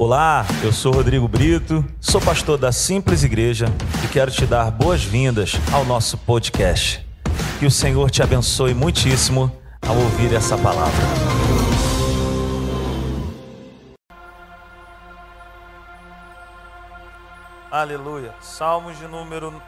Olá, 0.00 0.46
eu 0.62 0.72
sou 0.72 0.92
Rodrigo 0.92 1.26
Brito, 1.26 1.84
sou 2.00 2.20
pastor 2.20 2.56
da 2.56 2.70
Simples 2.70 3.24
Igreja 3.24 3.66
e 4.04 4.06
quero 4.06 4.30
te 4.30 4.46
dar 4.46 4.70
boas-vindas 4.70 5.54
ao 5.72 5.84
nosso 5.84 6.16
podcast. 6.18 7.04
Que 7.58 7.66
o 7.66 7.70
Senhor 7.70 8.08
te 8.08 8.22
abençoe 8.22 8.74
muitíssimo 8.74 9.50
ao 9.84 9.96
ouvir 9.96 10.32
essa 10.32 10.56
palavra. 10.56 11.02
Aleluia. 17.68 18.32
Salmos 18.40 18.96
de 18.98 19.08
número 19.08 19.60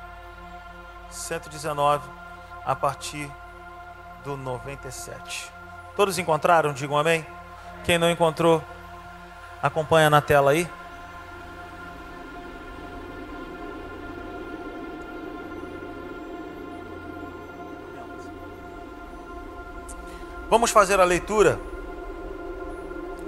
119, 1.10 2.08
a 2.64 2.76
partir 2.76 3.28
do 4.22 4.36
97. 4.36 5.50
Todos 5.96 6.20
encontraram? 6.20 6.72
Digam 6.72 6.96
amém. 6.96 7.26
Quem 7.82 7.98
não 7.98 8.08
encontrou, 8.08 8.62
Acompanha 9.62 10.08
na 10.08 10.22
tela 10.22 10.52
aí. 10.52 10.66
Vamos 20.48 20.70
fazer 20.70 20.98
a 20.98 21.04
leitura. 21.04 21.60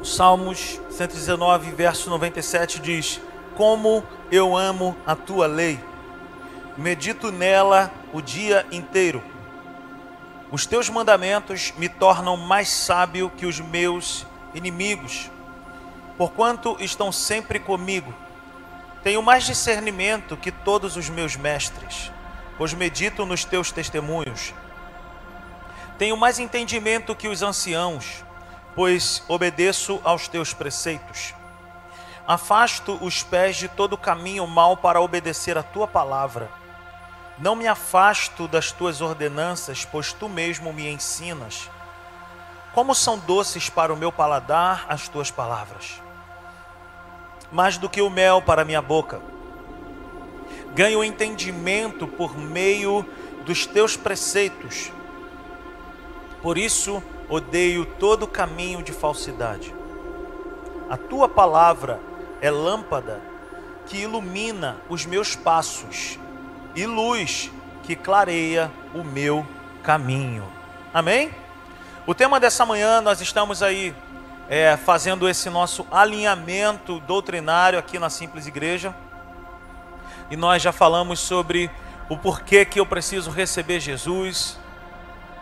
Salmos 0.02 0.80
119, 0.90 1.70
verso 1.72 2.08
97 2.08 2.80
diz: 2.80 3.20
Como 3.54 4.02
eu 4.30 4.56
amo 4.56 4.96
a 5.06 5.14
tua 5.14 5.46
lei, 5.46 5.78
medito 6.76 7.30
nela 7.30 7.92
o 8.12 8.22
dia 8.22 8.66
inteiro. 8.72 9.22
Os 10.50 10.64
teus 10.64 10.88
mandamentos 10.88 11.72
me 11.76 11.88
tornam 11.88 12.36
mais 12.36 12.70
sábio 12.70 13.30
que 13.36 13.44
os 13.44 13.60
meus 13.60 14.26
inimigos 14.54 15.30
porquanto 16.16 16.76
estão 16.80 17.10
sempre 17.10 17.58
comigo. 17.58 18.14
Tenho 19.02 19.22
mais 19.22 19.44
discernimento 19.44 20.36
que 20.36 20.52
todos 20.52 20.96
os 20.96 21.08
meus 21.08 21.34
mestres, 21.36 22.12
pois 22.56 22.72
medito 22.72 23.26
nos 23.26 23.44
teus 23.44 23.72
testemunhos. 23.72 24.54
Tenho 25.98 26.16
mais 26.16 26.38
entendimento 26.38 27.14
que 27.14 27.28
os 27.28 27.42
anciãos, 27.42 28.24
pois 28.74 29.22
obedeço 29.28 30.00
aos 30.04 30.28
teus 30.28 30.54
preceitos. 30.54 31.34
Afasto 32.26 32.96
os 33.00 33.22
pés 33.22 33.56
de 33.56 33.68
todo 33.68 33.98
caminho 33.98 34.46
mal 34.46 34.76
para 34.76 35.00
obedecer 35.00 35.58
a 35.58 35.62
tua 35.62 35.88
palavra. 35.88 36.48
Não 37.38 37.56
me 37.56 37.66
afasto 37.66 38.46
das 38.46 38.70
tuas 38.70 39.00
ordenanças, 39.00 39.84
pois 39.84 40.12
tu 40.12 40.28
mesmo 40.28 40.72
me 40.72 40.88
ensinas. 40.88 41.68
Como 42.74 42.94
são 42.94 43.18
doces 43.18 43.68
para 43.68 43.92
o 43.92 43.96
meu 43.96 44.10
paladar 44.10 44.86
as 44.88 45.08
tuas 45.08 45.30
palavras, 45.30 46.02
mais 47.50 47.76
do 47.76 47.88
que 47.88 48.00
o 48.00 48.08
mel 48.08 48.40
para 48.40 48.64
minha 48.64 48.80
boca. 48.80 49.20
Ganho 50.74 51.04
entendimento 51.04 52.06
por 52.08 52.36
meio 52.36 53.04
dos 53.44 53.66
teus 53.66 53.94
preceitos. 53.94 54.90
Por 56.40 56.56
isso 56.56 57.02
odeio 57.28 57.84
todo 57.84 58.26
caminho 58.26 58.82
de 58.82 58.92
falsidade. 58.92 59.74
A 60.88 60.96
tua 60.96 61.28
palavra 61.28 62.00
é 62.40 62.50
lâmpada 62.50 63.20
que 63.86 63.98
ilumina 63.98 64.78
os 64.88 65.04
meus 65.04 65.36
passos 65.36 66.18
e 66.74 66.86
luz 66.86 67.50
que 67.82 67.94
clareia 67.94 68.70
o 68.94 69.04
meu 69.04 69.46
caminho. 69.82 70.46
Amém? 70.92 71.41
O 72.04 72.14
tema 72.14 72.40
dessa 72.40 72.66
manhã, 72.66 73.00
nós 73.00 73.20
estamos 73.20 73.62
aí 73.62 73.94
é, 74.48 74.76
fazendo 74.76 75.28
esse 75.28 75.48
nosso 75.48 75.86
alinhamento 75.88 76.98
doutrinário 76.98 77.78
aqui 77.78 77.96
na 77.96 78.10
Simples 78.10 78.48
Igreja. 78.48 78.92
E 80.28 80.36
nós 80.36 80.60
já 80.60 80.72
falamos 80.72 81.20
sobre 81.20 81.70
o 82.08 82.16
porquê 82.16 82.64
que 82.64 82.80
eu 82.80 82.84
preciso 82.84 83.30
receber 83.30 83.78
Jesus, 83.78 84.58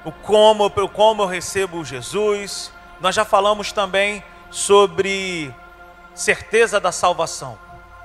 o 0.04 0.12
como, 0.12 0.66
o 0.66 0.88
como 0.90 1.22
eu 1.22 1.26
recebo 1.26 1.82
Jesus. 1.82 2.70
Nós 3.00 3.14
já 3.14 3.24
falamos 3.24 3.72
também 3.72 4.22
sobre 4.50 5.54
certeza 6.14 6.78
da 6.78 6.92
salvação. 6.92 7.58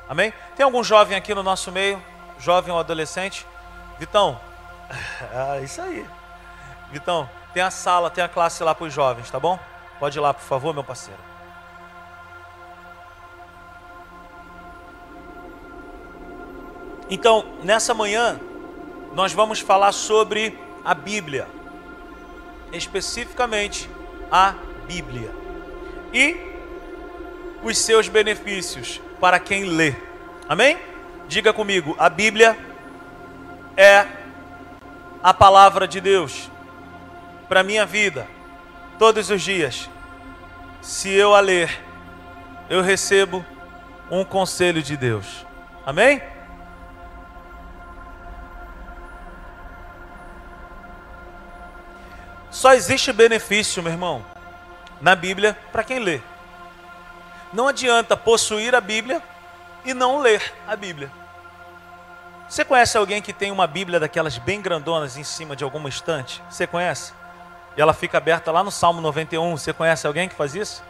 Amém? 0.08 0.34
Tem 0.56 0.64
algum 0.64 0.82
jovem 0.82 1.18
aqui 1.18 1.36
no 1.36 1.44
nosso 1.44 1.74
meio? 1.74 2.02
Jovem 2.40 2.74
ou 2.74 2.80
adolescente? 2.80 3.46
Vitão? 4.00 4.40
Ah, 5.34 5.60
isso 5.60 5.82
aí. 5.82 6.06
Vitão, 6.92 7.28
tem 7.56 7.64
a 7.64 7.72
sala, 7.72 8.10
tem 8.10 8.22
a 8.22 8.28
classe 8.28 8.62
lá 8.66 8.76
para 8.76 8.86
os 8.86 8.94
jovens, 8.94 9.32
tá 9.32 9.40
bom? 9.40 9.58
Pode 9.98 10.18
ir 10.18 10.20
lá, 10.20 10.34
por 10.34 10.44
favor, 10.44 10.74
meu 10.74 10.84
parceiro. 10.84 11.22
Então, 17.10 17.46
nessa 17.64 17.94
manhã, 17.94 18.38
nós 19.14 19.32
vamos 19.32 19.62
falar 19.62 19.94
sobre 19.94 20.60
a 20.84 20.94
Bíblia, 20.94 21.48
especificamente 22.74 23.90
a 24.30 24.56
Bíblia 24.86 25.34
e 26.12 26.36
os 27.64 27.78
seus 27.78 28.10
benefícios 28.10 29.00
para 29.22 29.40
quem 29.40 29.64
lê. 29.64 29.96
Amém? 30.50 30.78
Diga 31.30 31.54
comigo, 31.54 31.96
a 31.98 32.10
Bíblia 32.10 32.58
é 33.78 34.06
a 35.24 35.34
palavra 35.34 35.88
de 35.88 36.02
Deus 36.02 36.52
para 37.48 37.60
a 37.62 37.64
minha 37.64 37.86
vida, 37.86 38.28
todos 38.98 39.30
os 39.30 39.42
dias. 39.42 39.90
Se 40.82 41.10
eu 41.10 41.36
a 41.36 41.40
ler, 41.40 41.84
eu 42.70 42.82
recebo 42.82 43.46
um 44.10 44.24
conselho 44.24 44.82
de 44.82 44.96
Deus. 44.96 45.46
Amém? 45.86 46.22
Só 52.50 52.74
existe 52.74 53.12
benefício, 53.12 53.84
meu 53.84 53.92
irmão, 53.92 54.26
na 55.02 55.16
Bíblia 55.16 55.58
para 55.72 55.84
quem 55.84 56.00
lê. 56.00 56.22
Não 57.52 57.68
adianta 57.68 58.16
possuir 58.16 58.74
a 58.74 58.82
Bíblia 58.82 59.22
e 59.84 59.94
não 59.94 60.20
ler 60.20 60.54
a 60.68 60.76
Bíblia. 60.76 61.12
Você 62.48 62.64
conhece 62.64 62.98
alguém 62.98 63.22
que 63.22 63.34
tem 63.34 63.52
uma 63.52 63.68
Bíblia 63.68 64.00
daquelas 64.00 64.38
bem 64.38 64.62
grandonas 64.62 65.18
em 65.18 65.24
cima 65.24 65.56
de 65.56 65.64
alguma 65.64 65.90
estante? 65.90 66.42
Você 66.50 66.66
conhece? 66.66 67.14
E 67.78 67.82
ela 67.82 67.94
fica 67.94 68.18
aberta 68.18 68.52
lá 68.52 68.64
no 68.64 68.72
Salmo 68.72 69.02
91. 69.02 69.58
Você 69.58 69.74
conhece 69.74 70.08
alguém 70.08 70.30
que 70.30 70.36
faz 70.36 70.56
isso? 70.56 70.84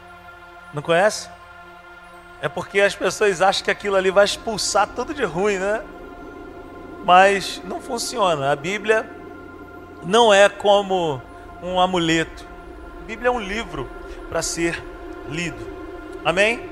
Não 0.73 0.81
conhece? 0.81 1.29
É 2.41 2.47
porque 2.47 2.81
as 2.81 2.95
pessoas 2.95 3.41
acham 3.41 3.63
que 3.63 3.71
aquilo 3.71 3.95
ali 3.95 4.11
vai 4.11 4.25
expulsar 4.25 4.87
tudo 4.87 5.13
de 5.13 5.23
ruim, 5.23 5.57
né? 5.57 5.81
Mas 7.03 7.61
não 7.63 7.81
funciona. 7.81 8.51
A 8.51 8.55
Bíblia 8.55 9.09
não 10.03 10.33
é 10.33 10.47
como 10.47 11.21
um 11.61 11.79
amuleto. 11.79 12.45
A 13.01 13.05
Bíblia 13.05 13.29
é 13.29 13.31
um 13.31 13.39
livro 13.39 13.89
para 14.29 14.41
ser 14.41 14.83
lido. 15.29 15.67
Amém? 16.23 16.69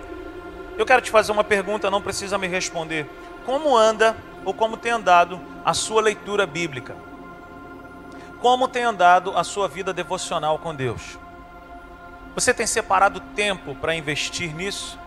Eu 0.78 0.86
quero 0.86 1.02
te 1.02 1.12
fazer 1.12 1.32
uma 1.32 1.44
pergunta, 1.44 1.90
não 1.90 2.02
precisa 2.02 2.38
me 2.38 2.48
responder. 2.48 3.10
Como 3.46 3.76
anda 3.76 4.16
ou 4.46 4.54
como 4.54 4.78
tem 4.78 4.92
andado 4.92 5.40
a 5.64 5.74
sua 5.74 6.02
leitura 6.02 6.46
bíblica? 6.46 6.96
Como 8.44 8.68
tem 8.68 8.84
andado 8.84 9.38
a 9.38 9.44
sua 9.46 9.70
vida 9.70 9.94
devocional 9.94 10.60
com 10.60 10.76
Deus? 10.76 11.18
Você 12.36 12.54
tem 12.54 12.68
separado 12.68 13.22
tempo 13.22 13.74
para 13.74 13.96
investir 13.96 14.54
nisso? 14.54 15.00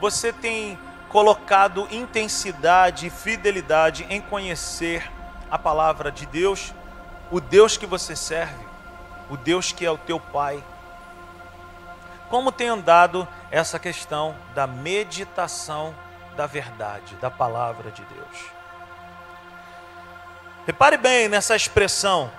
Você 0.00 0.32
tem 0.32 0.78
colocado 1.10 1.86
intensidade 1.90 3.06
e 3.06 3.10
fidelidade 3.10 4.06
em 4.08 4.22
conhecer 4.22 5.12
a 5.50 5.58
palavra 5.58 6.10
de 6.10 6.24
Deus, 6.24 6.72
o 7.30 7.42
Deus 7.42 7.76
que 7.76 7.84
você 7.84 8.16
serve, 8.16 8.64
o 9.28 9.36
Deus 9.36 9.70
que 9.70 9.84
é 9.84 9.90
o 9.90 9.98
teu 9.98 10.18
Pai? 10.18 10.64
Como 12.30 12.50
tem 12.50 12.68
andado 12.68 13.28
essa 13.50 13.78
questão 13.78 14.34
da 14.54 14.66
meditação 14.66 15.94
da 16.38 16.46
verdade, 16.46 17.16
da 17.16 17.30
palavra 17.30 17.90
de 17.90 18.02
Deus? 18.04 18.46
Repare 20.66 20.96
bem 20.96 21.28
nessa 21.28 21.54
expressão, 21.54 22.30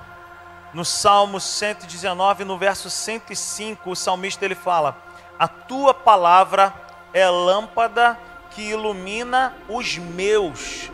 no 0.74 0.86
Salmo 0.86 1.40
119, 1.40 2.44
no 2.46 2.58
verso 2.58 2.90
105, 2.90 3.92
o 3.92 3.96
salmista 3.96 4.46
ele 4.46 4.56
fala: 4.56 4.98
A 5.38 5.48
tua 5.48 5.94
palavra 5.94 6.74
é 7.14 7.28
lâmpada 7.30 8.18
que 8.52 8.62
ilumina 8.62 9.56
os 9.68 9.98
meus 9.98 10.92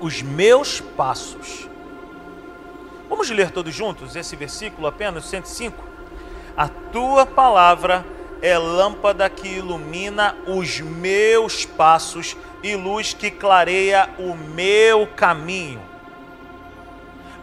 os 0.00 0.22
meus 0.22 0.80
passos. 0.80 1.68
Vamos 3.08 3.28
ler 3.30 3.50
todos 3.50 3.74
juntos 3.74 4.14
esse 4.14 4.36
versículo 4.36 4.86
apenas 4.86 5.24
105? 5.24 5.82
A 6.56 6.68
tua 6.68 7.26
palavra 7.26 8.04
é 8.40 8.56
lâmpada 8.56 9.28
que 9.28 9.48
ilumina 9.48 10.36
os 10.46 10.80
meus 10.80 11.64
passos 11.64 12.36
e 12.62 12.76
luz 12.76 13.12
que 13.12 13.30
clareia 13.30 14.08
o 14.18 14.34
meu 14.34 15.06
caminho. 15.06 15.80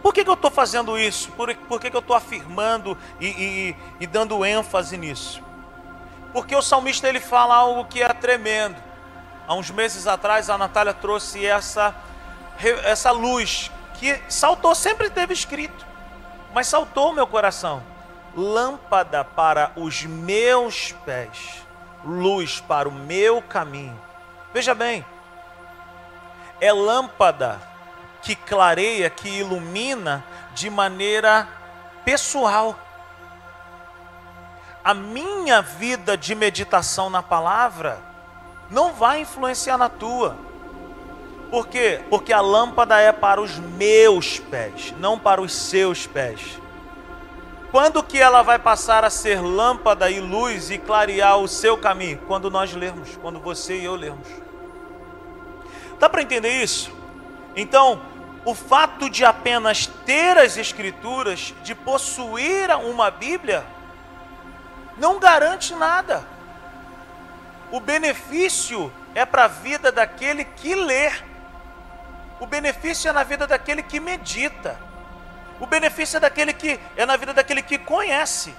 Por 0.06 0.14
que, 0.14 0.22
que 0.22 0.30
eu 0.30 0.34
estou 0.34 0.52
fazendo 0.52 0.96
isso? 0.96 1.32
Por, 1.32 1.52
por 1.52 1.80
que, 1.80 1.90
que 1.90 1.96
eu 1.96 2.00
estou 2.00 2.14
afirmando 2.14 2.96
e, 3.18 3.26
e, 3.26 3.76
e 3.98 4.06
dando 4.06 4.44
ênfase 4.44 4.96
nisso? 4.96 5.42
Porque 6.32 6.54
o 6.54 6.62
salmista 6.62 7.08
ele 7.08 7.18
fala 7.18 7.56
algo 7.56 7.86
que 7.86 8.04
é 8.04 8.12
tremendo. 8.12 8.80
Há 9.48 9.54
uns 9.56 9.68
meses 9.68 10.06
atrás 10.06 10.48
a 10.48 10.56
Natália 10.56 10.94
trouxe 10.94 11.44
essa 11.44 11.92
essa 12.84 13.10
luz 13.10 13.68
que 13.94 14.16
saltou, 14.28 14.76
sempre 14.76 15.10
teve 15.10 15.34
escrito, 15.34 15.84
mas 16.54 16.68
saltou 16.68 17.10
o 17.10 17.12
meu 17.12 17.26
coração. 17.26 17.82
Lâmpada 18.36 19.24
para 19.24 19.72
os 19.74 20.04
meus 20.04 20.92
pés, 21.04 21.66
luz 22.04 22.60
para 22.60 22.88
o 22.88 22.92
meu 22.92 23.42
caminho. 23.42 24.00
Veja 24.54 24.72
bem, 24.72 25.04
é 26.60 26.72
lâmpada 26.72 27.60
que 28.26 28.34
clareia, 28.34 29.08
que 29.08 29.28
ilumina 29.28 30.24
de 30.52 30.68
maneira 30.68 31.48
pessoal. 32.04 32.76
A 34.82 34.92
minha 34.92 35.62
vida 35.62 36.16
de 36.16 36.34
meditação 36.34 37.08
na 37.08 37.22
palavra 37.22 38.00
não 38.68 38.92
vai 38.92 39.20
influenciar 39.20 39.78
na 39.78 39.88
tua. 39.88 40.36
Por 41.52 41.68
quê? 41.68 42.00
Porque 42.10 42.32
a 42.32 42.40
lâmpada 42.40 42.98
é 42.98 43.12
para 43.12 43.40
os 43.40 43.58
meus 43.60 44.40
pés, 44.40 44.92
não 44.98 45.16
para 45.16 45.40
os 45.40 45.54
seus 45.54 46.04
pés. 46.04 46.60
Quando 47.70 48.02
que 48.02 48.18
ela 48.18 48.42
vai 48.42 48.58
passar 48.58 49.04
a 49.04 49.10
ser 49.10 49.40
lâmpada 49.40 50.10
e 50.10 50.18
luz 50.18 50.68
e 50.68 50.78
clarear 50.78 51.38
o 51.38 51.46
seu 51.46 51.78
caminho? 51.78 52.18
Quando 52.26 52.50
nós 52.50 52.72
lermos, 52.74 53.16
quando 53.22 53.38
você 53.38 53.78
e 53.78 53.84
eu 53.84 53.94
lermos. 53.94 54.26
Dá 56.00 56.08
para 56.08 56.22
entender 56.22 56.60
isso? 56.60 56.90
Então, 57.54 58.02
o 58.46 58.54
fato 58.54 59.10
de 59.10 59.24
apenas 59.24 59.86
ter 60.06 60.38
as 60.38 60.56
Escrituras, 60.56 61.52
de 61.64 61.74
possuir 61.74 62.70
uma 62.76 63.10
Bíblia, 63.10 63.66
não 64.96 65.18
garante 65.18 65.74
nada. 65.74 66.24
O 67.72 67.80
benefício 67.80 68.92
é 69.16 69.26
para 69.26 69.46
a 69.46 69.48
vida 69.48 69.90
daquele 69.90 70.44
que 70.44 70.76
lê. 70.76 71.10
O 72.38 72.46
benefício 72.46 73.08
é 73.08 73.12
na 73.12 73.24
vida 73.24 73.48
daquele 73.48 73.82
que 73.82 73.98
medita. 73.98 74.78
O 75.58 75.66
benefício 75.66 76.18
é 76.18 76.20
daquele 76.20 76.52
que 76.52 76.78
é 76.96 77.04
na 77.04 77.16
vida 77.16 77.34
daquele 77.34 77.62
que 77.62 77.76
conhece. 77.76 78.54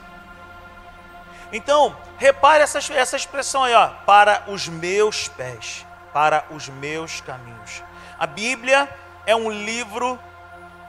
Então, 1.49 1.95
repare 2.17 2.61
essa, 2.61 2.79
essa 2.93 3.15
expressão 3.15 3.63
aí, 3.63 3.73
ó, 3.73 3.87
para 4.05 4.43
os 4.47 4.67
meus 4.67 5.29
pés, 5.29 5.85
para 6.11 6.43
os 6.49 6.67
meus 6.67 7.21
caminhos. 7.21 7.81
A 8.19 8.27
Bíblia 8.27 8.89
é 9.27 9.35
um 9.35 9.51
livro, 9.51 10.17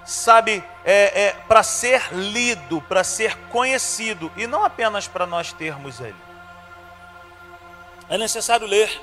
sabe, 0.06 0.62
é, 0.84 1.24
é 1.24 1.32
para 1.48 1.64
ser 1.64 2.14
lido, 2.14 2.80
para 2.82 3.02
ser 3.02 3.36
conhecido, 3.50 4.30
e 4.36 4.46
não 4.46 4.64
apenas 4.64 5.08
para 5.08 5.26
nós 5.26 5.52
termos 5.52 5.98
ele. 5.98 6.14
É 8.08 8.16
necessário 8.16 8.66
ler. 8.66 9.02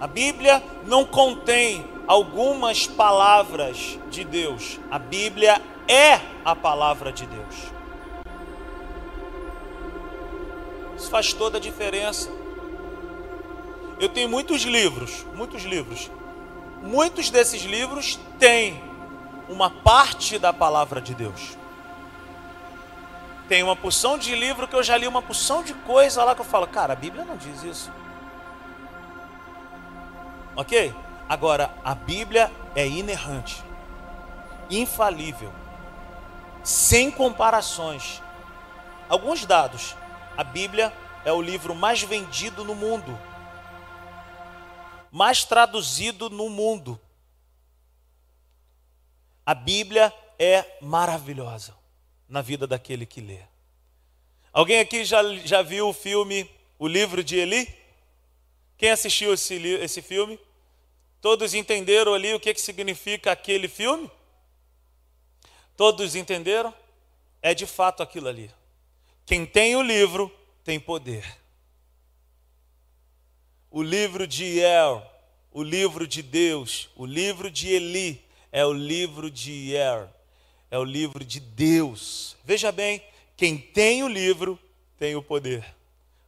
A 0.00 0.06
Bíblia 0.06 0.62
não 0.86 1.04
contém 1.04 1.86
algumas 2.08 2.86
palavras 2.86 3.98
de 4.10 4.24
Deus. 4.24 4.80
A 4.90 4.98
Bíblia 4.98 5.60
é 5.86 6.18
a 6.42 6.56
palavra 6.56 7.12
de 7.12 7.26
Deus. 7.26 7.54
Isso 10.96 11.10
faz 11.10 11.34
toda 11.34 11.58
a 11.58 11.60
diferença. 11.60 12.30
Eu 14.00 14.08
tenho 14.08 14.28
muitos 14.28 14.62
livros, 14.62 15.24
muitos 15.34 15.64
livros. 15.64 16.10
Muitos 16.84 17.30
desses 17.30 17.62
livros 17.62 18.20
têm 18.38 18.84
uma 19.48 19.70
parte 19.70 20.38
da 20.38 20.52
palavra 20.52 21.00
de 21.00 21.14
Deus. 21.14 21.56
Tem 23.48 23.62
uma 23.62 23.74
porção 23.74 24.18
de 24.18 24.34
livro 24.34 24.68
que 24.68 24.76
eu 24.76 24.82
já 24.82 24.94
li 24.94 25.08
uma 25.08 25.22
porção 25.22 25.62
de 25.62 25.72
coisa 25.72 26.22
lá 26.22 26.34
que 26.34 26.42
eu 26.42 26.44
falo, 26.44 26.66
cara, 26.66 26.92
a 26.92 26.96
Bíblia 26.96 27.24
não 27.24 27.38
diz 27.38 27.62
isso. 27.62 27.90
Ok? 30.54 30.94
Agora, 31.26 31.74
a 31.82 31.94
Bíblia 31.94 32.52
é 32.76 32.86
inerrante, 32.86 33.64
infalível, 34.68 35.50
sem 36.62 37.10
comparações. 37.10 38.22
Alguns 39.08 39.46
dados: 39.46 39.96
a 40.36 40.44
Bíblia 40.44 40.92
é 41.24 41.32
o 41.32 41.40
livro 41.40 41.74
mais 41.74 42.02
vendido 42.02 42.62
no 42.62 42.74
mundo, 42.74 43.18
mais 45.14 45.44
traduzido 45.44 46.28
no 46.28 46.50
mundo. 46.50 47.00
A 49.46 49.54
Bíblia 49.54 50.12
é 50.36 50.78
maravilhosa 50.80 51.72
na 52.28 52.42
vida 52.42 52.66
daquele 52.66 53.06
que 53.06 53.20
lê. 53.20 53.38
Alguém 54.52 54.80
aqui 54.80 55.04
já, 55.04 55.22
já 55.36 55.62
viu 55.62 55.88
o 55.88 55.92
filme 55.92 56.50
O 56.80 56.88
Livro 56.88 57.22
de 57.22 57.36
Eli? 57.36 57.72
Quem 58.76 58.90
assistiu 58.90 59.32
esse, 59.32 59.54
esse 59.54 60.02
filme? 60.02 60.36
Todos 61.20 61.54
entenderam 61.54 62.12
ali 62.12 62.34
o 62.34 62.40
que, 62.40 62.52
que 62.52 62.60
significa 62.60 63.30
aquele 63.30 63.68
filme? 63.68 64.10
Todos 65.76 66.16
entenderam? 66.16 66.74
É 67.40 67.54
de 67.54 67.66
fato 67.66 68.02
aquilo 68.02 68.26
ali. 68.26 68.50
Quem 69.24 69.46
tem 69.46 69.76
o 69.76 69.82
livro 69.82 70.28
tem 70.64 70.80
poder. 70.80 71.43
O 73.76 73.82
livro 73.82 74.24
de 74.24 74.60
El, 74.60 75.04
o 75.50 75.60
livro 75.60 76.06
de 76.06 76.22
Deus, 76.22 76.88
o 76.94 77.04
livro 77.04 77.50
de 77.50 77.68
Eli 77.70 78.24
é 78.52 78.64
o 78.64 78.72
livro 78.72 79.28
de 79.28 79.74
Er, 79.74 80.06
é 80.70 80.78
o 80.78 80.84
livro 80.84 81.24
de 81.24 81.40
Deus. 81.40 82.36
Veja 82.44 82.70
bem, 82.70 83.02
quem 83.36 83.58
tem 83.58 84.04
o 84.04 84.08
livro 84.08 84.56
tem 84.96 85.16
o 85.16 85.22
poder. 85.22 85.74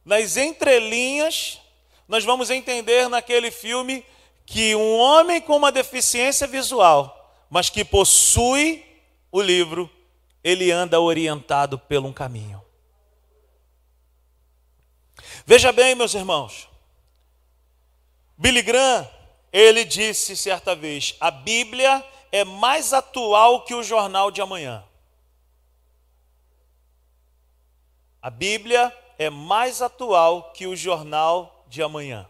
Nas 0.03 0.35
entrelinhas, 0.35 1.61
nós 2.05 2.25
vamos 2.25 2.49
entender 2.49 3.07
naquele 3.07 3.49
filme 3.49 4.05
que 4.45 4.75
um 4.75 4.97
homem 4.97 5.39
com 5.39 5.55
uma 5.55 5.71
deficiência 5.71 6.47
visual, 6.47 7.33
mas 7.49 7.69
que 7.69 7.85
possui 7.85 8.83
o 9.31 9.41
livro, 9.41 9.89
ele 10.43 10.69
anda 10.69 10.99
orientado 10.99 11.79
pelo 11.79 12.09
um 12.09 12.13
caminho. 12.13 12.61
Veja 15.45 15.71
bem, 15.71 15.95
meus 15.95 16.13
irmãos. 16.13 16.67
Billy 18.37 18.61
Graham, 18.61 19.09
ele 19.51 19.83
disse 19.83 20.37
certa 20.37 20.75
vez: 20.75 21.15
a 21.19 21.31
Bíblia 21.31 22.05
é 22.31 22.43
mais 22.43 22.93
atual 22.93 23.63
que 23.65 23.73
o 23.73 23.81
jornal 23.81 24.29
de 24.29 24.41
amanhã. 24.41 24.83
A 28.21 28.29
Bíblia 28.29 28.95
é 29.17 29.29
mais 29.29 29.81
atual 29.81 30.51
que 30.51 30.67
o 30.67 30.75
jornal 30.75 31.65
de 31.67 31.81
amanhã. 31.81 32.29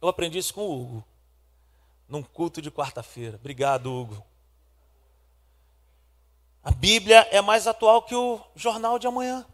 Eu 0.00 0.08
aprendi 0.08 0.38
isso 0.38 0.52
com 0.52 0.62
o 0.62 0.82
Hugo, 0.82 1.04
num 2.08 2.22
culto 2.22 2.60
de 2.60 2.70
quarta-feira. 2.70 3.36
Obrigado, 3.36 3.92
Hugo. 3.92 4.24
A 6.62 6.70
Bíblia 6.70 7.28
é 7.30 7.40
mais 7.40 7.66
atual 7.66 8.02
que 8.02 8.14
o 8.14 8.40
jornal 8.56 8.98
de 8.98 9.06
amanhã. 9.06 9.46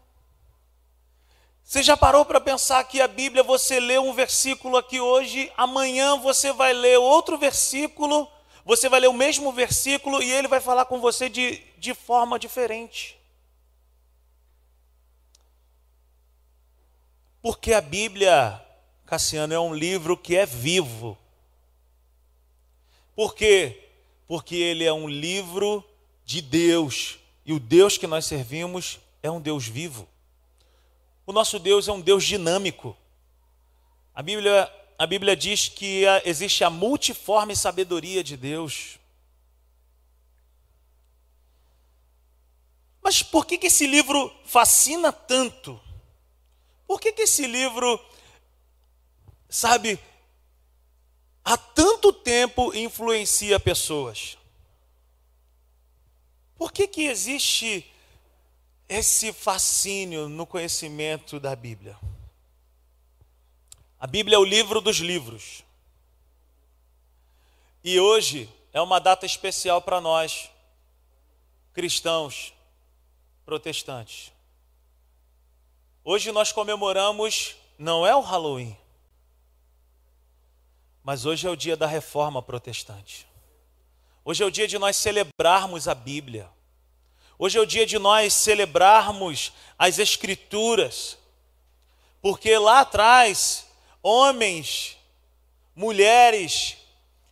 Você 1.71 1.81
já 1.81 1.95
parou 1.95 2.25
para 2.25 2.41
pensar 2.41 2.83
que 2.83 2.99
a 2.99 3.07
Bíblia, 3.07 3.43
você 3.43 3.79
lê 3.79 3.97
um 3.97 4.13
versículo 4.13 4.75
aqui 4.75 4.99
hoje, 4.99 5.49
amanhã 5.55 6.17
você 6.17 6.51
vai 6.51 6.73
ler 6.73 6.97
outro 6.97 7.37
versículo, 7.37 8.29
você 8.65 8.89
vai 8.89 8.99
ler 8.99 9.07
o 9.07 9.13
mesmo 9.13 9.53
versículo 9.53 10.21
e 10.21 10.29
ele 10.29 10.49
vai 10.49 10.59
falar 10.59 10.83
com 10.83 10.99
você 10.99 11.29
de, 11.29 11.63
de 11.77 11.93
forma 11.93 12.37
diferente. 12.37 13.17
Porque 17.41 17.71
a 17.71 17.79
Bíblia 17.79 18.61
Cassiano, 19.05 19.53
é 19.53 19.59
um 19.61 19.73
livro 19.73 20.17
que 20.17 20.35
é 20.35 20.45
vivo. 20.45 21.17
Por 23.15 23.33
quê? 23.33 23.87
Porque 24.27 24.57
ele 24.57 24.83
é 24.83 24.91
um 24.91 25.07
livro 25.07 25.81
de 26.25 26.41
Deus. 26.41 27.17
E 27.45 27.53
o 27.53 27.61
Deus 27.61 27.97
que 27.97 28.07
nós 28.07 28.25
servimos 28.25 28.99
é 29.23 29.31
um 29.31 29.39
Deus 29.39 29.65
vivo. 29.65 30.10
O 31.31 31.33
nosso 31.33 31.57
Deus 31.59 31.87
é 31.87 31.93
um 31.93 32.01
Deus 32.01 32.25
dinâmico. 32.25 32.93
A 34.13 34.21
Bíblia, 34.21 34.69
a 34.97 35.07
Bíblia 35.07 35.33
diz 35.33 35.69
que 35.69 36.03
existe 36.25 36.61
a 36.61 36.69
multiforme 36.69 37.55
sabedoria 37.55 38.21
de 38.21 38.35
Deus. 38.35 38.99
Mas 43.01 43.23
por 43.23 43.45
que, 43.45 43.57
que 43.57 43.67
esse 43.67 43.87
livro 43.87 44.29
fascina 44.43 45.13
tanto? 45.13 45.79
Por 46.85 46.99
que, 46.99 47.13
que 47.13 47.21
esse 47.21 47.47
livro 47.47 47.97
sabe, 49.47 49.97
há 51.45 51.55
tanto 51.55 52.11
tempo 52.11 52.75
influencia 52.75 53.57
pessoas. 53.57 54.37
Por 56.57 56.73
que, 56.73 56.89
que 56.89 57.05
existe 57.05 57.89
esse 58.91 59.31
fascínio 59.31 60.27
no 60.27 60.45
conhecimento 60.45 61.39
da 61.39 61.55
Bíblia? 61.55 61.97
A 63.97 64.05
Bíblia 64.05 64.35
é 64.35 64.39
o 64.39 64.43
livro 64.43 64.81
dos 64.81 64.97
livros. 64.97 65.63
E 67.81 67.97
hoje 67.97 68.49
é 68.73 68.81
uma 68.81 68.99
data 68.99 69.25
especial 69.25 69.81
para 69.81 70.01
nós, 70.01 70.51
cristãos 71.73 72.53
protestantes. 73.45 74.33
Hoje 76.03 76.33
nós 76.33 76.51
comemoramos, 76.51 77.55
não 77.77 78.05
é 78.05 78.13
o 78.13 78.19
Halloween, 78.19 78.77
mas 81.01 81.25
hoje 81.25 81.47
é 81.47 81.49
o 81.49 81.55
dia 81.55 81.77
da 81.77 81.87
reforma 81.87 82.41
protestante. 82.41 83.25
Hoje 84.25 84.43
é 84.43 84.45
o 84.45 84.51
dia 84.51 84.67
de 84.67 84.77
nós 84.77 84.97
celebrarmos 84.97 85.87
a 85.87 85.95
Bíblia. 85.95 86.49
Hoje 87.43 87.57
é 87.57 87.61
o 87.61 87.65
dia 87.65 87.87
de 87.87 87.97
nós 87.97 88.35
celebrarmos 88.35 89.51
as 89.75 89.97
Escrituras. 89.97 91.17
Porque 92.21 92.55
lá 92.55 92.81
atrás, 92.81 93.65
homens, 94.03 94.95
mulheres, 95.75 96.77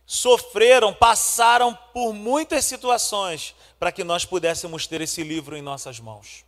sofreram, 0.04 0.92
passaram 0.92 1.78
por 1.94 2.12
muitas 2.12 2.64
situações 2.64 3.54
para 3.78 3.92
que 3.92 4.02
nós 4.02 4.24
pudéssemos 4.24 4.84
ter 4.84 5.00
esse 5.00 5.22
livro 5.22 5.56
em 5.56 5.62
nossas 5.62 6.00
mãos. 6.00 6.44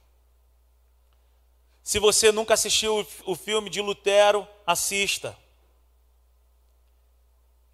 Se 1.85 2.01
você 2.01 2.33
nunca 2.33 2.55
assistiu 2.55 3.07
o 3.25 3.37
filme 3.37 3.71
de 3.71 3.81
Lutero, 3.81 4.45
assista. 4.67 5.39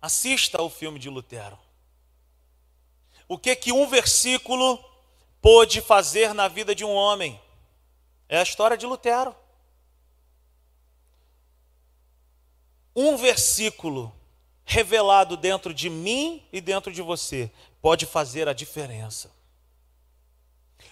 Assista 0.03 0.61
o 0.61 0.69
filme 0.69 0.99
de 0.99 1.09
Lutero. 1.09 1.59
O 3.27 3.39
que 3.39 3.57
que 3.57 3.73
um 3.73 3.87
versículo 3.87 4.87
pôde 5.49 5.81
fazer 5.81 6.35
na 6.35 6.47
vida 6.47 6.75
de 6.75 6.85
um 6.85 6.93
homem? 6.93 7.41
É 8.29 8.39
a 8.39 8.43
história 8.43 8.77
de 8.77 8.85
Lutero. 8.85 9.35
Um 12.95 13.17
versículo 13.17 14.15
revelado 14.63 15.39
dentro 15.39 15.73
de 15.73 15.89
mim 15.89 16.47
e 16.53 16.61
dentro 16.61 16.93
de 16.93 17.01
você 17.01 17.51
pode 17.81 18.05
fazer 18.05 18.47
a 18.47 18.53
diferença. 18.53 19.31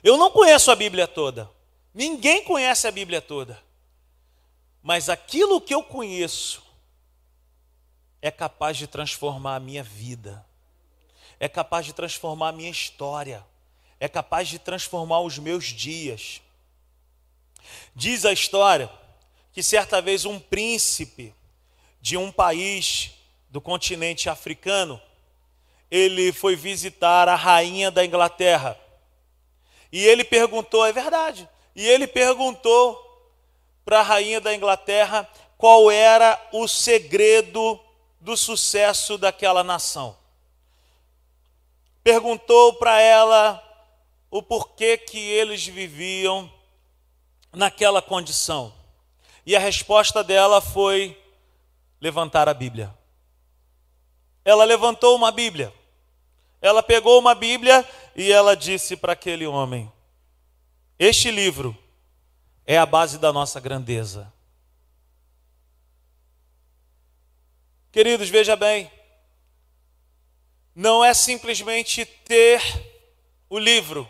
Eu 0.02 0.16
não 0.16 0.30
conheço 0.30 0.70
a 0.70 0.74
Bíblia 0.74 1.06
toda, 1.06 1.50
ninguém 1.92 2.42
conhece 2.42 2.88
a 2.88 2.90
Bíblia 2.90 3.20
toda, 3.20 3.62
mas 4.82 5.10
aquilo 5.10 5.60
que 5.60 5.74
eu 5.74 5.82
conheço 5.82 6.62
é 8.22 8.30
capaz 8.30 8.78
de 8.78 8.86
transformar 8.86 9.56
a 9.56 9.60
minha 9.60 9.82
vida, 9.82 10.46
é 11.38 11.46
capaz 11.46 11.84
de 11.84 11.92
transformar 11.92 12.48
a 12.48 12.52
minha 12.52 12.70
história, 12.70 13.44
é 13.98 14.08
capaz 14.08 14.48
de 14.48 14.58
transformar 14.58 15.20
os 15.20 15.38
meus 15.38 15.66
dias. 15.66 16.40
Diz 17.94 18.24
a 18.24 18.32
história 18.32 18.90
que 19.52 19.62
certa 19.62 20.02
vez 20.02 20.24
um 20.24 20.38
príncipe 20.38 21.34
de 22.00 22.16
um 22.16 22.30
país 22.30 23.12
do 23.48 23.60
continente 23.60 24.28
africano, 24.28 25.00
ele 25.90 26.32
foi 26.32 26.54
visitar 26.54 27.28
a 27.28 27.34
rainha 27.34 27.90
da 27.90 28.04
Inglaterra. 28.04 28.78
E 29.90 30.04
ele 30.04 30.24
perguntou, 30.24 30.84
é 30.84 30.92
verdade, 30.92 31.48
e 31.74 31.86
ele 31.86 32.06
perguntou 32.06 33.02
para 33.84 34.00
a 34.00 34.02
rainha 34.02 34.40
da 34.40 34.54
Inglaterra 34.54 35.28
qual 35.56 35.90
era 35.90 36.38
o 36.52 36.68
segredo 36.68 37.80
do 38.20 38.36
sucesso 38.36 39.16
daquela 39.16 39.64
nação. 39.64 40.16
Perguntou 42.02 42.74
para 42.74 43.00
ela 43.00 43.65
o 44.38 44.42
porquê 44.42 44.96
que 44.96 45.18
eles 45.18 45.66
viviam 45.66 46.50
naquela 47.52 48.02
condição. 48.02 48.72
E 49.44 49.54
a 49.54 49.60
resposta 49.60 50.22
dela 50.22 50.60
foi 50.60 51.16
levantar 52.00 52.48
a 52.48 52.54
Bíblia 52.54 52.96
ela 54.46 54.64
levantou 54.64 55.16
uma 55.16 55.32
Bíblia. 55.32 55.74
Ela 56.62 56.80
pegou 56.80 57.18
uma 57.18 57.34
Bíblia 57.34 57.84
e 58.14 58.30
ela 58.30 58.56
disse 58.56 58.96
para 58.96 59.12
aquele 59.12 59.44
homem: 59.44 59.92
Este 60.96 61.32
livro 61.32 61.76
é 62.64 62.78
a 62.78 62.86
base 62.86 63.18
da 63.18 63.32
nossa 63.32 63.58
grandeza. 63.58 64.32
Queridos, 67.90 68.28
veja 68.28 68.54
bem, 68.54 68.88
não 70.72 71.04
é 71.04 71.12
simplesmente 71.12 72.04
ter 72.04 72.62
o 73.50 73.58
livro, 73.58 74.08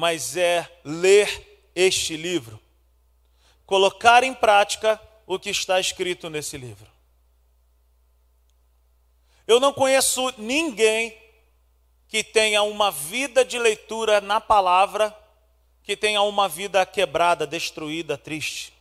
mas 0.00 0.34
é 0.34 0.66
ler 0.82 1.70
este 1.74 2.16
livro, 2.16 2.58
colocar 3.66 4.24
em 4.24 4.32
prática 4.32 4.98
o 5.26 5.38
que 5.38 5.50
está 5.50 5.78
escrito 5.78 6.30
nesse 6.30 6.56
livro. 6.56 6.90
Eu 9.46 9.60
não 9.60 9.74
conheço 9.74 10.32
ninguém 10.38 11.14
que 12.08 12.24
tenha 12.24 12.62
uma 12.62 12.90
vida 12.90 13.44
de 13.44 13.58
leitura 13.58 14.22
na 14.22 14.40
palavra, 14.40 15.14
que 15.82 15.94
tenha 15.94 16.22
uma 16.22 16.48
vida 16.48 16.86
quebrada, 16.86 17.46
destruída, 17.46 18.16
triste. 18.16 18.72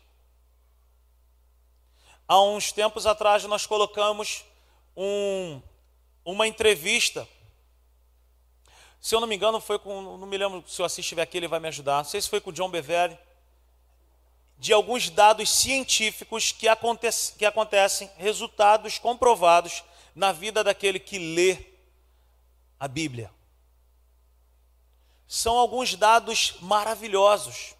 Há 2.25 2.41
uns 2.41 2.71
tempos 2.71 3.05
atrás 3.05 3.43
nós 3.43 3.65
colocamos 3.65 4.45
um, 4.95 5.61
uma 6.23 6.47
entrevista. 6.47 7.27
Se 8.99 9.15
eu 9.15 9.19
não 9.19 9.27
me 9.27 9.35
engano, 9.35 9.61
foi 9.61 9.79
com. 9.79 10.17
Não 10.17 10.27
me 10.27 10.37
lembro 10.37 10.63
se 10.67 10.81
o 10.81 10.85
Assis 10.85 10.99
estiver 10.99 11.21
aqui, 11.21 11.37
ele 11.37 11.47
vai 11.47 11.59
me 11.59 11.67
ajudar. 11.69 11.97
Não 11.97 12.03
sei 12.03 12.21
se 12.21 12.29
foi 12.29 12.41
com 12.41 12.49
o 12.49 12.53
John 12.53 12.69
Beverly. 12.69 13.17
De 14.57 14.73
alguns 14.73 15.09
dados 15.09 15.49
científicos 15.49 16.51
que, 16.51 16.67
acontece, 16.67 17.33
que 17.33 17.45
acontecem, 17.45 18.11
resultados 18.17 18.99
comprovados 18.99 19.83
na 20.13 20.33
vida 20.33 20.63
daquele 20.63 20.99
que 20.99 21.17
lê 21.17 21.57
a 22.77 22.87
Bíblia. 22.87 23.31
São 25.25 25.57
alguns 25.57 25.95
dados 25.95 26.55
maravilhosos. 26.59 27.75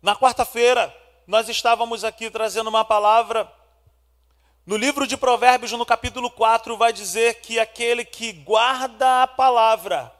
Na 0.00 0.16
quarta-feira, 0.16 0.96
nós 1.26 1.48
estávamos 1.48 2.04
aqui 2.04 2.30
trazendo 2.30 2.68
uma 2.68 2.84
palavra. 2.84 3.52
No 4.64 4.76
livro 4.76 5.06
de 5.06 5.16
Provérbios, 5.16 5.72
no 5.72 5.84
capítulo 5.84 6.30
4, 6.30 6.76
vai 6.76 6.92
dizer 6.92 7.40
que 7.40 7.58
aquele 7.58 8.04
que 8.04 8.32
guarda 8.32 9.24
a 9.24 9.26
palavra, 9.26 10.14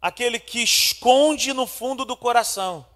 aquele 0.00 0.38
que 0.38 0.62
esconde 0.62 1.52
no 1.52 1.66
fundo 1.66 2.04
do 2.04 2.16
coração, 2.16 2.86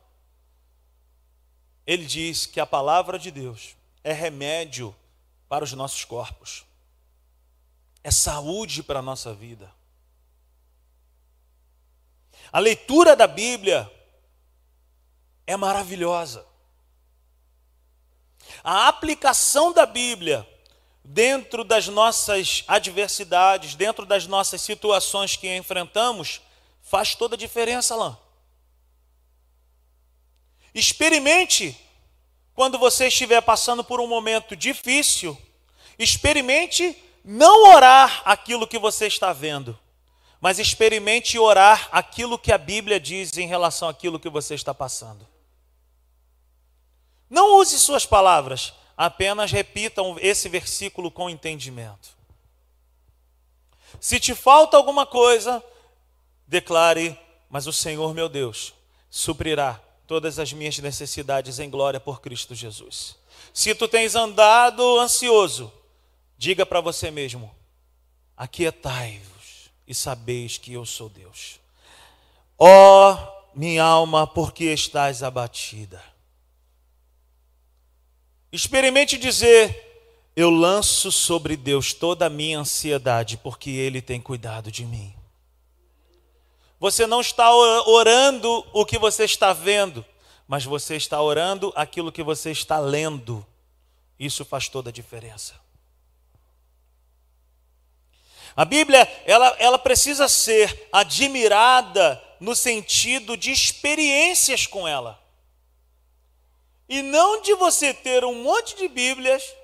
ele 1.84 2.06
diz 2.06 2.46
que 2.46 2.60
a 2.60 2.66
palavra 2.66 3.18
de 3.18 3.32
Deus 3.32 3.76
é 4.04 4.12
remédio 4.12 4.94
para 5.48 5.64
os 5.64 5.72
nossos 5.72 6.04
corpos, 6.04 6.64
é 8.04 8.12
saúde 8.12 8.80
para 8.80 9.00
a 9.00 9.02
nossa 9.02 9.34
vida. 9.34 9.72
A 12.52 12.60
leitura 12.60 13.16
da 13.16 13.26
Bíblia 13.26 13.90
é 15.44 15.56
maravilhosa. 15.56 16.53
A 18.64 18.88
aplicação 18.88 19.74
da 19.74 19.84
Bíblia 19.84 20.48
dentro 21.04 21.62
das 21.62 21.86
nossas 21.86 22.64
adversidades, 22.66 23.74
dentro 23.74 24.06
das 24.06 24.26
nossas 24.26 24.62
situações 24.62 25.36
que 25.36 25.54
enfrentamos, 25.54 26.40
faz 26.82 27.14
toda 27.14 27.34
a 27.34 27.38
diferença, 27.38 27.94
lá. 27.94 28.18
Experimente 30.74 31.78
quando 32.54 32.78
você 32.78 33.08
estiver 33.08 33.42
passando 33.42 33.84
por 33.84 34.00
um 34.00 34.06
momento 34.06 34.56
difícil, 34.56 35.36
experimente 35.98 36.96
não 37.22 37.74
orar 37.74 38.22
aquilo 38.24 38.66
que 38.66 38.78
você 38.78 39.06
está 39.06 39.32
vendo, 39.32 39.78
mas 40.40 40.58
experimente 40.58 41.38
orar 41.38 41.88
aquilo 41.92 42.38
que 42.38 42.52
a 42.52 42.58
Bíblia 42.58 42.98
diz 42.98 43.36
em 43.36 43.46
relação 43.46 43.88
àquilo 43.88 44.18
que 44.18 44.28
você 44.28 44.54
está 44.54 44.72
passando. 44.72 45.33
Não 47.34 47.56
use 47.56 47.80
suas 47.80 48.06
palavras, 48.06 48.72
apenas 48.96 49.50
repitam 49.50 50.16
esse 50.20 50.48
versículo 50.48 51.10
com 51.10 51.28
entendimento. 51.28 52.10
Se 54.00 54.20
te 54.20 54.36
falta 54.36 54.76
alguma 54.76 55.04
coisa, 55.04 55.60
declare: 56.46 57.18
Mas 57.50 57.66
o 57.66 57.72
Senhor 57.72 58.14
meu 58.14 58.28
Deus 58.28 58.72
suprirá 59.10 59.80
todas 60.06 60.38
as 60.38 60.52
minhas 60.52 60.78
necessidades 60.78 61.58
em 61.58 61.68
glória 61.68 61.98
por 61.98 62.20
Cristo 62.20 62.54
Jesus. 62.54 63.16
Se 63.52 63.74
tu 63.74 63.88
tens 63.88 64.14
andado 64.14 65.00
ansioso, 65.00 65.72
diga 66.38 66.64
para 66.64 66.80
você 66.80 67.10
mesmo: 67.10 67.52
aquietai-vos 68.36 69.72
e 69.88 69.92
sabeis 69.92 70.56
que 70.56 70.74
eu 70.74 70.86
sou 70.86 71.08
Deus. 71.08 71.58
Ó 72.56 73.10
oh, 73.10 73.58
minha 73.58 73.82
alma, 73.82 74.24
porque 74.24 74.66
estás 74.66 75.24
abatida? 75.24 76.13
Experimente 78.54 79.18
dizer: 79.18 80.30
eu 80.36 80.48
lanço 80.48 81.10
sobre 81.10 81.56
Deus 81.56 81.92
toda 81.92 82.26
a 82.26 82.30
minha 82.30 82.60
ansiedade, 82.60 83.36
porque 83.36 83.68
Ele 83.68 84.00
tem 84.00 84.20
cuidado 84.20 84.70
de 84.70 84.84
mim. 84.84 85.12
Você 86.78 87.04
não 87.04 87.20
está 87.20 87.52
orando 87.52 88.64
o 88.72 88.86
que 88.86 88.96
você 88.96 89.24
está 89.24 89.52
vendo, 89.52 90.06
mas 90.46 90.64
você 90.64 90.94
está 90.94 91.20
orando 91.20 91.72
aquilo 91.74 92.12
que 92.12 92.22
você 92.22 92.52
está 92.52 92.78
lendo. 92.78 93.44
Isso 94.20 94.44
faz 94.44 94.68
toda 94.68 94.90
a 94.90 94.92
diferença. 94.92 95.54
A 98.54 98.64
Bíblia, 98.64 99.00
ela, 99.26 99.48
ela 99.58 99.78
precisa 99.80 100.28
ser 100.28 100.88
admirada 100.92 102.22
no 102.38 102.54
sentido 102.54 103.36
de 103.36 103.50
experiências 103.50 104.64
com 104.64 104.86
ela. 104.86 105.23
E 106.88 107.02
não 107.02 107.40
de 107.40 107.54
você 107.54 107.94
ter 107.94 108.24
um 108.24 108.42
monte 108.42 108.76
de 108.76 108.88
Bíblias 108.88 109.54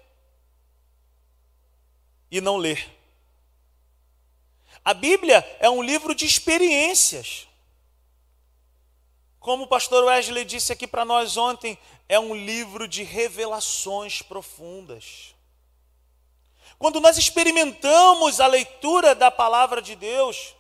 e 2.31 2.41
não 2.41 2.57
ler. 2.57 2.99
A 4.85 4.95
Bíblia 4.95 5.45
é 5.61 5.69
um 5.69 5.83
livro 5.83 6.15
de 6.15 6.25
experiências. 6.25 7.47
Como 9.39 9.65
o 9.65 9.69
pastor 9.69 10.05
Wesley 10.05 10.45
disse 10.45 10.73
aqui 10.73 10.87
para 10.87 11.05
nós 11.05 11.37
ontem, 11.37 11.79
é 12.09 12.19
um 12.19 12.35
livro 12.35 12.89
de 12.89 13.03
revelações 13.03 14.23
profundas. 14.23 15.35
Quando 16.79 16.99
nós 16.99 17.19
experimentamos 17.19 18.41
a 18.41 18.47
leitura 18.47 19.15
da 19.15 19.31
palavra 19.31 19.83
de 19.83 19.95
Deus, 19.95 20.57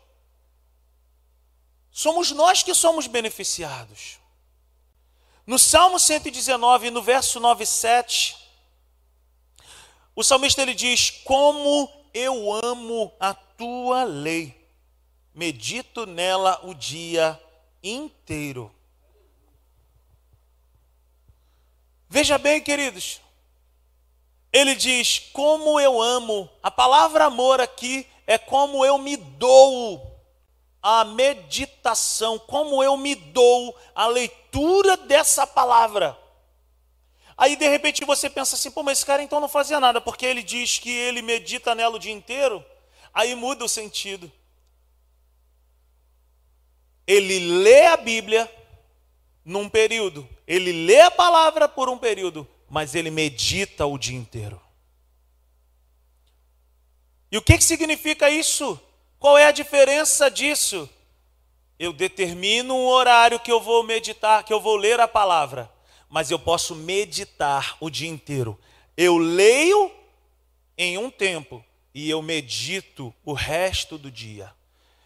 somos 1.90 2.30
nós 2.30 2.62
que 2.62 2.74
somos 2.74 3.06
beneficiados. 3.06 4.19
No 5.50 5.58
Salmo 5.58 5.98
119, 5.98 6.90
no 6.90 7.02
verso 7.02 7.40
9 7.40 7.64
e 7.64 7.66
7, 7.66 8.36
o 10.14 10.22
salmista 10.22 10.62
ele 10.62 10.74
diz: 10.74 11.10
Como 11.24 11.90
eu 12.14 12.52
amo 12.52 13.12
a 13.18 13.34
tua 13.34 14.04
lei, 14.04 14.64
medito 15.34 16.06
nela 16.06 16.60
o 16.62 16.72
dia 16.72 17.36
inteiro. 17.82 18.72
Veja 22.08 22.38
bem, 22.38 22.60
queridos, 22.60 23.20
ele 24.52 24.76
diz: 24.76 25.18
Como 25.32 25.80
eu 25.80 26.00
amo, 26.00 26.48
a 26.62 26.70
palavra 26.70 27.24
amor 27.24 27.60
aqui 27.60 28.06
é 28.24 28.38
como 28.38 28.84
eu 28.84 28.96
me 28.98 29.16
dou 29.16 30.09
a 30.82 31.04
meditação, 31.04 32.38
como 32.38 32.82
eu 32.82 32.96
me 32.96 33.14
dou 33.14 33.76
a 33.94 34.06
leitura 34.06 34.96
dessa 34.96 35.46
palavra. 35.46 36.18
Aí 37.36 37.56
de 37.56 37.68
repente 37.68 38.04
você 38.04 38.28
pensa 38.28 38.54
assim, 38.54 38.70
pô, 38.70 38.82
mas 38.82 38.98
esse 38.98 39.06
cara 39.06 39.22
então 39.22 39.40
não 39.40 39.48
fazia 39.48 39.80
nada, 39.80 40.00
porque 40.00 40.26
ele 40.26 40.42
diz 40.42 40.78
que 40.78 40.90
ele 40.90 41.22
medita 41.22 41.74
nela 41.74 41.96
o 41.96 41.98
dia 41.98 42.12
inteiro, 42.12 42.64
aí 43.12 43.34
muda 43.34 43.64
o 43.64 43.68
sentido. 43.68 44.30
Ele 47.06 47.62
lê 47.62 47.86
a 47.86 47.96
Bíblia 47.96 48.50
num 49.44 49.68
período, 49.68 50.28
ele 50.46 50.86
lê 50.86 51.00
a 51.00 51.10
palavra 51.10 51.68
por 51.68 51.88
um 51.88 51.98
período, 51.98 52.46
mas 52.68 52.94
ele 52.94 53.10
medita 53.10 53.86
o 53.86 53.98
dia 53.98 54.16
inteiro. 54.16 54.60
E 57.32 57.38
o 57.38 57.42
que, 57.42 57.56
que 57.56 57.64
significa 57.64 58.28
isso? 58.28 58.78
Qual 59.20 59.38
é 59.38 59.46
a 59.46 59.52
diferença 59.52 60.28
disso? 60.28 60.90
Eu 61.78 61.92
determino 61.92 62.74
um 62.74 62.88
horário 62.88 63.38
que 63.38 63.52
eu 63.52 63.60
vou 63.60 63.84
meditar, 63.84 64.42
que 64.42 64.52
eu 64.52 64.60
vou 64.60 64.74
ler 64.74 64.98
a 64.98 65.06
palavra 65.06 65.70
mas 66.10 66.28
eu 66.32 66.38
posso 66.38 66.74
meditar 66.74 67.76
o 67.78 67.88
dia 67.88 68.10
inteiro. 68.10 68.58
Eu 68.96 69.16
leio 69.16 69.92
em 70.76 70.98
um 70.98 71.08
tempo 71.08 71.64
e 71.94 72.10
eu 72.10 72.20
medito 72.20 73.14
o 73.24 73.32
resto 73.32 73.96
do 73.96 74.10
dia. 74.10 74.52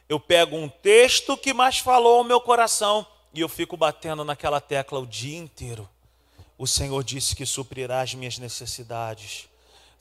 Eu 0.08 0.18
pego 0.18 0.56
um 0.56 0.68
texto 0.68 1.36
que 1.36 1.52
mais 1.52 1.78
falou 1.78 2.18
ao 2.18 2.24
meu 2.24 2.40
coração 2.40 3.06
e 3.34 3.40
eu 3.40 3.48
fico 3.48 3.76
batendo 3.76 4.24
naquela 4.24 4.60
tecla 4.60 4.98
o 4.98 5.06
dia 5.06 5.36
inteiro. 5.36 5.88
O 6.56 6.66
Senhor 6.66 7.04
disse 7.04 7.36
que 7.36 7.44
suprirá 7.44 8.00
as 8.00 8.14
minhas 8.14 8.38
necessidades. 8.38 9.48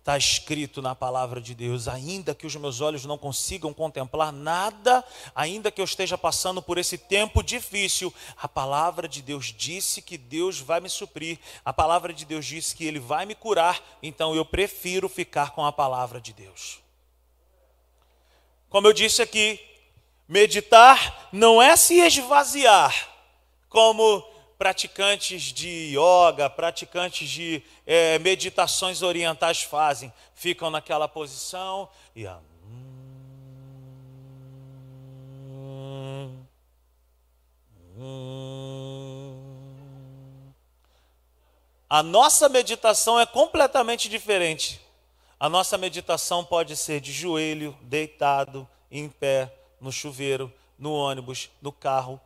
Está 0.03 0.17
escrito 0.17 0.81
na 0.81 0.93
palavra 0.93 1.39
de 1.39 1.55
Deus, 1.55 1.88
ainda 1.88 2.36
que 2.36 2.45
os 2.45 2.53
meus 2.57 2.81
olhos 2.81 3.05
não 3.05 3.17
consigam 3.17 3.74
contemplar 3.74 4.33
nada, 4.33 5.01
ainda 5.33 5.72
que 5.72 5.79
eu 5.79 5.86
esteja 5.86 6.17
passando 6.17 6.62
por 6.62 6.77
esse 6.77 6.98
tempo 6.98 7.41
difícil, 7.41 8.13
a 8.36 8.45
palavra 8.45 9.07
de 9.07 9.22
Deus 9.22 9.53
disse 9.57 10.01
que 10.01 10.17
Deus 10.17 10.60
vai 10.60 10.81
me 10.81 10.89
suprir, 10.89 11.39
a 11.63 11.72
palavra 11.72 12.12
de 12.12 12.25
Deus 12.25 12.45
disse 12.45 12.75
que 12.75 12.83
Ele 12.83 13.00
vai 13.00 13.25
me 13.25 13.34
curar, 13.34 13.82
então 14.04 14.36
eu 14.36 14.43
prefiro 14.43 15.08
ficar 15.08 15.51
com 15.51 15.65
a 15.65 15.71
palavra 15.71 16.19
de 16.19 16.34
Deus. 16.34 16.80
Como 18.69 18.86
eu 18.86 18.91
disse 18.91 19.21
aqui, 19.21 19.58
meditar 20.28 21.30
não 21.32 21.62
é 21.62 21.78
se 21.78 22.01
esvaziar, 22.01 22.93
como 23.69 24.33
praticantes 24.63 25.52
de 25.52 25.93
yoga, 25.93 26.49
praticantes 26.49 27.30
de 27.30 27.62
é, 27.86 28.17
meditações 28.19 29.02
orientais 29.02 29.62
fazem. 29.62 30.13
Ficam 30.34 30.69
naquela 30.69 31.06
posição 31.06 31.89
e 32.15 32.26
a. 32.26 32.39
A 41.89 42.02
nossa 42.02 42.47
meditação 42.47 43.19
é 43.19 43.26
completamente 43.26 44.08
diferente. 44.08 44.80
A 45.38 45.49
nossa 45.49 45.78
meditação 45.78 46.45
pode 46.45 46.78
ser 46.78 47.02
de 47.02 47.12
joelho, 47.12 47.78
deitado, 47.82 48.65
em 48.89 49.10
pé, 49.10 49.54
no 49.82 49.91
chuveiro, 49.91 50.49
no 50.80 50.93
ônibus, 50.93 51.49
no 51.62 51.73
carro, 51.73 52.17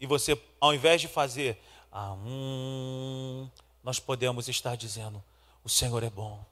e 0.00 0.06
você, 0.06 0.40
ao 0.60 0.74
invés 0.74 1.00
de 1.00 1.08
fazer, 1.08 1.60
ah, 1.90 2.12
hum, 2.12 3.48
nós 3.82 3.98
podemos 3.98 4.48
estar 4.48 4.76
dizendo: 4.76 5.22
o 5.64 5.68
Senhor 5.68 6.02
é 6.02 6.10
bom, 6.10 6.44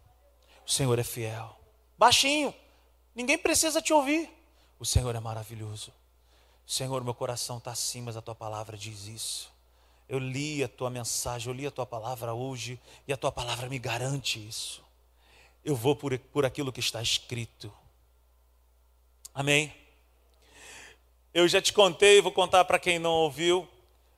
o 0.66 0.70
Senhor 0.70 0.98
é 0.98 1.04
fiel. 1.04 1.58
Baixinho, 1.98 2.54
ninguém 3.14 3.38
precisa 3.38 3.80
te 3.82 3.92
ouvir. 3.92 4.30
O 4.78 4.84
Senhor 4.84 5.14
é 5.14 5.20
maravilhoso. 5.20 5.92
Senhor, 6.66 7.04
meu 7.04 7.14
coração 7.14 7.58
está 7.58 7.72
assim, 7.72 8.00
mas 8.00 8.16
a 8.16 8.22
tua 8.22 8.34
palavra 8.34 8.76
diz 8.76 9.06
isso. 9.06 9.52
Eu 10.08 10.18
li 10.18 10.62
a 10.62 10.68
tua 10.68 10.90
mensagem, 10.90 11.48
eu 11.48 11.54
li 11.54 11.66
a 11.66 11.70
tua 11.70 11.86
palavra 11.86 12.34
hoje, 12.34 12.80
e 13.06 13.12
a 13.12 13.16
tua 13.16 13.30
palavra 13.30 13.68
me 13.68 13.78
garante 13.78 14.44
isso. 14.46 14.82
Eu 15.64 15.76
vou 15.76 15.94
por, 15.94 16.18
por 16.18 16.44
aquilo 16.44 16.72
que 16.72 16.80
está 16.80 17.02
escrito. 17.02 17.72
Amém? 19.34 19.74
Eu 21.34 21.48
já 21.48 21.60
te 21.60 21.72
contei, 21.72 22.20
vou 22.20 22.30
contar 22.30 22.64
para 22.64 22.78
quem 22.78 22.96
não 22.96 23.10
ouviu. 23.10 23.68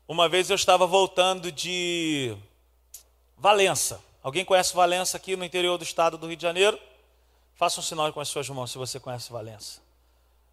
Uma 0.07 0.29
vez 0.29 0.51
eu 0.51 0.55
estava 0.55 0.87
voltando 0.87 1.51
de 1.51 2.37
Valença. 3.39 4.05
Alguém 4.23 4.45
conhece 4.45 4.77
Valença 4.77 5.17
aqui 5.17 5.35
no 5.35 5.43
interior 5.43 5.79
do 5.79 5.83
estado 5.83 6.19
do 6.19 6.27
Rio 6.27 6.37
de 6.37 6.43
Janeiro? 6.43 6.79
Faça 7.55 7.81
um 7.81 7.83
sinal 7.83 8.13
com 8.13 8.21
as 8.21 8.29
suas 8.29 8.47
mãos 8.51 8.71
se 8.71 8.77
você 8.77 9.01
conhece 9.01 9.33
Valença. 9.33 9.81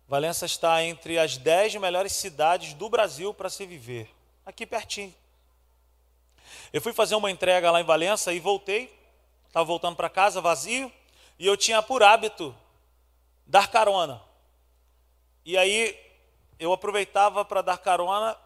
Valença 0.07 0.45
está 0.45 0.81
entre 0.81 1.19
as 1.19 1.35
dez 1.35 1.75
melhores 1.75 2.13
cidades 2.13 2.73
do 2.73 2.87
Brasil 2.87 3.33
para 3.33 3.49
se 3.49 3.65
viver. 3.65 4.09
Aqui 4.45 4.65
pertinho. 4.65 5.13
Eu 6.71 6.81
fui 6.81 6.93
fazer 6.93 7.15
uma 7.15 7.29
entrega 7.29 7.71
lá 7.71 7.81
em 7.81 7.85
Valença 7.85 8.31
e 8.31 8.39
voltei. 8.39 8.89
Estava 9.49 9.65
voltando 9.65 9.97
para 9.97 10.09
casa 10.09 10.39
vazio. 10.39 10.89
E 11.37 11.45
eu 11.45 11.57
tinha 11.57 11.81
por 11.81 12.01
hábito 12.01 12.55
dar 13.45 13.67
carona. 13.67 14.21
E 15.45 15.57
aí 15.57 16.12
eu 16.59 16.71
aproveitava 16.73 17.43
para 17.43 17.61
dar 17.61 17.77
carona 17.77 18.37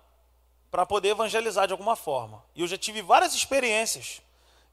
para 0.70 0.86
poder 0.86 1.10
evangelizar 1.10 1.68
de 1.68 1.74
alguma 1.74 1.96
forma. 1.96 2.44
E 2.56 2.62
eu 2.62 2.68
já 2.68 2.78
tive 2.78 3.02
várias 3.02 3.34
experiências 3.34 4.22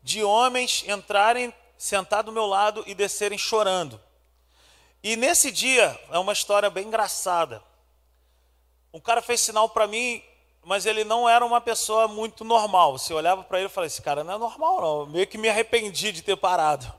de 0.02 0.22
homens 0.22 0.84
entrarem, 0.86 1.52
sentar 1.78 2.22
do 2.22 2.32
meu 2.32 2.46
lado 2.46 2.84
e 2.86 2.94
descerem 2.94 3.38
chorando. 3.38 4.00
E 5.02 5.16
nesse 5.16 5.50
dia, 5.50 5.98
é 6.10 6.18
uma 6.18 6.32
história 6.32 6.68
bem 6.70 6.86
engraçada. 6.86 7.62
Um 8.92 9.00
cara 9.00 9.20
fez 9.20 9.40
sinal 9.40 9.68
para 9.68 9.86
mim, 9.86 10.22
mas 10.64 10.86
ele 10.86 11.04
não 11.04 11.28
era 11.28 11.44
uma 11.44 11.60
pessoa 11.60 12.08
muito 12.08 12.44
normal. 12.44 12.98
Você 12.98 13.12
olhava 13.12 13.42
para 13.44 13.58
ele 13.58 13.66
e 13.66 13.70
falava: 13.70 13.86
Esse 13.86 14.00
cara 14.00 14.24
não 14.24 14.34
é 14.34 14.38
normal, 14.38 14.80
não. 14.80 15.00
Eu 15.00 15.06
meio 15.06 15.26
que 15.26 15.38
me 15.38 15.48
arrependi 15.48 16.12
de 16.12 16.22
ter 16.22 16.36
parado. 16.36 16.92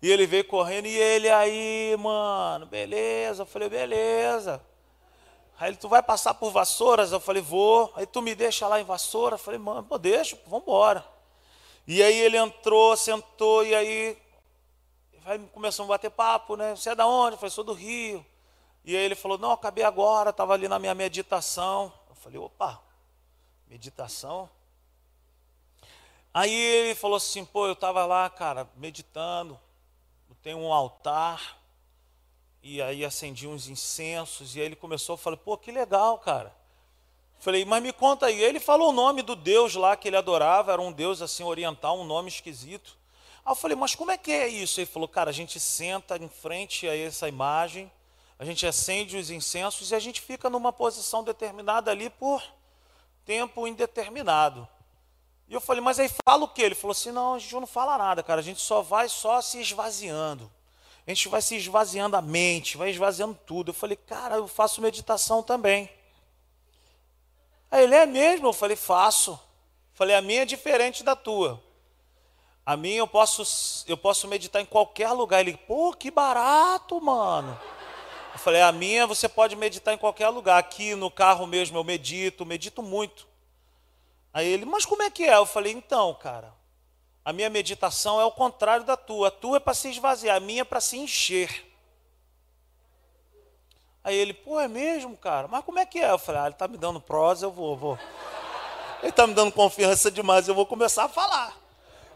E 0.00 0.10
ele 0.10 0.26
veio 0.26 0.44
correndo 0.44 0.86
e 0.86 0.96
ele 0.96 1.30
aí, 1.30 1.96
mano, 1.98 2.66
beleza. 2.66 3.42
Eu 3.42 3.46
falei: 3.46 3.68
Beleza. 3.68 4.60
Aí 5.58 5.70
ele, 5.70 5.76
tu 5.76 5.88
vai 5.88 6.02
passar 6.02 6.34
por 6.34 6.50
Vassouras? 6.50 7.12
Eu 7.12 7.20
falei, 7.20 7.42
vou. 7.42 7.92
Aí 7.94 8.06
tu 8.06 8.20
me 8.20 8.34
deixa 8.34 8.66
lá 8.66 8.80
em 8.80 8.84
Vassoura? 8.84 9.34
Eu 9.34 9.38
falei, 9.38 9.58
mano, 9.58 9.84
pô, 9.84 9.96
deixa, 9.98 10.38
vamos 10.46 10.62
embora. 10.62 11.04
E 11.86 12.02
aí 12.02 12.18
ele 12.18 12.36
entrou, 12.36 12.96
sentou, 12.96 13.64
e 13.64 13.74
aí 13.74 14.18
começamos 15.52 15.90
a 15.90 15.94
bater 15.94 16.10
papo, 16.10 16.56
né? 16.56 16.74
Você 16.74 16.90
é 16.90 16.94
da 16.94 17.06
onde? 17.06 17.34
Eu 17.34 17.38
falei, 17.38 17.50
sou 17.50 17.64
do 17.64 17.72
Rio. 17.72 18.24
E 18.84 18.96
aí 18.96 19.02
ele 19.02 19.14
falou, 19.14 19.38
não, 19.38 19.52
acabei 19.52 19.84
agora, 19.84 20.30
estava 20.30 20.52
ali 20.54 20.68
na 20.68 20.78
minha 20.78 20.94
meditação. 20.94 21.92
Eu 22.08 22.14
falei, 22.16 22.38
opa, 22.38 22.82
meditação? 23.68 24.50
Aí 26.32 26.52
ele 26.52 26.94
falou 26.94 27.16
assim, 27.16 27.44
pô, 27.44 27.66
eu 27.66 27.74
estava 27.74 28.04
lá, 28.04 28.28
cara, 28.28 28.68
meditando, 28.76 29.58
tem 30.44 30.54
um 30.54 30.70
altar, 30.70 31.56
e 32.66 32.80
aí 32.80 33.04
acendi 33.04 33.46
uns 33.46 33.68
incensos, 33.68 34.56
e 34.56 34.60
aí 34.60 34.64
ele 34.64 34.74
começou, 34.74 35.12
eu 35.12 35.18
falei, 35.18 35.38
pô, 35.38 35.54
que 35.54 35.70
legal, 35.70 36.16
cara. 36.16 36.50
Falei, 37.38 37.62
mas 37.62 37.82
me 37.82 37.92
conta 37.92 38.24
aí. 38.24 38.42
Ele 38.42 38.58
falou 38.58 38.88
o 38.88 38.92
nome 38.92 39.20
do 39.20 39.36
Deus 39.36 39.74
lá 39.74 39.94
que 39.94 40.08
ele 40.08 40.16
adorava, 40.16 40.72
era 40.72 40.80
um 40.80 40.90
Deus 40.90 41.20
assim 41.20 41.44
oriental, 41.44 42.00
um 42.00 42.04
nome 42.04 42.30
esquisito. 42.30 42.96
Aí 43.44 43.52
eu 43.52 43.54
falei, 43.54 43.76
mas 43.76 43.94
como 43.94 44.12
é 44.12 44.16
que 44.16 44.32
é 44.32 44.48
isso? 44.48 44.80
Ele 44.80 44.86
falou, 44.86 45.06
cara, 45.06 45.28
a 45.28 45.32
gente 45.32 45.60
senta 45.60 46.16
em 46.16 46.26
frente 46.26 46.88
a 46.88 46.96
essa 46.96 47.28
imagem, 47.28 47.92
a 48.38 48.46
gente 48.46 48.66
acende 48.66 49.18
os 49.18 49.28
incensos 49.28 49.90
e 49.90 49.94
a 49.94 49.98
gente 49.98 50.22
fica 50.22 50.48
numa 50.48 50.72
posição 50.72 51.22
determinada 51.22 51.90
ali 51.90 52.08
por 52.08 52.42
tempo 53.26 53.66
indeterminado. 53.66 54.66
E 55.46 55.52
eu 55.52 55.60
falei, 55.60 55.82
mas 55.82 55.98
aí 55.98 56.10
fala 56.26 56.44
o 56.44 56.48
quê? 56.48 56.62
Ele 56.62 56.74
falou 56.74 56.92
assim: 56.92 57.10
não, 57.12 57.34
a 57.34 57.38
gente 57.38 57.52
não 57.52 57.66
fala 57.66 57.98
nada, 57.98 58.22
cara, 58.22 58.40
a 58.40 58.44
gente 58.44 58.62
só 58.62 58.80
vai 58.80 59.06
só 59.06 59.42
se 59.42 59.60
esvaziando. 59.60 60.50
A 61.06 61.10
gente 61.10 61.28
vai 61.28 61.42
se 61.42 61.56
esvaziando 61.56 62.16
a 62.16 62.22
mente, 62.22 62.76
vai 62.76 62.90
esvaziando 62.90 63.38
tudo. 63.46 63.70
Eu 63.70 63.74
falei, 63.74 63.96
cara, 63.96 64.36
eu 64.36 64.48
faço 64.48 64.80
meditação 64.80 65.42
também. 65.42 65.90
Aí 67.70 67.84
ele 67.84 67.94
é 67.94 68.06
mesmo? 68.06 68.48
Eu 68.48 68.52
falei, 68.52 68.76
faço. 68.76 69.32
Eu 69.32 69.38
falei, 69.94 70.16
a 70.16 70.22
minha 70.22 70.42
é 70.42 70.46
diferente 70.46 71.04
da 71.04 71.14
tua. 71.14 71.62
A 72.64 72.76
minha 72.76 72.98
eu 72.98 73.06
posso, 73.06 73.84
eu 73.86 73.96
posso 73.96 74.26
meditar 74.26 74.62
em 74.62 74.66
qualquer 74.66 75.10
lugar. 75.12 75.40
Ele, 75.40 75.56
pô, 75.56 75.92
que 75.92 76.10
barato, 76.10 76.98
mano. 77.00 77.60
Eu 78.32 78.38
falei, 78.38 78.62
a 78.62 78.72
minha 78.72 79.06
você 79.06 79.28
pode 79.28 79.54
meditar 79.54 79.92
em 79.92 79.98
qualquer 79.98 80.30
lugar. 80.30 80.58
Aqui 80.58 80.94
no 80.94 81.10
carro 81.10 81.46
mesmo 81.46 81.76
eu 81.76 81.84
medito, 81.84 82.46
medito 82.46 82.82
muito. 82.82 83.28
Aí 84.32 84.48
ele, 84.48 84.64
mas 84.64 84.86
como 84.86 85.02
é 85.02 85.10
que 85.10 85.24
é? 85.24 85.36
Eu 85.36 85.46
falei, 85.46 85.72
então, 85.72 86.14
cara, 86.14 86.52
a 87.24 87.32
minha 87.32 87.48
meditação 87.48 88.20
é 88.20 88.24
o 88.24 88.30
contrário 88.30 88.84
da 88.84 88.96
tua. 88.96 89.28
A 89.28 89.30
tua 89.30 89.56
é 89.56 89.60
para 89.60 89.72
se 89.72 89.88
esvaziar, 89.88 90.36
a 90.36 90.40
minha 90.40 90.60
é 90.60 90.64
para 90.64 90.80
se 90.80 90.98
encher. 90.98 91.72
Aí 94.02 94.14
ele, 94.14 94.34
pô, 94.34 94.60
é 94.60 94.68
mesmo, 94.68 95.16
cara? 95.16 95.48
Mas 95.48 95.64
como 95.64 95.78
é 95.78 95.86
que 95.86 95.98
é? 95.98 96.10
Eu 96.10 96.18
falei, 96.18 96.42
ah, 96.42 96.44
ele 96.44 96.52
está 96.52 96.68
me 96.68 96.76
dando 96.76 97.00
prosa, 97.00 97.46
eu 97.46 97.50
vou, 97.50 97.74
vou. 97.74 97.98
Ele 99.00 99.08
está 99.08 99.26
me 99.26 99.32
dando 99.32 99.50
confiança 99.50 100.10
demais, 100.10 100.46
eu 100.46 100.54
vou 100.54 100.66
começar 100.66 101.04
a 101.04 101.08
falar. 101.08 101.56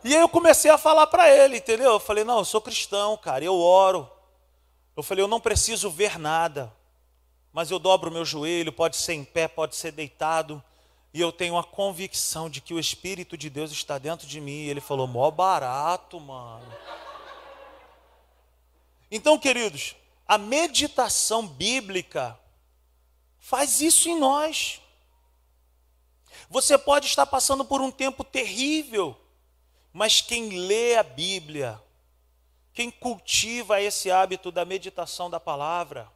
E 0.04 0.14
aí 0.14 0.20
eu 0.20 0.28
comecei 0.28 0.70
a 0.70 0.76
falar 0.76 1.06
para 1.06 1.30
ele, 1.30 1.56
entendeu? 1.56 1.92
Eu 1.92 2.00
falei, 2.00 2.24
não, 2.24 2.38
eu 2.38 2.44
sou 2.44 2.60
cristão, 2.60 3.16
cara, 3.16 3.42
eu 3.42 3.58
oro. 3.58 4.10
Eu 4.94 5.02
falei, 5.02 5.24
eu 5.24 5.28
não 5.28 5.40
preciso 5.40 5.90
ver 5.90 6.18
nada, 6.18 6.70
mas 7.52 7.70
eu 7.70 7.78
dobro 7.78 8.10
o 8.10 8.12
meu 8.12 8.24
joelho, 8.24 8.72
pode 8.72 8.96
ser 8.96 9.14
em 9.14 9.24
pé, 9.24 9.48
pode 9.48 9.74
ser 9.74 9.92
deitado, 9.92 10.62
e 11.18 11.20
eu 11.20 11.32
tenho 11.32 11.58
a 11.58 11.64
convicção 11.64 12.48
de 12.48 12.60
que 12.60 12.72
o 12.72 12.78
Espírito 12.78 13.36
de 13.36 13.50
Deus 13.50 13.72
está 13.72 13.98
dentro 13.98 14.24
de 14.24 14.40
mim. 14.40 14.52
E 14.52 14.68
ele 14.68 14.80
falou, 14.80 15.08
mó 15.08 15.28
barato, 15.32 16.20
mano. 16.20 16.72
Então, 19.10 19.36
queridos, 19.36 19.96
a 20.28 20.38
meditação 20.38 21.44
bíblica 21.44 22.38
faz 23.36 23.80
isso 23.80 24.08
em 24.08 24.16
nós. 24.16 24.80
Você 26.48 26.78
pode 26.78 27.06
estar 27.06 27.26
passando 27.26 27.64
por 27.64 27.80
um 27.80 27.90
tempo 27.90 28.22
terrível, 28.22 29.20
mas 29.92 30.20
quem 30.20 30.50
lê 30.68 30.94
a 30.94 31.02
Bíblia, 31.02 31.82
quem 32.72 32.92
cultiva 32.92 33.82
esse 33.82 34.08
hábito 34.08 34.52
da 34.52 34.64
meditação 34.64 35.28
da 35.28 35.40
palavra, 35.40 36.08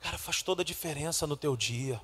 cara, 0.00 0.18
faz 0.18 0.42
toda 0.42 0.60
a 0.60 0.66
diferença 0.66 1.26
no 1.26 1.34
teu 1.34 1.56
dia. 1.56 1.98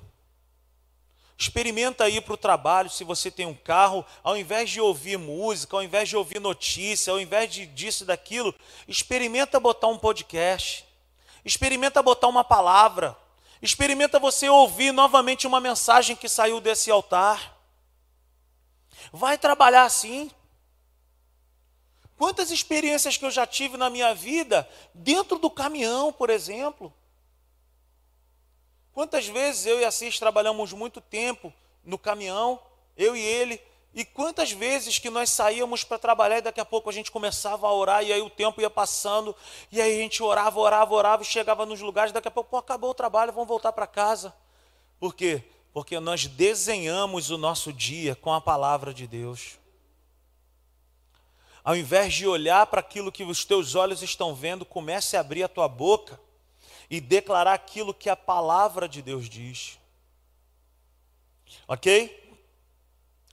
Experimenta 1.41 2.09
ir 2.09 2.19
para 2.19 2.33
o 2.33 2.37
trabalho, 2.37 2.89
se 2.89 3.05
você 3.05 3.31
tem 3.31 3.45
um 3.45 3.53
carro, 3.53 4.05
ao 4.21 4.35
invés 4.35 4.69
de 4.69 4.81
ouvir 4.81 5.17
música, 5.17 5.77
ao 5.77 5.81
invés 5.81 6.09
de 6.09 6.17
ouvir 6.17 6.41
notícia, 6.41 7.11
ao 7.11 7.19
invés 7.19 7.49
de 7.49 7.65
disso 7.65 8.03
e 8.03 8.05
daquilo, 8.05 8.53
experimenta 8.89 9.57
botar 9.57 9.87
um 9.87 9.97
podcast. 9.97 10.85
Experimenta 11.45 12.03
botar 12.03 12.27
uma 12.27 12.43
palavra. 12.43 13.15
Experimenta 13.61 14.19
você 14.19 14.49
ouvir 14.49 14.91
novamente 14.91 15.47
uma 15.47 15.61
mensagem 15.61 16.13
que 16.13 16.27
saiu 16.27 16.59
desse 16.59 16.91
altar. 16.91 17.57
Vai 19.13 19.37
trabalhar 19.37 19.85
assim. 19.85 20.29
Quantas 22.17 22.51
experiências 22.51 23.15
que 23.15 23.23
eu 23.23 23.31
já 23.31 23.47
tive 23.47 23.77
na 23.77 23.89
minha 23.89 24.13
vida 24.13 24.69
dentro 24.93 25.39
do 25.39 25.49
caminhão, 25.49 26.11
por 26.11 26.29
exemplo. 26.29 26.93
Quantas 28.93 29.27
vezes 29.27 29.65
eu 29.65 29.79
e 29.79 29.85
a 29.85 29.91
Cis 29.91 30.19
trabalhamos 30.19 30.73
muito 30.73 30.99
tempo 30.99 31.53
no 31.83 31.97
caminhão, 31.97 32.59
eu 32.97 33.15
e 33.15 33.21
ele, 33.21 33.61
e 33.93 34.05
quantas 34.05 34.51
vezes 34.51 34.99
que 34.99 35.09
nós 35.09 35.29
saíamos 35.29 35.83
para 35.83 35.97
trabalhar 35.97 36.37
e 36.37 36.41
daqui 36.41 36.59
a 36.59 36.65
pouco 36.65 36.89
a 36.89 36.93
gente 36.93 37.09
começava 37.09 37.67
a 37.67 37.73
orar 37.73 38.03
e 38.03 38.13
aí 38.13 38.21
o 38.21 38.29
tempo 38.29 38.61
ia 38.61 38.69
passando 38.69 39.35
e 39.71 39.81
aí 39.81 39.95
a 39.95 40.01
gente 40.01 40.21
orava, 40.21 40.59
orava, 40.59 40.93
orava 40.93 41.23
e 41.23 41.25
chegava 41.25 41.65
nos 41.65 41.81
lugares, 41.81 42.11
daqui 42.11 42.27
a 42.27 42.31
pouco, 42.31 42.51
pô, 42.51 42.57
acabou 42.57 42.91
o 42.91 42.93
trabalho, 42.93 43.33
vamos 43.33 43.47
voltar 43.47 43.71
para 43.71 43.87
casa. 43.87 44.33
Por 44.99 45.15
quê? 45.15 45.43
Porque 45.73 45.99
nós 45.99 46.27
desenhamos 46.27 47.31
o 47.31 47.37
nosso 47.37 47.73
dia 47.73 48.15
com 48.15 48.33
a 48.33 48.41
palavra 48.41 48.93
de 48.93 49.07
Deus. 49.07 49.57
Ao 51.63 51.75
invés 51.75 52.13
de 52.13 52.27
olhar 52.27 52.65
para 52.67 52.79
aquilo 52.79 53.11
que 53.11 53.23
os 53.23 53.43
teus 53.43 53.75
olhos 53.75 54.01
estão 54.01 54.35
vendo, 54.35 54.65
comece 54.65 55.17
a 55.17 55.19
abrir 55.19 55.43
a 55.43 55.47
tua 55.47 55.67
boca 55.67 56.19
e 56.89 56.99
declarar 56.99 57.53
aquilo 57.53 57.93
que 57.93 58.09
a 58.09 58.15
palavra 58.15 58.87
de 58.87 59.01
Deus 59.01 59.29
diz. 59.29 59.77
Ok? 61.67 62.17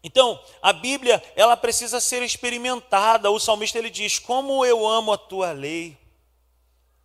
Então, 0.03 0.40
a 0.62 0.73
Bíblia, 0.73 1.23
ela 1.35 1.57
precisa 1.57 2.01
ser 2.01 2.23
experimentada. 2.23 3.31
O 3.31 3.40
salmista 3.40 3.79
ele 3.79 3.90
diz: 3.90 4.19
"Como 4.19 4.64
eu 4.64 4.87
amo 4.87 5.12
a 5.12 5.19
tua 5.19 5.53
lei". 5.53 5.99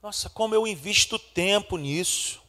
Nossa, 0.01 0.29
como 0.29 0.53
eu 0.53 0.67
invisto 0.67 1.17
tempo 1.17 1.77
nisso. 1.77 2.41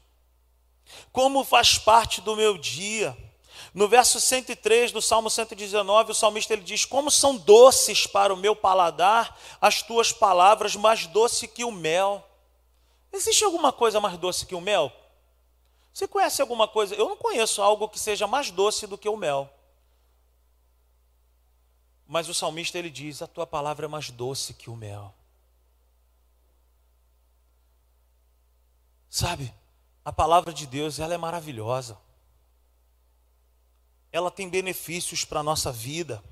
Como 1.10 1.44
faz 1.44 1.78
parte 1.78 2.20
do 2.20 2.36
meu 2.36 2.58
dia. 2.58 3.16
No 3.72 3.88
verso 3.88 4.20
103 4.20 4.92
do 4.92 5.00
Salmo 5.00 5.30
119, 5.30 6.12
o 6.12 6.14
salmista 6.14 6.52
ele 6.52 6.62
diz: 6.62 6.84
"Como 6.84 7.10
são 7.10 7.36
doces 7.36 8.06
para 8.06 8.34
o 8.34 8.36
meu 8.36 8.54
paladar 8.54 9.38
as 9.60 9.80
tuas 9.80 10.12
palavras, 10.12 10.76
mais 10.76 11.06
doce 11.06 11.48
que 11.48 11.64
o 11.64 11.70
mel". 11.70 12.28
Existe 13.12 13.44
alguma 13.44 13.72
coisa 13.72 14.01
mais 14.01 14.16
doce 14.16 14.46
que 14.46 14.55
o 14.55 14.61
mel? 14.61 14.90
Você 15.92 16.09
conhece 16.09 16.40
alguma 16.40 16.66
coisa? 16.66 16.94
Eu 16.94 17.09
não 17.09 17.16
conheço 17.16 17.61
algo 17.61 17.88
que 17.88 17.98
seja 17.98 18.27
mais 18.27 18.51
doce 18.51 18.87
do 18.87 18.96
que 18.96 19.09
o 19.09 19.16
mel. 19.16 19.53
Mas 22.07 22.29
o 22.29 22.35
salmista 22.35 22.79
ele 22.79 22.90
diz: 22.90 23.20
A 23.20 23.27
tua 23.27 23.46
palavra 23.46 23.85
é 23.85 23.88
mais 23.88 24.11
doce 24.11 24.55
que 24.55 24.70
o 24.70 24.77
mel. 24.77 25.14
Sabe, 29.09 29.53
a 30.03 30.12
palavra 30.12 30.55
de 30.55 30.66
Deus 30.66 30.98
ela 30.98 31.12
é 31.12 31.18
maravilhosa. 31.18 31.98
Ela 34.11 34.31
tem 34.31 34.48
benefícios 34.48 35.25
para 35.25 35.40
a 35.40 35.42
nossa 35.42 35.70
vida. 35.70 36.22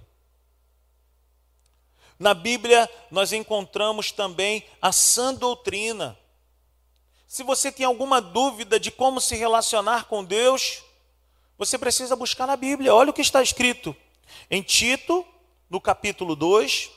Na 2.18 2.34
Bíblia 2.34 2.88
nós 3.10 3.32
encontramos 3.32 4.12
também 4.12 4.66
a 4.80 4.92
sã 4.92 5.32
doutrina. 5.34 6.18
Se 7.30 7.44
você 7.44 7.70
tem 7.70 7.86
alguma 7.86 8.20
dúvida 8.20 8.80
de 8.80 8.90
como 8.90 9.20
se 9.20 9.36
relacionar 9.36 10.06
com 10.06 10.24
Deus, 10.24 10.82
você 11.56 11.78
precisa 11.78 12.16
buscar 12.16 12.44
na 12.44 12.56
Bíblia. 12.56 12.92
Olha 12.92 13.10
o 13.10 13.12
que 13.12 13.20
está 13.20 13.40
escrito 13.40 13.94
em 14.50 14.60
Tito, 14.62 15.24
no 15.70 15.80
capítulo 15.80 16.34
2. 16.34 16.90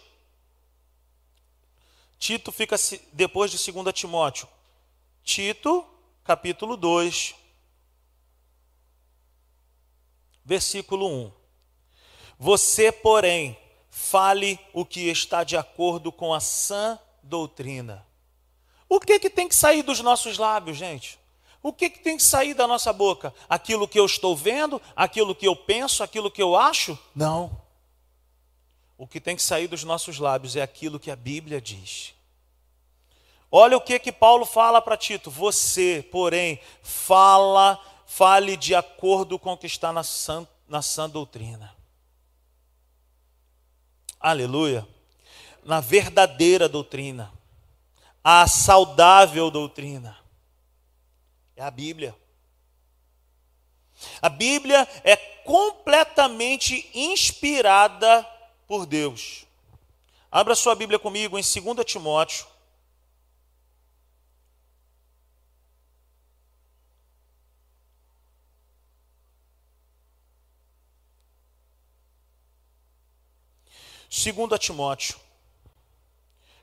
Tito 2.17 2.52
fica 2.52 2.76
depois 3.12 3.52
de 3.52 3.72
2 3.72 3.93
Timóteo. 3.93 4.48
Tito, 5.24 5.86
capítulo 6.24 6.76
2, 6.78 7.36
versículo 10.43 11.08
1. 11.28 11.32
Você, 12.39 12.91
porém, 12.91 13.56
fale 13.88 14.60
o 14.74 14.84
que 14.84 15.10
está 15.10 15.43
de 15.43 15.56
acordo 15.56 16.12
com 16.12 16.34
a 16.34 16.39
sã 16.39 16.98
doutrina 17.22 18.04
o 18.95 18.99
que, 18.99 19.17
que 19.17 19.29
tem 19.29 19.47
que 19.47 19.56
sair 19.56 19.82
dos 19.82 20.01
nossos 20.01 20.38
lábios, 20.38 20.77
gente? 20.77 21.19
O 21.63 21.73
que, 21.73 21.89
que 21.89 21.97
tem 21.99 22.15
que 22.15 22.21
sair 22.21 22.53
da 22.53 22.67
nossa 22.67 22.93
boca? 22.93 23.34
Aquilo 23.49 23.88
que 23.88 23.99
eu 23.99 24.06
estou 24.06 24.36
vendo? 24.36 24.79
Aquilo 24.95 25.34
que 25.34 25.47
eu 25.47 25.56
penso? 25.56 26.03
Aquilo 26.03 26.29
que 26.29 26.43
eu 26.43 26.56
acho? 26.56 26.97
Não. 27.15 27.60
O 28.95 29.08
que 29.08 29.19
tem 29.19 29.36
que 29.36 29.41
sair 29.41 29.67
dos 29.67 29.84
nossos 29.84 30.19
lábios 30.19 30.56
é 30.56 30.62
aquilo 30.62 30.99
que 30.99 31.10
a 31.10 31.15
Bíblia 31.15 31.60
diz. 31.60 32.13
Olha 33.51 33.77
o 33.77 33.82
que 33.82 33.97
que 33.97 34.12
Paulo 34.12 34.45
fala 34.45 34.79
para 34.79 34.95
Tito: 34.95 35.32
você, 35.32 36.08
porém, 36.12 36.60
fala, 36.84 37.79
fale 38.06 38.56
de 38.56 38.75
acordo 38.75 39.39
com 39.39 39.53
o 39.53 39.58
que 39.58 39.65
está 39.65 39.91
na 39.91 40.03
sã, 40.03 40.47
na 40.67 40.84
sã 40.84 41.10
doutrina. 41.10 41.75
Aleluia. 44.19 44.88
Na 45.63 45.79
verdadeira 45.79 46.69
doutrina 46.69 47.34
a 48.23 48.47
saudável 48.47 49.51
doutrina? 49.51 50.17
É 51.55 51.63
a 51.63 51.69
Bíblia. 51.69 52.15
A 54.21 54.29
Bíblia 54.29 54.88
é 55.03 55.15
completamente 55.15 56.89
inspirada 56.93 58.23
por 58.67 58.86
Deus. 58.86 59.45
Abra 60.31 60.55
sua 60.55 60.73
Bíblia 60.73 60.97
comigo 60.97 61.38
em 61.38 61.43
2 61.43 61.86
Timóteo. 61.86 62.47
Segundo 74.09 74.57
Timóteo, 74.59 75.19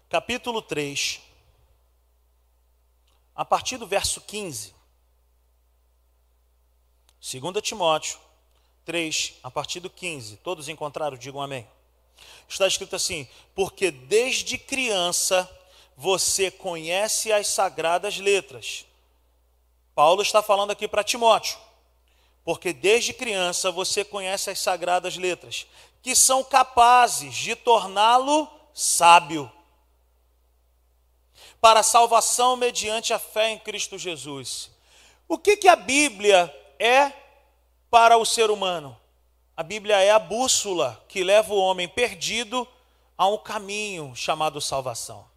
capítulo 0.09 0.63
3. 0.63 1.30
A 3.41 3.45
partir 3.47 3.79
do 3.79 3.87
verso 3.87 4.21
15. 4.21 4.75
2 7.23 7.63
Timóteo 7.63 8.19
3, 8.85 9.33
a 9.43 9.51
partir 9.51 9.81
do 9.81 9.89
15. 9.89 10.37
Todos 10.37 10.69
encontraram? 10.69 11.17
Digam 11.17 11.41
amém. 11.41 11.67
Está 12.47 12.67
escrito 12.67 12.97
assim: 12.97 13.27
Porque 13.55 13.91
desde 13.91 14.59
criança 14.59 15.51
você 15.97 16.51
conhece 16.51 17.33
as 17.33 17.47
sagradas 17.47 18.19
letras. 18.19 18.85
Paulo 19.95 20.21
está 20.21 20.43
falando 20.43 20.73
aqui 20.73 20.87
para 20.87 21.03
Timóteo. 21.03 21.59
Porque 22.45 22.75
desde 22.75 23.15
criança 23.15 23.71
você 23.71 24.05
conhece 24.05 24.51
as 24.51 24.61
sagradas 24.61 25.17
letras, 25.17 25.67
que 26.03 26.15
são 26.15 26.45
capazes 26.45 27.35
de 27.35 27.57
torná-lo 27.57 28.47
sábio 28.75 29.51
para 31.61 31.81
a 31.81 31.85
salvação 31.85 32.57
mediante 32.57 33.13
a 33.13 33.19
fé 33.19 33.51
em 33.51 33.59
Cristo 33.59 33.99
Jesus. 33.99 34.71
O 35.29 35.37
que, 35.39 35.57
que 35.57 35.69
a 35.69 35.77
Bíblia 35.77 36.53
é 36.79 37.13
para 37.91 38.17
o 38.17 38.25
ser 38.25 38.51
humano? 38.51 38.97
A 39.57 39.63
Bíblia 39.63 40.01
é 40.01 40.11
a 40.11 40.19
bússola 40.19 41.05
que 41.07 41.23
leva 41.23 41.53
o 41.53 41.59
homem 41.59 41.87
perdido 41.87 42.67
a 43.17 43.27
um 43.27 43.37
caminho 43.37 44.17
chamado 44.17 44.61
salvação. 44.61 45.29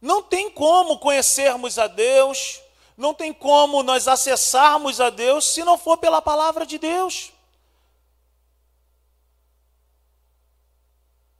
Não 0.00 0.22
tem 0.22 0.48
como 0.50 0.98
conhecermos 0.98 1.78
a 1.78 1.88
Deus, 1.88 2.60
não 2.96 3.12
tem 3.12 3.32
como 3.32 3.82
nós 3.82 4.06
acessarmos 4.06 5.00
a 5.00 5.10
Deus 5.10 5.44
se 5.46 5.64
não 5.64 5.76
for 5.76 5.96
pela 5.96 6.22
palavra 6.22 6.64
de 6.64 6.78
Deus. 6.78 7.32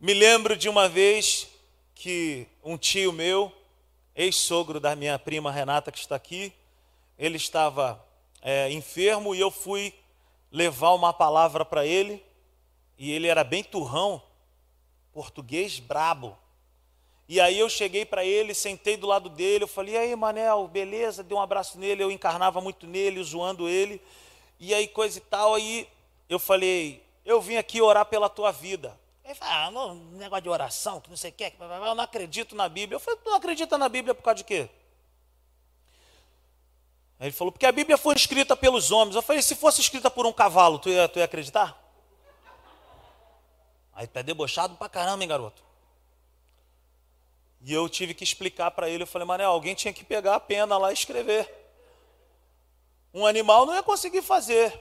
Me 0.01 0.15
lembro 0.15 0.57
de 0.57 0.69
uma 0.69 0.89
vez 0.89 1.47
que 2.03 2.49
um 2.65 2.77
tio 2.77 3.13
meu, 3.13 3.53
ex-sogro 4.13 4.81
da 4.81 4.97
minha 4.97 5.17
prima 5.21 5.53
Renata, 5.53 5.93
que 5.93 6.01
está 6.01 6.17
aqui, 6.17 6.53
ele 7.17 7.37
estava 7.37 8.05
é, 8.41 8.69
enfermo 8.73 9.37
e 9.37 9.39
eu 9.39 9.53
fui 9.53 9.95
levar 10.51 10.95
uma 10.95 11.13
palavra 11.13 11.65
para 11.65 11.87
ele, 11.87 12.21
e 12.99 13.13
ele 13.13 13.29
era 13.29 13.45
bem 13.45 13.63
turrão, 13.63 14.21
português 15.13 15.79
brabo. 15.79 16.37
E 17.29 17.41
aí 17.41 17.57
eu 17.57 17.69
cheguei 17.69 18.05
para 18.05 18.25
ele, 18.25 18.53
sentei 18.53 18.97
do 18.97 19.07
lado 19.07 19.29
dele, 19.29 19.63
eu 19.63 19.69
falei, 19.69 19.95
e 19.95 19.99
aí 19.99 20.17
Manel, 20.17 20.67
beleza? 20.67 21.23
Dei 21.23 21.39
um 21.39 21.41
abraço 21.41 21.79
nele, 21.79 22.03
eu 22.03 22.11
encarnava 22.11 22.61
muito 22.61 22.85
nele, 22.85 23.23
zoando 23.23 23.69
ele, 23.69 24.03
e 24.59 24.75
aí 24.75 24.89
coisa 24.89 25.19
e 25.19 25.23
tal, 25.23 25.55
aí 25.55 25.87
eu 26.29 26.41
falei, 26.41 27.01
eu 27.25 27.41
vim 27.41 27.59
aqui 27.59 27.81
orar 27.81 28.07
pela 28.07 28.29
tua 28.29 28.51
vida. 28.51 29.01
Ele 29.25 29.35
fala, 29.35 29.67
ah, 29.67 29.71
não, 29.71 29.95
negócio 29.95 30.43
de 30.43 30.49
oração, 30.49 31.01
que 31.01 31.09
não 31.09 31.17
sei 31.17 31.31
o 31.31 31.35
que, 31.35 31.53
eu 31.59 31.95
não 31.95 32.01
acredito 32.01 32.55
na 32.57 32.69
Bíblia. 32.69 32.97
Eu 32.97 33.01
falei, 33.01 33.21
tu 33.21 33.31
não 33.31 33.37
acredita 33.37 33.79
na 33.79 33.89
Bíblia 33.89 34.15
por 34.15 34.23
causa 34.23 34.39
de 34.39 34.45
quê? 34.45 34.69
Aí 37.21 37.29
ele 37.29 37.33
falou, 37.33 37.53
porque 37.53 37.67
a 37.67 37.71
Bíblia 37.71 37.97
foi 37.97 38.17
escrita 38.17 38.57
pelos 38.57 38.91
homens. 38.91 39.15
Eu 39.15 39.23
falei, 39.23 39.41
se 39.41 39.55
fosse 39.55 39.81
escrita 39.81 40.11
por 40.11 40.27
um 40.27 40.33
cavalo, 40.33 40.79
tu 40.79 40.89
ia, 40.89 41.09
tu 41.09 41.21
ia 41.21 41.25
acreditar? 41.25 41.81
Aí 43.95 44.09
tá 44.09 44.23
debochado 44.23 44.75
pra 44.75 44.89
caramba, 44.89 45.23
hein, 45.23 45.29
garoto? 45.29 45.63
E 47.61 47.73
eu 47.73 47.89
tive 47.89 48.13
que 48.13 48.25
explicar 48.25 48.73
para 48.73 48.89
ele, 48.89 49.05
eu 49.05 49.07
falei, 49.07 49.27
Manel, 49.27 49.53
alguém 49.53 49.73
tinha 49.73 49.93
que 49.93 50.03
pegar 50.03 50.35
a 50.35 50.41
pena 50.41 50.77
lá 50.77 50.91
e 50.91 50.95
escrever. 50.95 51.49
Um 53.15 53.25
animal 53.25 53.67
não 53.67 53.75
ia 53.75 53.85
conseguir 53.85 54.23
fazer. 54.23 54.77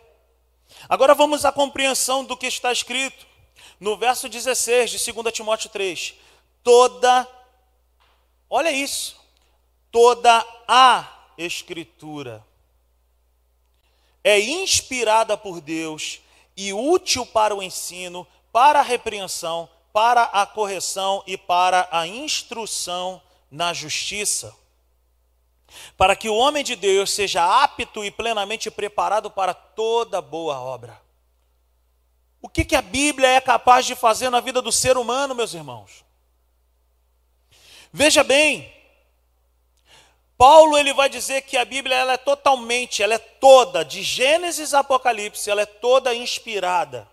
Agora 0.90 1.14
vamos 1.14 1.46
à 1.46 1.52
compreensão 1.52 2.26
do 2.26 2.36
que 2.36 2.48
está 2.48 2.72
escrito. 2.72 3.28
No 3.80 3.98
verso 3.98 4.30
16 4.30 4.92
de 4.92 5.12
2 5.12 5.34
Timóteo 5.34 5.70
3, 5.70 6.14
toda, 6.64 7.28
olha 8.50 8.72
isso, 8.72 9.20
toda 9.92 10.46
a 10.68 11.08
Escritura 11.38 12.46
é 14.24 14.40
inspirada 14.40 15.36
por 15.36 15.60
Deus 15.60 16.22
e 16.56 16.74
útil 16.74 17.26
para 17.26 17.56
o 17.56 17.64
ensino, 17.64 18.28
para 18.52 18.80
a 18.80 18.84
repreensão, 18.84 19.68
para 19.92 20.24
a 20.24 20.46
correção 20.46 21.24
e 21.26 21.38
para 21.38 21.88
a 21.92 22.06
instrução 22.08 23.22
na 23.50 23.74
justiça, 23.74 24.56
para 25.98 26.16
que 26.16 26.30
o 26.30 26.36
homem 26.36 26.64
de 26.64 26.76
Deus 26.76 27.12
seja 27.12 27.64
apto 27.64 28.06
e 28.06 28.12
plenamente 28.12 28.70
preparado 28.70 29.32
para 29.32 29.54
toda 29.54 30.22
boa 30.22 30.60
obra. 30.60 31.01
O 32.42 32.50
que, 32.50 32.66
que 32.66 32.76
a 32.76 32.82
Bíblia 32.82 33.28
é 33.28 33.40
capaz 33.40 33.86
de 33.86 33.96
fazer 33.96 34.30
na 34.30 34.40
vida 34.40 34.62
do 34.62 34.72
ser 34.72 34.98
humano, 34.98 35.36
meus 35.36 35.54
irmãos? 35.54 36.04
Veja 37.94 38.24
bem, 38.24 38.74
Paulo 40.38 40.76
ele 40.76 40.92
vai 40.92 41.08
dizer 41.08 41.42
que 41.42 41.56
a 41.56 41.64
Bíblia 41.64 41.96
ela 41.96 42.14
é 42.14 42.18
totalmente, 42.18 43.04
ela 43.04 43.14
é 43.14 43.20
toda, 43.20 43.86
de 43.86 44.02
Gênesis 44.02 44.74
a 44.74 44.80
Apocalipse, 44.80 45.50
ela 45.52 45.62
é 45.62 45.68
toda 45.68 46.16
inspirada. 46.16 47.08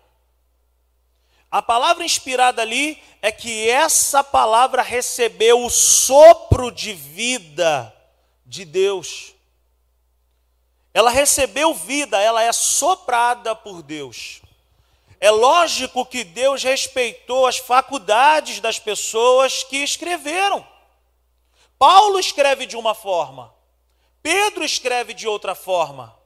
A 1.51 1.61
palavra 1.61 2.03
inspirada 2.03 2.61
ali 2.61 3.01
é 3.21 3.31
que 3.31 3.69
essa 3.69 4.23
palavra 4.23 4.81
recebeu 4.81 5.63
o 5.63 5.69
sopro 5.69 6.71
de 6.71 6.93
vida 6.93 7.93
de 8.45 8.65
Deus. 8.65 9.35
Ela 10.91 11.11
recebeu 11.11 11.73
vida, 11.73 12.19
ela 12.19 12.41
é 12.41 12.51
soprada 12.51 13.55
por 13.55 13.83
Deus. 13.83 14.41
É 15.19 15.29
lógico 15.29 16.05
que 16.05 16.23
Deus 16.23 16.63
respeitou 16.63 17.45
as 17.45 17.57
faculdades 17.57 18.59
das 18.59 18.79
pessoas 18.79 19.63
que 19.63 19.77
escreveram. 19.77 20.65
Paulo 21.77 22.19
escreve 22.19 22.65
de 22.65 22.77
uma 22.77 22.93
forma, 22.93 23.53
Pedro 24.21 24.63
escreve 24.63 25.13
de 25.13 25.27
outra 25.27 25.55
forma, 25.55 26.17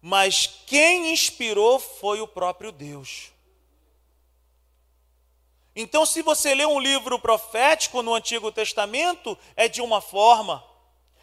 mas 0.00 0.46
quem 0.66 1.12
inspirou 1.12 1.78
foi 1.78 2.20
o 2.20 2.26
próprio 2.26 2.72
Deus. 2.72 3.32
Então, 5.74 6.04
se 6.04 6.22
você 6.22 6.56
lê 6.56 6.66
um 6.66 6.80
livro 6.80 7.20
profético 7.20 8.02
no 8.02 8.12
Antigo 8.12 8.50
Testamento, 8.50 9.38
é 9.54 9.68
de 9.68 9.80
uma 9.80 10.00
forma. 10.00 10.64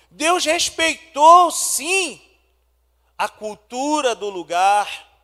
Deus 0.10 0.46
respeitou, 0.46 1.52
sim, 1.52 2.22
a 3.18 3.28
cultura 3.28 4.16
do 4.16 4.30
lugar, 4.30 5.15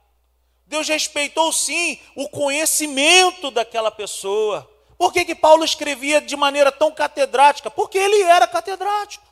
Deus 0.72 0.88
respeitou 0.88 1.52
sim 1.52 2.00
o 2.16 2.30
conhecimento 2.30 3.52
daquela 3.52 3.92
pessoa. 3.92 4.66
Por 4.98 5.12
que, 5.12 5.26
que 5.26 5.36
Paulo 5.36 5.66
escrevia 5.66 6.22
de 6.22 6.34
maneira 6.38 6.72
tão 6.72 6.94
catedrática? 6.94 7.70
Porque 7.70 7.98
ele 7.98 8.22
era 8.22 8.48
catedrático. 8.48 9.26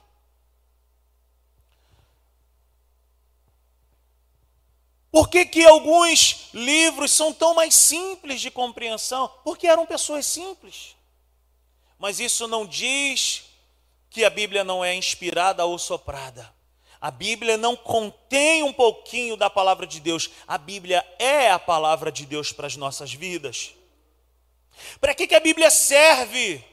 Por 5.09 5.29
que, 5.29 5.45
que 5.45 5.65
alguns 5.65 6.49
livros 6.53 7.13
são 7.13 7.31
tão 7.31 7.55
mais 7.55 7.73
simples 7.73 8.41
de 8.41 8.51
compreensão? 8.51 9.31
Porque 9.45 9.65
eram 9.65 9.85
pessoas 9.85 10.25
simples. 10.25 10.97
Mas 11.97 12.19
isso 12.19 12.49
não 12.49 12.65
diz 12.65 13.45
que 14.09 14.25
a 14.25 14.29
Bíblia 14.29 14.65
não 14.65 14.83
é 14.83 14.93
inspirada 14.93 15.63
ou 15.65 15.79
soprada. 15.79 16.53
A 17.01 17.09
Bíblia 17.09 17.55
não 17.55 17.75
contém 17.75 18.61
um 18.63 18.73
pouquinho 18.73 19.37
da 19.37 19.49
palavra 19.49 19.87
de 19.87 19.99
Deus, 19.99 20.29
a 20.45 20.57
Bíblia 20.57 21.05
é 21.17 21.49
a 21.49 21.57
palavra 21.57 22.11
de 22.11 22.25
Deus 22.25 22.51
para 22.51 22.67
as 22.67 22.75
nossas 22.75 23.13
vidas. 23.13 23.73
Para 24.99 25.15
que, 25.15 25.27
que 25.27 25.35
a 25.35 25.39
Bíblia 25.39 25.69
serve? 25.69 26.63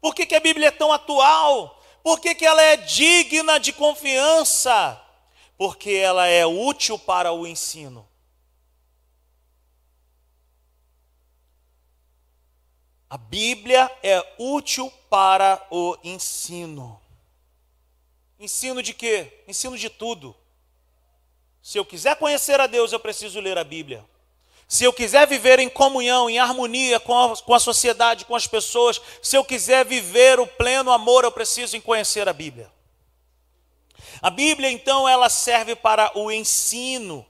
Por 0.00 0.14
que, 0.14 0.26
que 0.26 0.34
a 0.34 0.40
Bíblia 0.40 0.68
é 0.68 0.70
tão 0.70 0.92
atual? 0.92 1.82
Por 2.02 2.20
que, 2.20 2.34
que 2.34 2.44
ela 2.44 2.62
é 2.62 2.76
digna 2.76 3.58
de 3.58 3.72
confiança? 3.72 5.00
Porque 5.56 5.92
ela 5.92 6.26
é 6.26 6.44
útil 6.44 6.98
para 6.98 7.32
o 7.32 7.46
ensino. 7.46 8.06
A 13.08 13.18
Bíblia 13.18 13.90
é 14.02 14.24
útil 14.38 14.90
para 15.10 15.66
o 15.70 15.98
ensino. 16.02 17.01
Ensino 18.42 18.82
de 18.82 18.92
quê? 18.92 19.44
Ensino 19.46 19.78
de 19.78 19.88
tudo. 19.88 20.34
Se 21.62 21.78
eu 21.78 21.84
quiser 21.84 22.16
conhecer 22.16 22.58
a 22.60 22.66
Deus, 22.66 22.92
eu 22.92 22.98
preciso 22.98 23.38
ler 23.38 23.56
a 23.56 23.62
Bíblia. 23.62 24.04
Se 24.66 24.82
eu 24.82 24.92
quiser 24.92 25.28
viver 25.28 25.60
em 25.60 25.68
comunhão, 25.68 26.28
em 26.28 26.40
harmonia 26.40 26.98
com 26.98 27.16
a, 27.16 27.36
com 27.36 27.54
a 27.54 27.60
sociedade, 27.60 28.24
com 28.24 28.34
as 28.34 28.48
pessoas, 28.48 29.00
se 29.22 29.36
eu 29.36 29.44
quiser 29.44 29.86
viver 29.86 30.40
o 30.40 30.46
pleno 30.46 30.90
amor, 30.90 31.22
eu 31.22 31.30
preciso 31.30 31.80
conhecer 31.82 32.28
a 32.28 32.32
Bíblia. 32.32 32.68
A 34.20 34.28
Bíblia, 34.28 34.72
então, 34.72 35.08
ela 35.08 35.28
serve 35.28 35.76
para 35.76 36.10
o 36.18 36.28
ensino. 36.28 37.24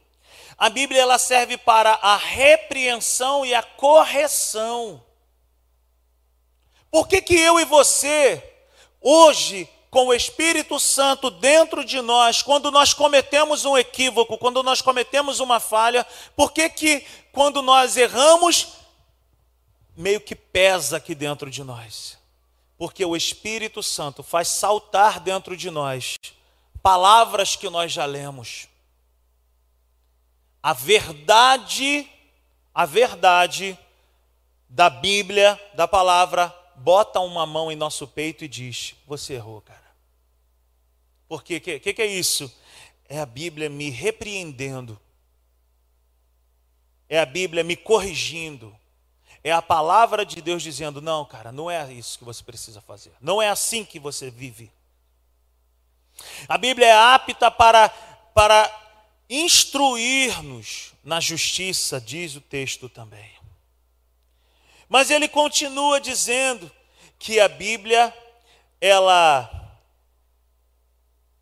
A 0.57 0.71
Bíblia 0.71 1.03
ela 1.03 1.19
serve 1.19 1.59
para 1.59 1.91
a 2.01 2.17
repreensão 2.17 3.45
e 3.45 3.55
a 3.55 3.63
correção. 3.63 5.05
Por 6.91 7.07
que, 7.07 7.21
que 7.21 7.39
eu 7.39 7.61
e 7.61 7.67
você, 7.67 8.43
hoje, 8.99 9.69
com 9.93 10.07
o 10.07 10.15
Espírito 10.15 10.81
Santo 10.81 11.31
dentro 11.31 11.85
de 11.85 12.01
nós, 12.01 12.41
quando 12.41 12.71
nós 12.71 12.95
cometemos 12.95 13.67
um 13.67 13.77
equívoco, 13.77 14.39
quando 14.39 14.63
nós 14.63 14.81
cometemos 14.81 15.39
uma 15.39 15.61
falha, 15.61 16.07
por 16.35 16.51
que 16.51 16.71
que 16.71 17.07
quando 17.31 17.61
nós 17.61 17.95
erramos, 17.99 18.69
meio 19.95 20.19
que 20.19 20.35
pesa 20.35 20.97
aqui 20.97 21.15
dentro 21.15 21.51
de 21.51 21.63
nós? 21.63 22.17
Porque 22.79 23.05
o 23.05 23.15
Espírito 23.15 23.83
Santo 23.83 24.23
faz 24.23 24.49
saltar 24.49 25.21
dentro 25.21 25.55
de 25.55 25.71
nós 25.71 26.17
palavras 26.83 27.55
que 27.55 27.69
nós 27.69 27.93
já 27.93 28.07
lemos. 28.07 28.69
A 30.63 30.73
verdade, 30.73 32.11
a 32.75 32.87
verdade 32.87 33.79
da 34.71 34.89
Bíblia, 34.89 35.61
da 35.75 35.87
palavra, 35.87 36.49
bota 36.77 37.21
uma 37.21 37.45
mão 37.45 37.71
em 37.71 37.77
nosso 37.77 38.09
peito 38.09 38.43
e 38.43 38.49
diz: 38.49 38.95
Você 39.07 39.35
errou, 39.35 39.61
cara. 39.61 39.82
Por 41.33 41.43
quê? 41.43 41.57
O 41.57 41.61
que, 41.63 41.79
que, 41.79 41.95
que 41.95 42.03
é 42.03 42.05
isso? 42.05 42.55
É 43.09 43.19
a 43.19 43.25
Bíblia 43.25 43.71
me 43.71 43.89
repreendendo, 43.89 45.01
é 47.09 47.19
a 47.19 47.25
Bíblia 47.25 47.65
me 47.65 47.75
corrigindo, 47.75 48.79
é 49.43 49.51
a 49.51 49.63
palavra 49.63 50.27
de 50.27 50.43
Deus 50.43 50.63
dizendo: 50.63 51.01
Não, 51.01 51.25
cara, 51.25 51.51
não 51.51 51.71
é 51.71 51.91
isso 51.91 52.19
que 52.19 52.25
você 52.27 52.45
precisa 52.45 52.83
fazer, 52.83 53.15
não 53.19 53.41
é 53.41 53.49
assim 53.49 53.83
que 53.83 53.99
você 53.99 54.31
vive. 54.31 54.71
A 56.47 56.59
Bíblia 56.59 56.89
é 56.89 56.93
apta 56.93 57.51
para, 57.51 57.89
para 58.35 58.71
instruir-nos 59.31 60.93
na 61.03 61.19
justiça, 61.19 61.99
diz 61.99 62.37
o 62.37 62.43
texto 62.43 62.91
também. 62.91 63.33
Mas 64.87 65.11
ele 65.11 65.29
continua 65.29 65.99
dizendo 65.99 66.71
que 67.19 67.41
a 67.41 67.49
Bíblia 67.49 68.15
ela 68.79 69.62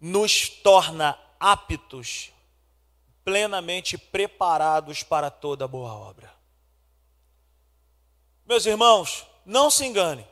nos 0.00 0.48
torna 0.48 1.18
aptos, 1.38 2.32
plenamente 3.24 3.98
preparados 3.98 5.02
para 5.02 5.30
toda 5.30 5.68
boa 5.68 5.92
obra. 5.92 6.32
Meus 8.46 8.66
irmãos, 8.66 9.26
não 9.44 9.70
se 9.70 9.84
engane. 9.84 10.26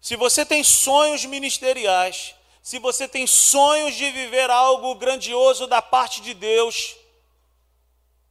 Se 0.00 0.16
você 0.16 0.44
tem 0.44 0.64
sonhos 0.64 1.24
ministeriais, 1.24 2.34
se 2.62 2.78
você 2.78 3.06
tem 3.06 3.26
sonhos 3.26 3.94
de 3.94 4.10
viver 4.10 4.50
algo 4.50 4.94
grandioso 4.94 5.66
da 5.66 5.82
parte 5.82 6.20
de 6.20 6.32
Deus, 6.32 6.96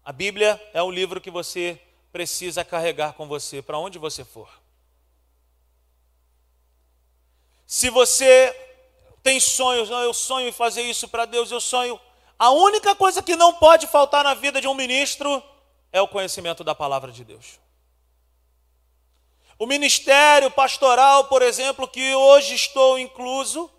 a 0.03 0.11
Bíblia 0.11 0.61
é 0.73 0.81
o 0.81 0.91
livro 0.91 1.21
que 1.21 1.31
você 1.31 1.79
precisa 2.11 2.65
carregar 2.65 3.13
com 3.13 3.27
você 3.27 3.61
para 3.61 3.77
onde 3.77 3.97
você 3.97 4.25
for. 4.25 4.49
Se 7.65 7.89
você 7.89 8.72
tem 9.23 9.39
sonhos, 9.39 9.89
eu 9.89 10.13
sonho 10.13 10.49
em 10.49 10.51
fazer 10.51 10.81
isso 10.81 11.07
para 11.07 11.25
Deus, 11.25 11.49
eu 11.49 11.61
sonho. 11.61 11.99
A 12.37 12.49
única 12.51 12.93
coisa 12.93 13.23
que 13.23 13.35
não 13.35 13.53
pode 13.53 13.87
faltar 13.87 14.23
na 14.23 14.33
vida 14.33 14.59
de 14.59 14.67
um 14.67 14.73
ministro 14.73 15.41
é 15.91 16.01
o 16.01 16.07
conhecimento 16.07 16.63
da 16.63 16.75
palavra 16.75 17.11
de 17.11 17.23
Deus. 17.23 17.59
O 19.57 19.65
ministério 19.65 20.51
pastoral, 20.51 21.25
por 21.25 21.41
exemplo, 21.41 21.87
que 21.87 22.13
hoje 22.13 22.53
estou 22.53 22.99
incluso, 22.99 23.71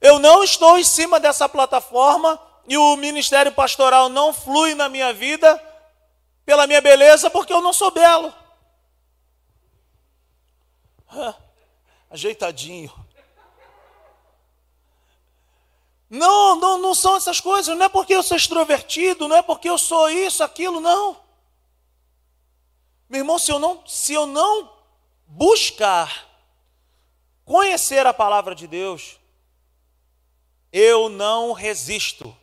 eu 0.00 0.18
não 0.18 0.42
estou 0.42 0.76
em 0.76 0.84
cima 0.84 1.20
dessa 1.20 1.48
plataforma 1.48 2.40
e 2.66 2.76
o 2.76 2.96
ministério 2.96 3.52
pastoral 3.52 4.08
não 4.08 4.32
flui 4.32 4.74
na 4.74 4.88
minha 4.88 5.12
vida 5.12 5.62
pela 6.44 6.66
minha 6.66 6.80
beleza, 6.80 7.30
porque 7.30 7.52
eu 7.52 7.60
não 7.60 7.72
sou 7.72 7.92
belo. 7.92 8.34
ajeitadinho. 12.10 12.92
Não, 16.12 16.56
não, 16.56 16.76
não 16.76 16.94
são 16.94 17.16
essas 17.16 17.40
coisas. 17.40 17.74
Não 17.74 17.86
é 17.86 17.88
porque 17.88 18.14
eu 18.14 18.22
sou 18.22 18.36
extrovertido, 18.36 19.26
não 19.26 19.36
é 19.36 19.40
porque 19.40 19.66
eu 19.66 19.78
sou 19.78 20.10
isso, 20.10 20.44
aquilo, 20.44 20.78
não. 20.78 21.18
Meu 23.08 23.20
irmão, 23.20 23.38
se 23.38 23.50
eu 23.50 23.58
não, 23.58 23.82
se 23.86 24.12
eu 24.12 24.26
não 24.26 24.70
buscar 25.26 26.28
conhecer 27.46 28.06
a 28.06 28.12
palavra 28.12 28.54
de 28.54 28.66
Deus, 28.66 29.18
eu 30.70 31.08
não 31.08 31.52
resisto 31.52 32.36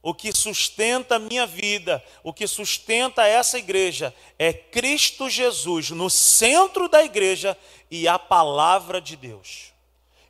o 0.00 0.14
que 0.14 0.32
sustenta 0.32 1.16
a 1.16 1.18
minha 1.18 1.48
vida, 1.48 2.04
o 2.22 2.32
que 2.32 2.46
sustenta 2.46 3.26
essa 3.26 3.58
igreja 3.58 4.14
é 4.38 4.52
Cristo 4.52 5.28
Jesus 5.28 5.90
no 5.90 6.08
centro 6.08 6.88
da 6.88 7.02
igreja 7.02 7.58
e 7.90 8.06
a 8.06 8.20
palavra 8.20 9.00
de 9.00 9.16
Deus. 9.16 9.73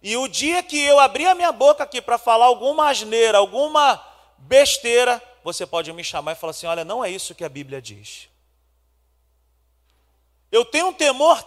E 0.04 0.18
o 0.18 0.28
dia 0.28 0.62
que 0.62 0.78
eu 0.78 1.00
abrir 1.00 1.26
a 1.26 1.34
minha 1.34 1.50
boca 1.50 1.82
aqui 1.82 2.02
para 2.02 2.18
falar 2.18 2.44
alguma 2.44 2.90
asneira, 2.90 3.38
alguma 3.38 3.98
besteira, 4.36 5.20
você 5.42 5.64
pode 5.66 5.90
me 5.94 6.04
chamar 6.04 6.32
e 6.32 6.34
falar 6.34 6.50
assim: 6.50 6.66
olha, 6.66 6.84
não 6.84 7.02
é 7.02 7.10
isso 7.10 7.34
que 7.34 7.42
a 7.42 7.48
Bíblia 7.48 7.80
diz. 7.80 8.28
Eu 10.52 10.62
tenho 10.62 10.88
um 10.88 10.92
temor 10.92 11.42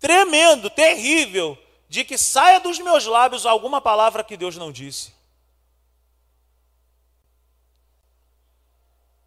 tremendo, 0.00 0.70
terrível, 0.70 1.58
de 1.86 2.06
que 2.06 2.16
saia 2.16 2.58
dos 2.58 2.78
meus 2.78 3.04
lábios 3.04 3.44
alguma 3.44 3.82
palavra 3.82 4.24
que 4.24 4.34
Deus 4.34 4.56
não 4.56 4.72
disse. 4.72 5.12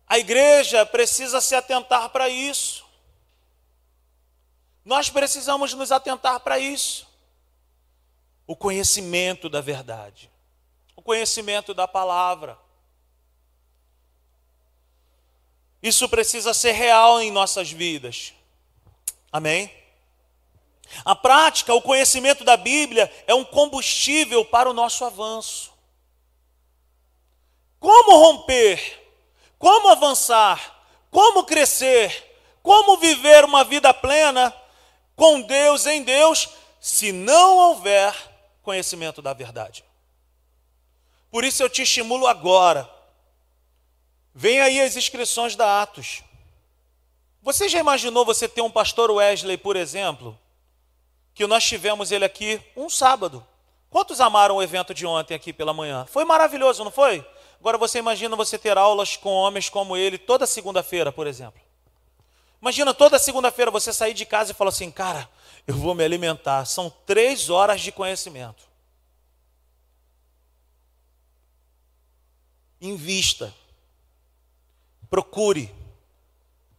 A 0.08 0.17
igreja 0.17 0.84
precisa 0.84 1.39
se 1.41 1.54
atentar 1.54 2.10
para 2.10 2.28
isso. 2.28 2.84
Nós 4.84 5.12
precisamos 5.12 5.76
nos 5.76 5.91
atentar 5.91 6.39
para 6.39 6.58
isso. 6.58 7.07
O 8.47 8.55
conhecimento 8.55 9.49
da 9.49 9.62
verdade, 9.62 10.31
o 10.95 11.01
conhecimento 11.01 11.73
da 11.73 11.88
palavra. 11.88 12.57
Isso 15.83 16.10
precisa 16.10 16.53
ser 16.53 16.71
real 16.71 17.21
em 17.21 17.29
nossas 17.29 17.69
vidas. 17.69 18.33
Amém? 19.31 19.71
A 21.03 21.13
prática, 21.13 21.73
o 21.73 21.81
conhecimento 21.81 22.43
da 22.43 22.57
Bíblia 22.57 23.13
é 23.27 23.36
um 23.36 23.43
combustível 23.43 24.43
para 24.43 24.69
o 24.69 24.73
nosso 24.73 25.03
avanço. 25.03 25.71
Como 27.79 28.17
romper 28.17 29.07
como 29.57 29.89
avançar, 29.89 30.83
como 31.10 31.43
crescer, 31.43 32.36
como 32.62 32.97
viver 32.97 33.43
uma 33.43 33.63
vida 33.63 33.93
plena 33.93 34.53
com 35.15 35.41
Deus, 35.41 35.86
em 35.86 36.03
Deus, 36.03 36.49
se 36.79 37.12
não 37.12 37.57
houver 37.57 38.13
conhecimento 38.67 39.21
da 39.21 39.32
verdade. 39.32 39.86
Por 41.32 41.45
isso 41.45 41.63
eu 41.63 41.69
te 41.69 41.84
estimulo 41.84 42.27
agora. 42.27 42.89
Vem 44.36 44.60
aí 44.60 44.82
as 44.82 44.97
inscrições 44.97 45.56
da 45.56 45.82
Atos. 45.82 46.21
Você 47.41 47.69
já 47.69 47.80
imaginou 47.80 48.25
você 48.25 48.45
ter 48.45 48.60
um 48.62 48.69
pastor 48.69 49.10
Wesley, 49.10 49.58
por 49.58 49.77
exemplo, 49.77 50.38
que 51.34 51.47
nós 51.47 51.63
tivemos 51.63 52.12
ele 52.12 52.25
aqui 52.25 52.62
um 52.75 52.89
sábado? 52.89 53.41
Quantos 53.89 54.19
amaram 54.19 54.58
o 54.58 54.62
evento 54.62 54.93
de 54.93 55.06
ontem 55.06 55.34
aqui 55.34 55.53
pela 55.53 55.73
manhã? 55.73 56.06
Foi 56.06 56.25
maravilhoso, 56.25 56.84
não 56.84 56.91
foi? 56.91 57.25
Agora 57.62 57.77
você 57.77 57.99
imagina 57.99 58.36
você 58.36 58.58
ter 58.58 58.77
aulas 58.77 59.15
com 59.15 59.30
homens 59.30 59.69
como 59.69 59.95
ele 59.95 60.17
toda 60.17 60.45
segunda-feira, 60.45 61.10
por 61.10 61.25
exemplo. 61.25 61.62
Imagina 62.62 62.93
toda 62.93 63.17
segunda-feira 63.17 63.71
você 63.71 63.93
sair 63.93 64.13
de 64.13 64.25
casa 64.25 64.51
e 64.51 64.53
falar 64.53 64.71
assim, 64.71 64.91
cara, 64.91 65.30
eu 65.67 65.75
vou 65.75 65.93
me 65.93 66.03
alimentar. 66.03 66.65
São 66.65 66.89
três 67.06 67.49
horas 67.49 67.82
de 67.82 67.91
conhecimento. 67.91 68.67
Invista. 72.82 73.53
Procure. 75.10 75.71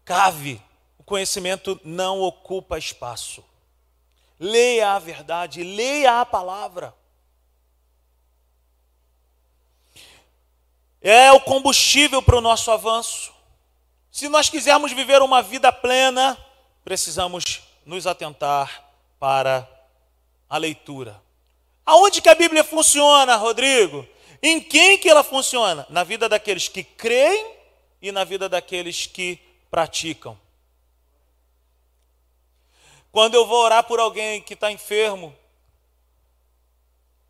Cave. 0.05 0.61
O 0.99 1.05
conhecimento 1.05 1.79
não 1.85 2.23
ocupa 2.23 2.79
espaço. 2.79 3.45
Leia 4.41 4.93
a 4.93 4.99
verdade, 4.99 5.63
leia 5.63 6.21
a 6.21 6.27
palavra. 6.27 6.95
é 11.01 11.33
o 11.33 11.41
combustível 11.41 12.23
para 12.23 12.37
o 12.37 12.41
nosso 12.41 12.71
avanço. 12.71 13.33
Se 14.11 14.29
nós 14.29 14.49
quisermos 14.49 14.93
viver 14.93 15.23
uma 15.23 15.43
vida 15.43 15.73
plena, 15.73 16.37
precisamos 16.85 17.63
nos 17.89 18.07
atentar 18.07 18.87
para 19.19 19.67
a 20.47 20.59
leitura. 20.59 21.23
Aonde 21.87 22.21
que 22.21 22.29
a 22.29 22.35
Bíblia 22.35 22.63
funciona, 22.63 23.35
Rodrigo? 23.37 24.07
Em 24.43 24.61
quem 24.61 24.99
que 24.99 25.09
ela 25.09 25.25
funciona? 25.25 25.87
Na 25.89 26.05
vida 26.05 26.29
daqueles 26.29 26.69
que 26.69 26.85
creem 26.85 27.57
e 28.03 28.13
na 28.13 28.25
vida 28.25 28.47
daqueles 28.47 29.07
que 29.07 29.39
praticam. 29.71 30.39
Quando 33.11 33.37
eu 33.37 33.47
vou 33.47 33.65
orar 33.65 33.83
por 33.85 33.99
alguém 33.99 34.43
que 34.43 34.53
está 34.53 34.71
enfermo, 34.71 35.35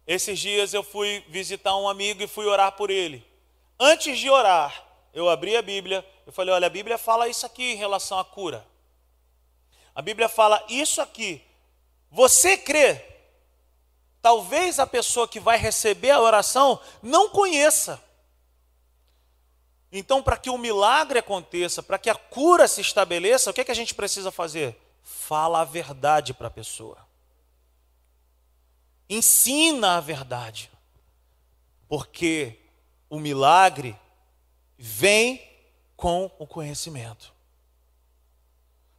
esses 0.08 0.40
dias 0.40 0.74
eu 0.74 0.82
fui 0.82 1.24
visitar 1.28 1.76
um 1.76 1.88
amigo 1.88 2.20
e 2.20 2.26
fui 2.26 2.46
orar 2.46 2.72
por 2.72 2.90
ele. 2.90 3.24
Antes 3.78 4.18
de 4.18 4.28
orar, 4.28 4.84
eu 5.14 5.28
abri 5.28 5.56
a 5.56 5.62
Bíblia, 5.62 6.04
eu 6.26 6.32
falei: 6.32 6.52
olha, 6.52 6.66
a 6.66 6.70
Bíblia 6.70 6.98
fala 6.98 7.28
isso 7.28 7.46
aqui 7.46 7.74
em 7.74 7.76
relação 7.76 8.18
à 8.18 8.24
cura. 8.24 8.66
A 9.98 10.00
Bíblia 10.00 10.28
fala 10.28 10.64
isso 10.68 11.02
aqui. 11.02 11.42
Você 12.08 12.56
crê? 12.56 13.04
Talvez 14.22 14.78
a 14.78 14.86
pessoa 14.86 15.26
que 15.26 15.40
vai 15.40 15.58
receber 15.58 16.12
a 16.12 16.20
oração 16.20 16.80
não 17.02 17.30
conheça. 17.30 18.00
Então, 19.90 20.22
para 20.22 20.36
que 20.36 20.50
o 20.50 20.56
milagre 20.56 21.18
aconteça, 21.18 21.82
para 21.82 21.98
que 21.98 22.08
a 22.08 22.14
cura 22.14 22.68
se 22.68 22.80
estabeleça, 22.80 23.50
o 23.50 23.52
que, 23.52 23.60
é 23.60 23.64
que 23.64 23.72
a 23.72 23.74
gente 23.74 23.92
precisa 23.92 24.30
fazer? 24.30 24.80
Fala 25.02 25.62
a 25.62 25.64
verdade 25.64 26.32
para 26.32 26.46
a 26.46 26.52
pessoa. 26.52 26.98
Ensina 29.10 29.96
a 29.96 30.00
verdade. 30.00 30.70
Porque 31.88 32.56
o 33.10 33.18
milagre 33.18 33.98
vem 34.78 35.42
com 35.96 36.30
o 36.38 36.46
conhecimento. 36.46 37.36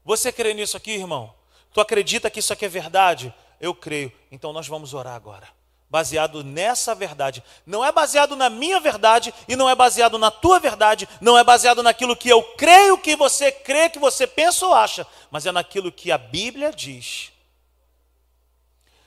Você 0.09 0.31
crê 0.31 0.55
nisso 0.55 0.75
aqui, 0.75 0.89
irmão? 0.89 1.31
Tu 1.71 1.79
acredita 1.79 2.31
que 2.31 2.39
isso 2.39 2.51
aqui 2.51 2.65
é 2.65 2.67
verdade? 2.67 3.31
Eu 3.61 3.75
creio. 3.75 4.11
Então 4.31 4.51
nós 4.51 4.67
vamos 4.67 4.95
orar 4.95 5.13
agora. 5.13 5.47
Baseado 5.87 6.43
nessa 6.43 6.95
verdade. 6.95 7.43
Não 7.63 7.85
é 7.85 7.91
baseado 7.91 8.35
na 8.35 8.49
minha 8.49 8.79
verdade 8.79 9.31
e 9.47 9.55
não 9.55 9.69
é 9.69 9.75
baseado 9.75 10.17
na 10.17 10.31
tua 10.31 10.59
verdade, 10.59 11.07
não 11.21 11.37
é 11.37 11.43
baseado 11.43 11.83
naquilo 11.83 12.15
que 12.15 12.27
eu 12.27 12.41
creio 12.55 12.97
que 12.97 13.15
você 13.15 13.51
crê, 13.51 13.87
que 13.87 13.99
você 13.99 14.25
pensa 14.25 14.65
ou 14.65 14.73
acha, 14.73 15.05
mas 15.29 15.45
é 15.45 15.51
naquilo 15.51 15.91
que 15.91 16.11
a 16.11 16.17
Bíblia 16.17 16.71
diz. 16.71 17.31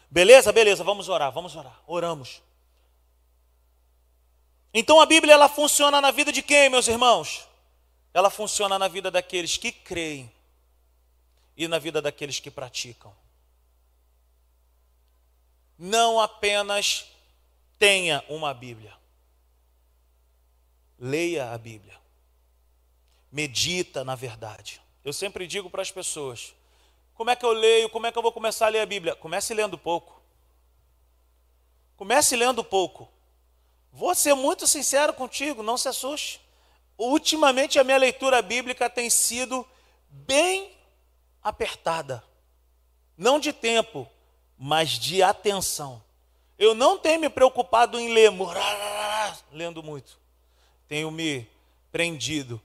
Beleza? 0.08 0.52
Beleza, 0.52 0.84
vamos 0.84 1.08
orar, 1.08 1.32
vamos 1.32 1.56
orar. 1.56 1.80
Oramos. 1.84 2.40
Então 4.72 5.00
a 5.00 5.06
Bíblia 5.06 5.34
ela 5.34 5.48
funciona 5.48 6.00
na 6.00 6.12
vida 6.12 6.30
de 6.30 6.42
quem, 6.42 6.70
meus 6.70 6.86
irmãos? 6.86 7.48
Ela 8.14 8.30
funciona 8.30 8.78
na 8.78 8.86
vida 8.86 9.10
daqueles 9.10 9.56
que 9.56 9.72
creem 9.72 10.32
e 11.56 11.68
na 11.68 11.78
vida 11.78 12.00
daqueles 12.00 12.40
que 12.40 12.50
praticam. 12.50 13.14
Não 15.78 16.20
apenas 16.20 17.06
tenha 17.78 18.24
uma 18.28 18.54
Bíblia. 18.54 18.94
Leia 20.98 21.52
a 21.52 21.58
Bíblia. 21.58 21.98
Medita 23.30 24.04
na 24.04 24.14
verdade. 24.14 24.80
Eu 25.04 25.12
sempre 25.12 25.46
digo 25.46 25.68
para 25.68 25.82
as 25.82 25.90
pessoas: 25.90 26.54
como 27.14 27.30
é 27.30 27.36
que 27.36 27.44
eu 27.44 27.52
leio? 27.52 27.90
Como 27.90 28.06
é 28.06 28.12
que 28.12 28.18
eu 28.18 28.22
vou 28.22 28.32
começar 28.32 28.66
a 28.66 28.68
ler 28.68 28.80
a 28.80 28.86
Bíblia? 28.86 29.14
Comece 29.16 29.52
lendo 29.54 29.76
pouco. 29.76 30.20
Comece 31.96 32.36
lendo 32.36 32.64
pouco. 32.64 33.08
Vou 33.92 34.14
ser 34.14 34.34
muito 34.34 34.66
sincero 34.66 35.12
contigo, 35.12 35.62
não 35.62 35.76
se 35.76 35.88
assuste. 35.88 36.40
Ultimamente 36.96 37.78
a 37.78 37.84
minha 37.84 37.98
leitura 37.98 38.40
bíblica 38.40 38.88
tem 38.88 39.10
sido 39.10 39.66
bem 40.08 40.72
apertada. 41.42 42.22
Não 43.16 43.38
de 43.38 43.52
tempo, 43.52 44.08
mas 44.58 44.90
de 44.90 45.22
atenção. 45.22 46.02
Eu 46.58 46.74
não 46.74 46.98
tenho 46.98 47.20
me 47.20 47.28
preocupado 47.28 47.98
em 47.98 48.12
ler, 48.12 48.30
lendo 49.50 49.82
muito. 49.82 50.18
Tenho 50.86 51.10
me 51.10 51.48
prendido 51.90 52.60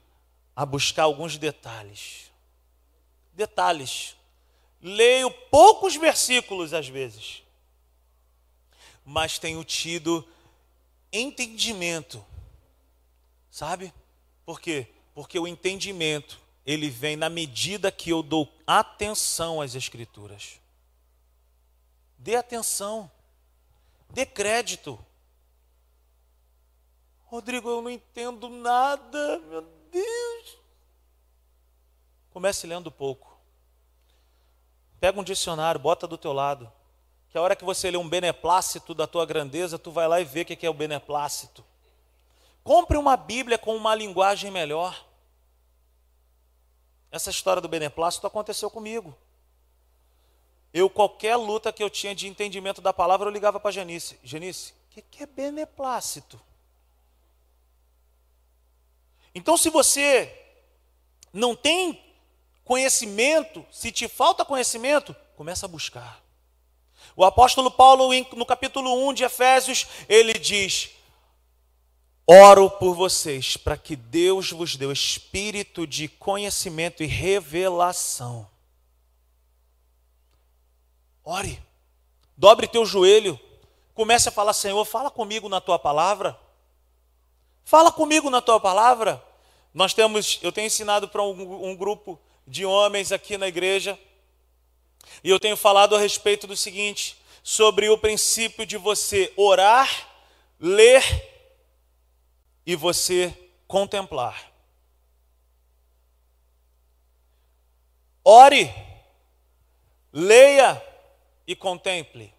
a 0.55 0.65
buscar 0.65 1.03
alguns 1.03 1.37
detalhes. 1.37 2.31
Detalhes. 3.33 4.15
Leio 4.81 5.31
poucos 5.31 5.95
versículos 5.95 6.73
às 6.73 6.87
vezes, 6.87 7.43
mas 9.03 9.39
tenho 9.39 9.63
tido 9.63 10.27
entendimento. 11.11 12.23
Sabe? 13.49 13.91
Por 14.45 14.61
quê? 14.61 14.87
Porque 15.15 15.39
o 15.39 15.47
entendimento, 15.47 16.39
ele 16.67 16.89
vem 16.89 17.15
na 17.15 17.29
medida 17.29 17.91
que 17.91 18.11
eu 18.11 18.21
dou 18.21 18.47
atenção 18.67 19.61
às 19.61 19.73
escrituras. 19.73 20.59
Dê 22.17 22.35
atenção. 22.35 23.09
Dê 24.11 24.25
crédito. 24.25 24.99
Rodrigo, 27.25 27.69
eu 27.69 27.81
não 27.81 27.89
entendo 27.89 28.49
nada, 28.49 29.39
meu 29.39 29.61
Deus. 29.91 30.57
Comece 32.31 32.67
lendo 32.67 32.91
pouco. 32.91 33.35
Pega 34.99 35.19
um 35.19 35.23
dicionário, 35.23 35.79
bota 35.79 36.05
do 36.05 36.17
teu 36.17 36.33
lado 36.33 36.71
que 37.29 37.37
a 37.37 37.41
hora 37.41 37.55
que 37.55 37.65
você 37.65 37.91
lê 37.91 37.97
um 37.97 38.07
beneplácito 38.07 38.93
da 38.93 39.05
tua 39.05 39.25
grandeza, 39.25 39.77
tu 39.77 39.91
vai 39.91 40.07
lá 40.07 40.19
e 40.19 40.25
vê 40.25 40.41
o 40.41 40.45
que 40.45 40.65
é 40.65 40.69
o 40.69 40.73
beneplácito. 40.73 41.63
Compre 42.63 42.97
uma 42.97 43.15
Bíblia 43.15 43.57
com 43.57 43.75
uma 43.75 43.93
linguagem 43.93 44.49
melhor. 44.49 45.06
Essa 47.11 47.29
história 47.29 47.61
do 47.61 47.67
beneplácito 47.67 48.27
aconteceu 48.27 48.69
comigo. 48.69 49.17
Eu, 50.73 50.89
qualquer 50.89 51.35
luta 51.35 51.71
que 51.71 51.81
eu 51.81 51.89
tinha 51.89 52.13
de 52.13 52.27
entendimento 52.27 52.81
da 52.81 52.93
palavra, 52.93 53.27
eu 53.27 53.33
ligava 53.33 53.59
para 53.59 53.71
Janice. 53.71 54.19
Janice, 54.23 54.73
o 54.91 55.01
que 55.01 55.23
é 55.23 55.25
beneplácito? 55.25 56.39
Então, 59.33 59.55
se 59.55 59.69
você 59.69 60.33
não 61.31 61.55
tem 61.55 62.03
conhecimento, 62.65 63.65
se 63.71 63.91
te 63.91 64.07
falta 64.07 64.43
conhecimento, 64.43 65.15
começa 65.35 65.65
a 65.65 65.69
buscar. 65.69 66.21
O 67.15 67.23
apóstolo 67.23 67.71
Paulo, 67.71 68.09
no 68.35 68.45
capítulo 68.45 69.07
1 69.09 69.13
de 69.13 69.23
Efésios, 69.23 69.87
ele 70.09 70.33
diz: 70.33 70.89
Oro 72.29 72.69
por 72.69 72.93
vocês 72.93 73.55
para 73.55 73.77
que 73.77 73.95
Deus 73.95 74.51
vos 74.51 74.75
dê 74.75 74.85
o 74.85 74.91
espírito 74.91 75.87
de 75.87 76.09
conhecimento 76.09 77.01
e 77.01 77.05
revelação. 77.05 78.45
Ore, 81.23 81.57
dobre 82.35 82.67
teu 82.67 82.85
joelho, 82.85 83.39
comece 83.93 84.27
a 84.27 84.31
falar: 84.31 84.51
Senhor, 84.51 84.83
fala 84.83 85.09
comigo 85.09 85.47
na 85.47 85.61
tua 85.61 85.79
palavra. 85.79 86.37
Fala 87.63 87.93
comigo 87.93 88.29
na 88.29 88.41
tua 88.41 88.59
palavra. 88.59 89.23
Nós 89.73 89.93
temos, 89.93 90.39
eu 90.41 90.51
tenho 90.51 90.67
ensinado 90.67 91.07
para 91.07 91.23
um, 91.23 91.69
um 91.69 91.75
grupo 91.77 92.19
de 92.45 92.65
homens 92.65 93.13
aqui 93.13 93.37
na 93.37 93.47
igreja 93.47 93.97
e 95.23 95.29
eu 95.29 95.39
tenho 95.39 95.57
falado 95.57 95.95
a 95.95 95.99
respeito 95.99 96.45
do 96.45 96.55
seguinte, 96.55 97.17
sobre 97.41 97.89
o 97.89 97.97
princípio 97.97 98.65
de 98.65 98.77
você 98.77 99.31
orar, 99.35 100.09
ler 100.59 101.36
e 102.67 102.75
você 102.75 103.33
contemplar. 103.65 104.51
Ore, 108.25 108.69
leia 110.11 110.83
e 111.47 111.55
contemple. 111.55 112.33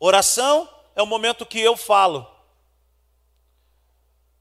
Oração 0.00 0.66
é 0.96 1.02
o 1.02 1.06
momento 1.06 1.44
que 1.44 1.60
eu 1.60 1.76
falo. 1.76 2.26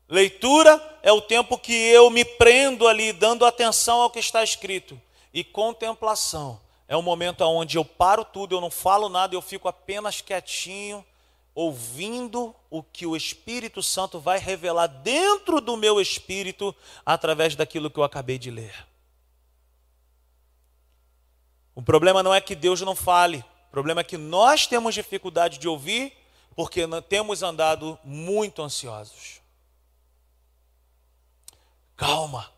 Leitura 0.08 1.00
é 1.04 1.12
o 1.12 1.20
tempo 1.20 1.58
que 1.58 1.74
eu 1.74 2.10
me 2.10 2.24
prendo 2.24 2.88
ali, 2.88 3.12
dando 3.12 3.46
atenção 3.46 4.00
ao 4.00 4.10
que 4.10 4.20
está 4.20 4.42
escrito. 4.42 5.00
E 5.34 5.44
contemplação 5.44 6.62
é 6.88 6.96
um 6.96 7.02
momento 7.02 7.42
onde 7.42 7.78
eu 7.78 7.84
paro 7.84 8.24
tudo, 8.24 8.56
eu 8.56 8.62
não 8.62 8.72
falo 8.72 9.10
nada, 9.10 9.36
eu 9.36 9.42
fico 9.42 9.68
apenas 9.68 10.22
quietinho, 10.22 11.06
ouvindo 11.58 12.56
o 12.70 12.84
que 12.84 13.08
o 13.08 13.16
Espírito 13.16 13.82
Santo 13.82 14.20
vai 14.20 14.38
revelar 14.38 14.86
dentro 14.86 15.60
do 15.60 15.76
meu 15.76 16.00
espírito 16.00 16.74
através 17.04 17.56
daquilo 17.56 17.90
que 17.90 17.98
eu 17.98 18.04
acabei 18.04 18.38
de 18.38 18.52
ler. 18.52 18.88
O 21.74 21.82
problema 21.82 22.22
não 22.22 22.32
é 22.32 22.40
que 22.40 22.54
Deus 22.54 22.82
não 22.82 22.96
fale, 22.96 23.44
o 23.70 23.72
problema 23.72 24.02
é 24.02 24.04
que 24.04 24.20
nós 24.20 24.68
temos 24.68 24.94
dificuldade 24.94 25.58
de 25.58 25.68
ouvir 25.68 26.16
porque 26.56 26.84
temos 27.10 27.42
andado 27.42 27.98
muito 28.04 28.62
ansiosos. 28.62 29.42
Calma. 31.96 32.52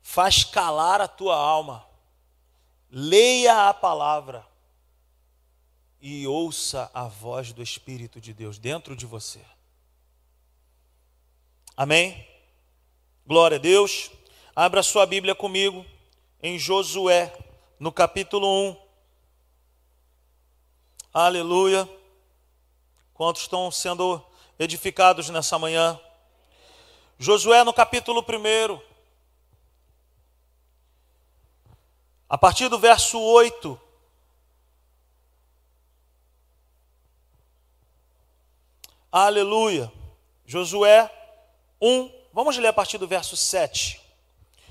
Faz 0.00 0.44
calar 0.44 1.00
a 1.00 1.08
tua 1.08 1.34
alma. 1.34 1.84
Leia 2.88 3.68
a 3.68 3.74
palavra 3.74 4.48
e 6.00 6.26
ouça 6.26 6.90
a 6.94 7.04
voz 7.04 7.52
do 7.52 7.62
Espírito 7.62 8.20
de 8.20 8.32
Deus 8.32 8.58
dentro 8.58 8.96
de 8.96 9.04
você. 9.04 9.40
Amém? 11.76 12.26
Glória 13.26 13.56
a 13.56 13.60
Deus. 13.60 14.10
Abra 14.56 14.82
sua 14.82 15.04
Bíblia 15.06 15.34
comigo 15.34 15.84
em 16.42 16.58
Josué, 16.58 17.32
no 17.78 17.92
capítulo 17.92 18.70
1. 18.70 18.76
Aleluia. 21.12 21.88
Quantos 23.12 23.42
estão 23.42 23.70
sendo 23.70 24.24
edificados 24.58 25.28
nessa 25.28 25.58
manhã? 25.58 26.00
Josué, 27.18 27.62
no 27.62 27.72
capítulo 27.72 28.24
1. 28.26 28.80
A 32.28 32.38
partir 32.38 32.68
do 32.68 32.78
verso 32.78 33.20
8. 33.20 33.89
Aleluia. 39.12 39.92
Josué 40.46 41.10
1. 41.80 42.12
Vamos 42.32 42.56
ler 42.56 42.68
a 42.68 42.72
partir 42.72 42.96
do 42.96 43.08
verso 43.08 43.36
7. 43.36 44.00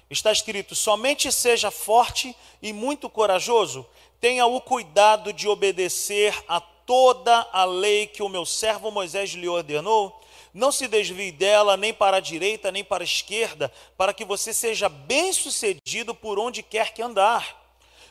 Está 0.10 0.32
escrito: 0.32 0.76
Somente 0.76 1.30
seja 1.30 1.70
forte 1.70 2.34
e 2.62 2.72
muito 2.72 3.10
corajoso, 3.10 3.86
tenha 4.22 4.46
o 4.46 4.62
cuidado 4.62 5.34
de 5.34 5.46
obedecer 5.46 6.34
a 6.48 6.62
toda 6.62 7.50
a 7.52 7.66
lei 7.66 8.08
que 8.08 8.24
o 8.24 8.30
meu 8.30 8.46
servo 8.46 8.90
Moisés 8.90 9.32
lhe 9.32 9.48
ordenou 9.48 10.18
Não 10.54 10.72
se 10.72 10.88
desvie 10.88 11.34
dela 11.34 11.76
nem 11.76 11.94
para 11.94 12.18
a 12.18 12.22
direita 12.22 12.72
nem 12.72 12.84
para 12.84 13.04
a 13.04 13.06
esquerda, 13.06 13.70
para 13.98 14.14
que 14.14 14.24
você 14.24 14.54
seja 14.54 14.88
bem-sucedido 14.88 16.16
por 16.16 16.40
onde 16.40 16.64
quer 16.64 16.94
que 16.94 17.02
andar. 17.02 17.58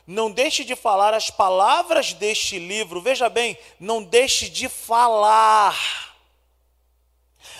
Não 0.05 0.29
deixe 0.29 0.63
de 0.63 0.75
falar 0.75 1.15
as 1.15 1.31
palavras 1.31 2.13
deste 2.13 2.59
livro. 2.59 3.01
Veja 3.01 3.29
bem, 3.29 3.57
não 3.79 4.03
deixe 4.03 4.47
de 4.47 4.69
falar 4.69 6.08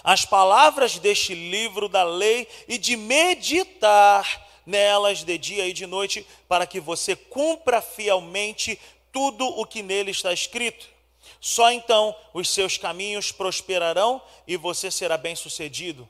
as 0.04 0.26
palavras 0.26 0.98
deste 0.98 1.34
livro 1.34 1.90
da 1.90 2.04
lei 2.04 2.48
e 2.68 2.78
de 2.78 2.96
meditar 2.96 4.48
nelas 4.66 5.24
de 5.24 5.38
dia 5.38 5.68
e 5.68 5.74
de 5.74 5.86
noite, 5.86 6.26
para 6.48 6.68
que 6.68 6.80
você 6.80 7.16
cumpra 7.16 7.82
fielmente 7.82 8.80
tudo 9.12 9.46
o 9.46 9.66
que 9.66 9.82
nele 9.82 10.12
está 10.12 10.32
escrito. 10.32 10.88
Só 11.42 11.72
então 11.72 12.16
os 12.34 12.50
seus 12.50 12.78
caminhos 12.78 13.32
prosperarão 13.32 14.22
e 14.48 14.58
você 14.58 14.92
será 14.92 15.18
bem-sucedido. 15.18 16.08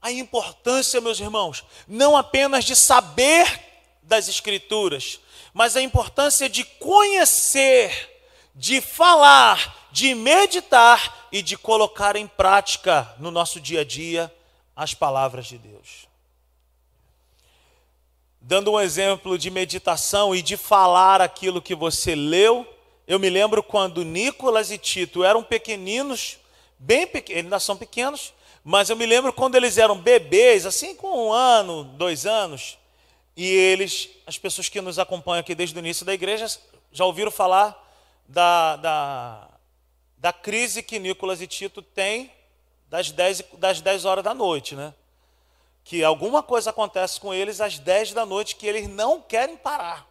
A 0.00 0.12
importância, 0.12 1.00
meus 1.00 1.18
irmãos, 1.18 1.64
não 1.86 2.16
apenas 2.16 2.64
de 2.64 2.76
saber 2.76 3.60
das 4.02 4.28
Escrituras, 4.28 5.20
mas 5.52 5.76
a 5.76 5.82
importância 5.82 6.48
de 6.48 6.64
conhecer, 6.64 8.22
de 8.54 8.80
falar, 8.80 9.88
de 9.90 10.14
meditar 10.14 11.17
e 11.30 11.42
de 11.42 11.56
colocar 11.56 12.16
em 12.16 12.26
prática 12.26 13.14
no 13.18 13.30
nosso 13.30 13.60
dia 13.60 13.80
a 13.80 13.84
dia 13.84 14.32
as 14.74 14.94
palavras 14.94 15.46
de 15.46 15.58
Deus. 15.58 16.08
Dando 18.40 18.72
um 18.72 18.80
exemplo 18.80 19.36
de 19.36 19.50
meditação 19.50 20.34
e 20.34 20.40
de 20.40 20.56
falar 20.56 21.20
aquilo 21.20 21.60
que 21.60 21.74
você 21.74 22.14
leu, 22.14 22.66
eu 23.06 23.18
me 23.18 23.28
lembro 23.28 23.62
quando 23.62 24.04
Nicolas 24.04 24.70
e 24.70 24.78
Tito 24.78 25.24
eram 25.24 25.42
pequeninos, 25.42 26.38
bem 26.78 27.06
pequenos, 27.06 27.44
ainda 27.44 27.58
são 27.58 27.76
pequenos, 27.76 28.32
mas 28.62 28.90
eu 28.90 28.96
me 28.96 29.06
lembro 29.06 29.32
quando 29.32 29.54
eles 29.54 29.78
eram 29.78 29.98
bebês, 29.98 30.66
assim 30.66 30.94
com 30.94 31.28
um 31.28 31.32
ano, 31.32 31.84
dois 31.84 32.26
anos, 32.26 32.78
e 33.36 33.46
eles, 33.46 34.10
as 34.26 34.38
pessoas 34.38 34.68
que 34.68 34.80
nos 34.80 34.98
acompanham 34.98 35.40
aqui 35.40 35.54
desde 35.54 35.76
o 35.76 35.80
início 35.80 36.04
da 36.04 36.12
igreja, 36.12 36.46
já 36.92 37.04
ouviram 37.04 37.30
falar 37.30 37.76
da, 38.28 38.76
da, 38.76 39.48
da 40.18 40.32
crise 40.32 40.82
que 40.82 40.98
Nicolas 40.98 41.40
e 41.40 41.46
Tito 41.46 41.80
têm 41.80 42.30
das 42.88 43.10
10, 43.10 43.44
das 43.58 43.80
10 43.80 44.04
horas 44.04 44.24
da 44.24 44.34
noite, 44.34 44.74
né? 44.74 44.92
Que 45.84 46.02
alguma 46.04 46.42
coisa 46.42 46.70
acontece 46.70 47.20
com 47.20 47.32
eles 47.32 47.60
às 47.60 47.78
10 47.78 48.12
da 48.12 48.26
noite 48.26 48.56
que 48.56 48.66
eles 48.66 48.88
não 48.88 49.20
querem 49.22 49.56
parar. 49.56 50.06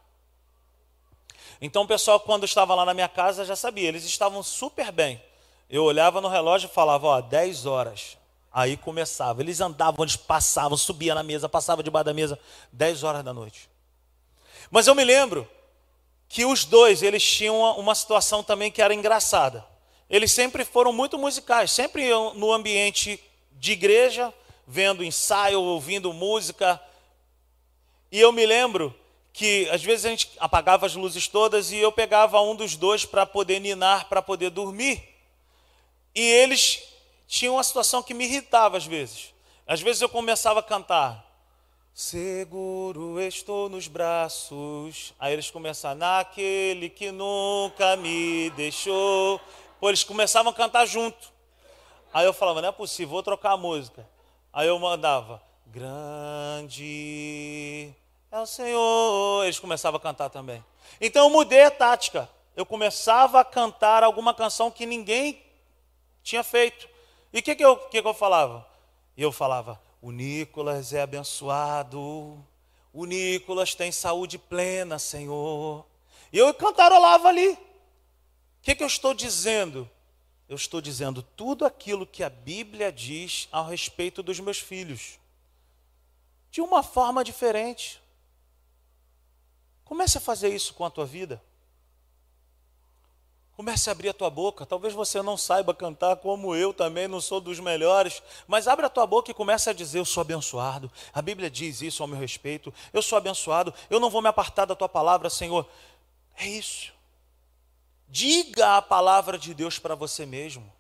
Então 1.59 1.83
o 1.83 1.87
pessoal, 1.87 2.19
quando 2.19 2.45
estava 2.45 2.73
lá 2.73 2.85
na 2.85 2.93
minha 2.93 3.09
casa, 3.09 3.45
já 3.45 3.55
sabia, 3.55 3.87
eles 3.87 4.05
estavam 4.05 4.41
super 4.41 4.91
bem. 4.91 5.21
Eu 5.69 5.83
olhava 5.83 6.21
no 6.21 6.27
relógio 6.27 6.67
e 6.67 6.73
falava, 6.73 7.07
ó, 7.07 7.21
10 7.21 7.65
horas. 7.65 8.17
Aí 8.51 8.77
começava. 8.77 9.41
Eles 9.41 9.59
andavam, 9.59 10.03
eles 10.03 10.15
passavam, 10.15 10.77
subia 10.77 11.13
na 11.13 11.23
mesa, 11.23 11.49
passava 11.49 11.83
debaixo 11.83 12.05
da 12.05 12.13
mesa, 12.13 12.39
10 12.71 13.03
horas 13.03 13.23
da 13.23 13.33
noite. 13.33 13.69
Mas 14.71 14.87
eu 14.87 14.95
me 14.95 15.03
lembro 15.03 15.47
que 16.29 16.45
os 16.45 16.63
dois, 16.65 17.01
eles 17.01 17.23
tinham 17.23 17.59
uma, 17.59 17.73
uma 17.73 17.95
situação 17.95 18.41
também 18.41 18.71
que 18.71 18.81
era 18.81 18.93
engraçada. 18.93 19.65
Eles 20.09 20.31
sempre 20.31 20.63
foram 20.63 20.93
muito 20.93 21.17
musicais, 21.17 21.71
sempre 21.71 22.09
no 22.35 22.53
ambiente 22.53 23.19
de 23.51 23.73
igreja, 23.73 24.33
vendo 24.65 25.03
ensaio, 25.03 25.61
ouvindo 25.61 26.13
música. 26.13 26.81
E 28.11 28.19
eu 28.19 28.31
me 28.31 28.45
lembro 28.45 28.95
que 29.33 29.69
às 29.69 29.83
vezes 29.83 30.05
a 30.05 30.09
gente 30.09 30.31
apagava 30.39 30.85
as 30.85 30.95
luzes 30.95 31.27
todas 31.27 31.71
e 31.71 31.77
eu 31.77 31.91
pegava 31.91 32.41
um 32.41 32.55
dos 32.55 32.75
dois 32.75 33.05
para 33.05 33.25
poder 33.25 33.59
ninar, 33.59 34.07
para 34.09 34.21
poder 34.21 34.49
dormir. 34.49 35.03
E 36.15 36.21
eles 36.21 36.83
tinham 37.27 37.55
uma 37.55 37.63
situação 37.63 38.01
que 38.01 38.13
me 38.13 38.25
irritava 38.25 38.77
às 38.77 38.85
vezes. 38.85 39.33
Às 39.67 39.81
vezes 39.81 40.01
eu 40.01 40.09
começava 40.09 40.61
a 40.61 40.63
cantar, 40.63 41.23
seguro 41.93 43.19
estou 43.19 43.67
nos 43.67 43.87
braços. 43.87 45.13
Aí 45.19 45.33
eles 45.33 45.51
começavam, 45.51 45.97
naquele 45.97 46.89
que 46.89 47.11
nunca 47.11 47.97
me 47.97 48.49
deixou. 48.51 49.41
Pô, 49.79 49.89
eles 49.89 50.03
começavam 50.03 50.51
a 50.51 50.55
cantar 50.55 50.85
junto. 50.85 51.31
Aí 52.13 52.25
eu 52.25 52.33
falava, 52.33 52.61
não 52.61 52.69
é 52.69 52.71
possível, 52.71 53.09
vou 53.09 53.23
trocar 53.23 53.51
a 53.51 53.57
música. 53.57 54.07
Aí 54.51 54.67
eu 54.67 54.79
mandava, 54.79 55.41
grande 55.67 56.75
é 58.31 58.39
o 58.39 58.45
Senhor. 58.45 59.43
Eles 59.43 59.59
começavam 59.59 59.97
a 59.97 60.01
cantar 60.01 60.29
também. 60.29 60.63
Então 60.99 61.25
eu 61.25 61.29
mudei 61.29 61.63
a 61.63 61.71
tática. 61.71 62.29
Eu 62.55 62.65
começava 62.65 63.39
a 63.39 63.45
cantar 63.45 64.03
alguma 64.03 64.33
canção 64.33 64.71
que 64.71 64.85
ninguém 64.85 65.43
tinha 66.23 66.43
feito. 66.43 66.89
E 67.31 67.39
o 67.39 67.43
que, 67.43 67.55
que, 67.55 67.63
eu, 67.63 67.77
que, 67.77 68.01
que 68.01 68.07
eu 68.07 68.13
falava? 68.13 68.65
Eu 69.15 69.31
falava: 69.31 69.79
o 70.01 70.11
Nicolas 70.11 70.93
é 70.93 71.01
abençoado, 71.01 72.43
o 72.93 73.05
Nicolas 73.05 73.75
tem 73.75 73.91
saúde 73.91 74.37
plena, 74.37 74.97
Senhor. 74.97 75.85
E 76.33 76.37
eu 76.37 76.51
cantarolava 76.53 77.27
ali. 77.27 77.57
O 78.59 78.63
que, 78.63 78.75
que 78.75 78.83
eu 78.83 78.87
estou 78.87 79.13
dizendo? 79.13 79.89
Eu 80.47 80.55
estou 80.55 80.79
dizendo 80.79 81.21
tudo 81.21 81.65
aquilo 81.65 82.05
que 82.05 82.23
a 82.23 82.29
Bíblia 82.29 82.91
diz 82.91 83.49
a 83.51 83.61
respeito 83.63 84.23
dos 84.23 84.39
meus 84.39 84.59
filhos, 84.59 85.19
de 86.49 86.61
uma 86.61 86.81
forma 86.81 87.23
diferente. 87.23 88.01
Comece 89.83 90.17
a 90.17 90.21
fazer 90.21 90.53
isso 90.53 90.73
com 90.73 90.85
a 90.85 90.89
tua 90.89 91.05
vida. 91.05 91.41
Comece 93.57 93.89
a 93.89 93.91
abrir 93.91 94.09
a 94.09 94.13
tua 94.13 94.29
boca. 94.29 94.67
Talvez 94.67 94.93
você 94.93 95.19
não 95.21 95.35
saiba 95.35 95.73
cantar 95.73 96.17
como 96.17 96.55
eu 96.55 96.71
também, 96.71 97.07
não 97.07 97.19
sou 97.19 97.41
dos 97.41 97.59
melhores, 97.59 98.21
mas 98.47 98.67
abre 98.67 98.85
a 98.85 98.89
tua 98.89 99.07
boca 99.07 99.31
e 99.31 99.33
comece 99.33 99.67
a 99.67 99.73
dizer: 99.73 99.97
Eu 99.97 100.05
sou 100.05 100.21
abençoado. 100.21 100.91
A 101.11 101.21
Bíblia 101.23 101.49
diz 101.49 101.81
isso 101.81 102.03
ao 102.03 102.07
meu 102.07 102.19
respeito. 102.19 102.71
Eu 102.93 103.01
sou 103.01 103.17
abençoado. 103.17 103.73
Eu 103.89 103.99
não 103.99 104.11
vou 104.11 104.21
me 104.21 104.27
apartar 104.27 104.65
da 104.65 104.75
tua 104.75 104.87
palavra, 104.87 105.27
Senhor. 105.27 105.67
É 106.37 106.47
isso. 106.47 106.93
Diga 108.07 108.77
a 108.77 108.81
palavra 108.81 109.37
de 109.37 109.53
Deus 109.53 109.79
para 109.79 109.95
você 109.95 110.25
mesmo. 110.25 110.71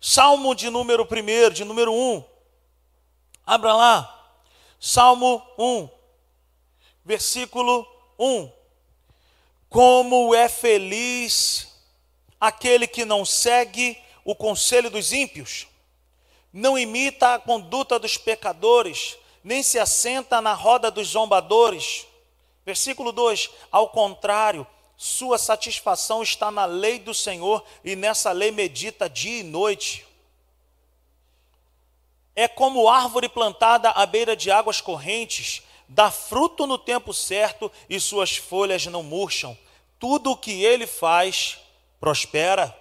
Salmo 0.00 0.54
de 0.54 0.70
número 0.70 1.06
1, 1.10 1.50
de 1.50 1.64
número 1.64 1.92
1. 1.92 2.24
Abra 3.44 3.74
lá. 3.74 4.32
Salmo 4.78 5.42
1 5.58 5.98
versículo 7.08 7.86
1. 8.18 8.52
Como 9.70 10.34
é 10.34 10.46
feliz 10.46 11.74
aquele 12.38 12.86
que 12.86 13.06
não 13.06 13.24
segue 13.24 13.98
o 14.26 14.34
conselho 14.34 14.90
dos 14.90 15.10
ímpios, 15.10 15.66
não 16.52 16.78
imita 16.78 17.34
a 17.34 17.38
conduta 17.38 17.98
dos 17.98 18.18
pecadores, 18.18 19.16
nem 19.42 19.62
se 19.62 19.78
assenta 19.78 20.42
na 20.42 20.52
roda 20.52 20.90
dos 20.90 21.08
zombadores. 21.08 22.06
Versículo 22.66 23.10
2: 23.10 23.48
Ao 23.72 23.88
contrário, 23.88 24.66
sua 25.00 25.38
satisfação 25.38 26.24
está 26.24 26.50
na 26.50 26.64
lei 26.64 26.98
do 26.98 27.14
Senhor, 27.14 27.64
e 27.84 27.94
nessa 27.94 28.32
lei 28.32 28.50
medita 28.50 29.08
dia 29.08 29.38
e 29.38 29.42
noite. 29.44 30.04
É 32.34 32.48
como 32.48 32.88
árvore 32.88 33.28
plantada 33.28 33.90
à 33.90 34.04
beira 34.04 34.34
de 34.34 34.50
águas 34.50 34.80
correntes, 34.80 35.62
dá 35.88 36.10
fruto 36.10 36.66
no 36.66 36.76
tempo 36.76 37.14
certo 37.14 37.70
e 37.88 38.00
suas 38.00 38.36
folhas 38.36 38.86
não 38.86 39.04
murcham. 39.04 39.56
Tudo 40.00 40.32
o 40.32 40.36
que 40.36 40.64
ele 40.64 40.86
faz 40.86 41.58
prospera. 42.00 42.76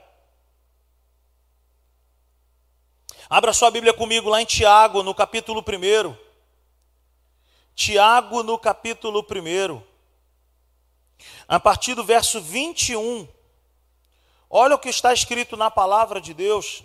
Abra 3.30 3.53
sua 3.53 3.70
Bíblia 3.70 3.93
comigo 3.93 4.28
lá 4.28 4.41
em 4.41 4.45
Tiago, 4.45 5.03
no 5.03 5.13
capítulo 5.13 5.61
1. 5.63 6.18
Tiago, 7.76 8.41
no 8.41 8.57
capítulo 8.57 9.20
1. 9.20 9.96
A 11.47 11.59
partir 11.59 11.95
do 11.95 12.03
verso 12.03 12.41
21. 12.41 13.28
Olha 14.49 14.76
o 14.76 14.80
que 14.80 14.89
está 14.89 15.13
escrito 15.13 15.57
na 15.57 15.70
palavra 15.70 16.22
de 16.22 16.34
Deus. 16.34 16.84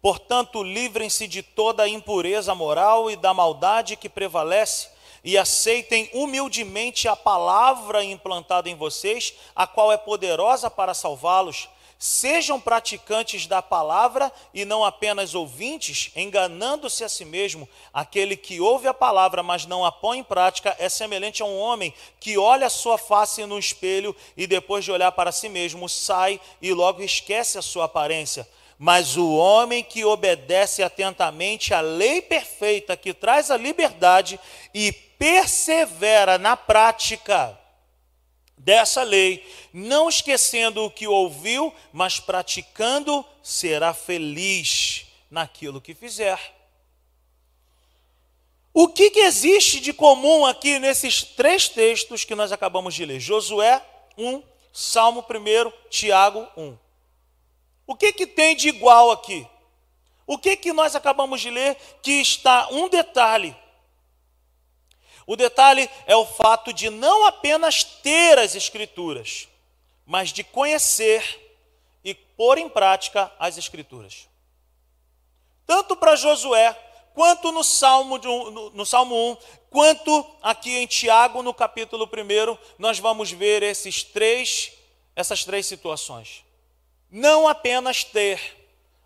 Portanto, 0.00 0.62
livrem-se 0.62 1.26
de 1.26 1.42
toda 1.42 1.82
a 1.82 1.88
impureza 1.88 2.54
moral 2.54 3.10
e 3.10 3.16
da 3.16 3.34
maldade 3.34 3.96
que 3.96 4.08
prevalece 4.08 4.88
e 5.22 5.36
aceitem 5.36 6.08
humildemente 6.14 7.06
a 7.06 7.14
palavra 7.14 8.02
implantada 8.02 8.70
em 8.70 8.74
vocês, 8.74 9.34
a 9.54 9.66
qual 9.66 9.92
é 9.92 9.96
poderosa 9.96 10.70
para 10.70 10.94
salvá-los. 10.94 11.68
Sejam 12.02 12.58
praticantes 12.58 13.46
da 13.46 13.60
palavra 13.60 14.32
e 14.54 14.64
não 14.64 14.82
apenas 14.82 15.34
ouvintes, 15.34 16.10
enganando-se 16.16 17.04
a 17.04 17.10
si 17.10 17.26
mesmo. 17.26 17.68
Aquele 17.92 18.38
que 18.38 18.58
ouve 18.58 18.88
a 18.88 18.94
palavra, 18.94 19.42
mas 19.42 19.66
não 19.66 19.84
a 19.84 19.92
põe 19.92 20.20
em 20.20 20.24
prática, 20.24 20.74
é 20.78 20.88
semelhante 20.88 21.42
a 21.42 21.44
um 21.44 21.58
homem 21.58 21.92
que 22.18 22.38
olha 22.38 22.68
a 22.68 22.70
sua 22.70 22.96
face 22.96 23.44
no 23.44 23.58
espelho 23.58 24.16
e 24.34 24.46
depois 24.46 24.82
de 24.82 24.90
olhar 24.90 25.12
para 25.12 25.30
si 25.30 25.50
mesmo, 25.50 25.90
sai 25.90 26.40
e 26.62 26.72
logo 26.72 27.02
esquece 27.02 27.58
a 27.58 27.62
sua 27.62 27.84
aparência. 27.84 28.48
Mas 28.78 29.18
o 29.18 29.34
homem 29.36 29.84
que 29.84 30.02
obedece 30.02 30.82
atentamente 30.82 31.74
à 31.74 31.82
lei 31.82 32.22
perfeita 32.22 32.96
que 32.96 33.12
traz 33.12 33.50
a 33.50 33.58
liberdade 33.58 34.40
e 34.72 34.90
persevera 34.90 36.38
na 36.38 36.56
prática 36.56 37.59
dessa 38.64 39.02
lei, 39.02 39.44
não 39.72 40.08
esquecendo 40.08 40.84
o 40.84 40.90
que 40.90 41.06
ouviu, 41.06 41.74
mas 41.92 42.20
praticando, 42.20 43.24
será 43.42 43.92
feliz. 43.92 45.06
naquilo 45.30 45.80
que 45.80 45.94
fizer. 45.94 46.38
O 48.74 48.88
que, 48.88 49.10
que 49.10 49.20
existe 49.20 49.80
de 49.80 49.92
comum 49.92 50.44
aqui 50.44 50.78
nesses 50.78 51.22
três 51.22 51.68
textos 51.68 52.24
que 52.24 52.34
nós 52.34 52.50
acabamos 52.50 52.94
de 52.94 53.04
ler? 53.04 53.20
Josué 53.20 53.80
1, 54.18 54.42
Salmo 54.72 55.24
1, 55.28 55.72
Tiago 55.88 56.48
1. 56.56 56.76
O 57.86 57.94
que, 57.94 58.12
que 58.12 58.26
tem 58.26 58.56
de 58.56 58.68
igual 58.68 59.12
aqui? 59.12 59.46
O 60.26 60.36
que, 60.38 60.56
que 60.56 60.72
nós 60.72 60.96
acabamos 60.96 61.40
de 61.40 61.50
ler 61.50 61.76
que 62.02 62.20
está 62.20 62.68
um 62.70 62.88
detalhe? 62.88 63.56
O 65.30 65.36
detalhe 65.36 65.88
é 66.08 66.16
o 66.16 66.26
fato 66.26 66.72
de 66.72 66.90
não 66.90 67.24
apenas 67.24 67.84
ter 67.84 68.36
as 68.36 68.56
Escrituras, 68.56 69.46
mas 70.04 70.32
de 70.32 70.42
conhecer 70.42 71.22
e 72.02 72.12
pôr 72.12 72.58
em 72.58 72.68
prática 72.68 73.32
as 73.38 73.56
Escrituras. 73.56 74.26
Tanto 75.64 75.94
para 75.94 76.16
Josué, 76.16 76.72
quanto 77.14 77.52
no 77.52 77.62
Salmo, 77.62 78.18
de, 78.18 78.26
no, 78.26 78.70
no 78.70 78.84
Salmo 78.84 79.14
1, 79.14 79.36
quanto 79.70 80.26
aqui 80.42 80.76
em 80.78 80.86
Tiago, 80.88 81.44
no 81.44 81.54
capítulo 81.54 82.10
1, 82.12 82.58
nós 82.76 82.98
vamos 82.98 83.30
ver 83.30 83.62
esses 83.62 84.02
três, 84.02 84.72
essas 85.14 85.44
três 85.44 85.64
situações. 85.64 86.44
Não 87.08 87.46
apenas 87.46 88.02
ter 88.02 88.40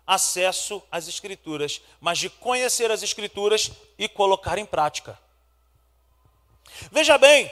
acesso 0.07 0.81
às 0.91 1.07
Escrituras, 1.07 1.81
mas 2.01 2.17
de 2.17 2.31
conhecer 2.31 2.89
as 2.89 3.03
Escrituras 3.03 3.69
e 3.95 4.09
colocar 4.09 4.57
em 4.57 4.65
prática. 4.65 5.23
Veja 6.91 7.17
bem, 7.17 7.51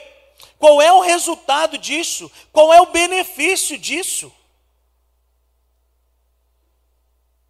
qual 0.58 0.80
é 0.80 0.92
o 0.92 1.00
resultado 1.00 1.76
disso? 1.78 2.30
Qual 2.52 2.72
é 2.72 2.80
o 2.80 2.86
benefício 2.86 3.78
disso? 3.78 4.32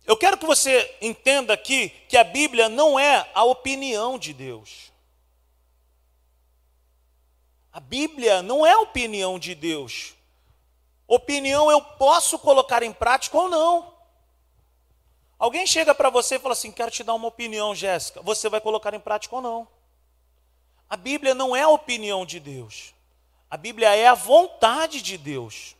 Eu 0.06 0.16
quero 0.16 0.36
que 0.36 0.44
você 0.44 0.94
entenda 1.00 1.54
aqui 1.54 1.88
que 2.08 2.16
a 2.16 2.24
Bíblia 2.24 2.68
não 2.68 2.98
é 2.98 3.28
a 3.34 3.44
opinião 3.44 4.18
de 4.18 4.32
Deus. 4.34 4.92
A 7.72 7.80
Bíblia 7.80 8.42
não 8.42 8.66
é 8.66 8.72
a 8.72 8.80
opinião 8.80 9.38
de 9.38 9.54
Deus. 9.54 10.14
Opinião 11.06 11.70
eu 11.70 11.80
posso 11.80 12.38
colocar 12.38 12.82
em 12.82 12.92
prática 12.92 13.36
ou 13.36 13.48
não. 13.48 13.94
Alguém 15.38 15.66
chega 15.66 15.94
para 15.94 16.10
você 16.10 16.36
e 16.36 16.38
fala 16.38 16.52
assim: 16.52 16.70
Quero 16.70 16.90
te 16.90 17.02
dar 17.02 17.14
uma 17.14 17.28
opinião, 17.28 17.74
Jéssica. 17.74 18.22
Você 18.22 18.48
vai 18.48 18.60
colocar 18.60 18.94
em 18.94 19.00
prática 19.00 19.34
ou 19.34 19.42
não? 19.42 19.68
A 20.88 20.96
Bíblia 20.96 21.34
não 21.34 21.54
é 21.54 21.62
a 21.62 21.68
opinião 21.68 22.24
de 22.24 22.38
Deus. 22.38 22.94
A 23.50 23.56
Bíblia 23.56 23.94
é 23.94 24.06
a 24.06 24.14
vontade 24.14 25.00
de 25.00 25.16
Deus. 25.16 25.76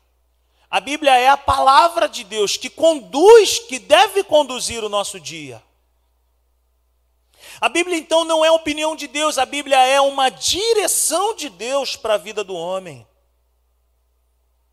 A 0.70 0.80
Bíblia 0.80 1.16
é 1.16 1.28
a 1.28 1.36
palavra 1.36 2.08
de 2.08 2.24
Deus 2.24 2.56
que 2.56 2.68
conduz, 2.68 3.58
que 3.58 3.78
deve 3.78 4.24
conduzir 4.24 4.82
o 4.82 4.88
nosso 4.88 5.20
dia. 5.20 5.62
A 7.60 7.68
Bíblia 7.68 7.96
então 7.96 8.24
não 8.24 8.44
é 8.44 8.48
a 8.48 8.52
opinião 8.52 8.96
de 8.96 9.06
Deus, 9.06 9.38
a 9.38 9.46
Bíblia 9.46 9.78
é 9.78 10.00
uma 10.00 10.28
direção 10.30 11.34
de 11.36 11.48
Deus 11.48 11.94
para 11.94 12.14
a 12.14 12.18
vida 12.18 12.42
do 12.42 12.54
homem. 12.54 13.06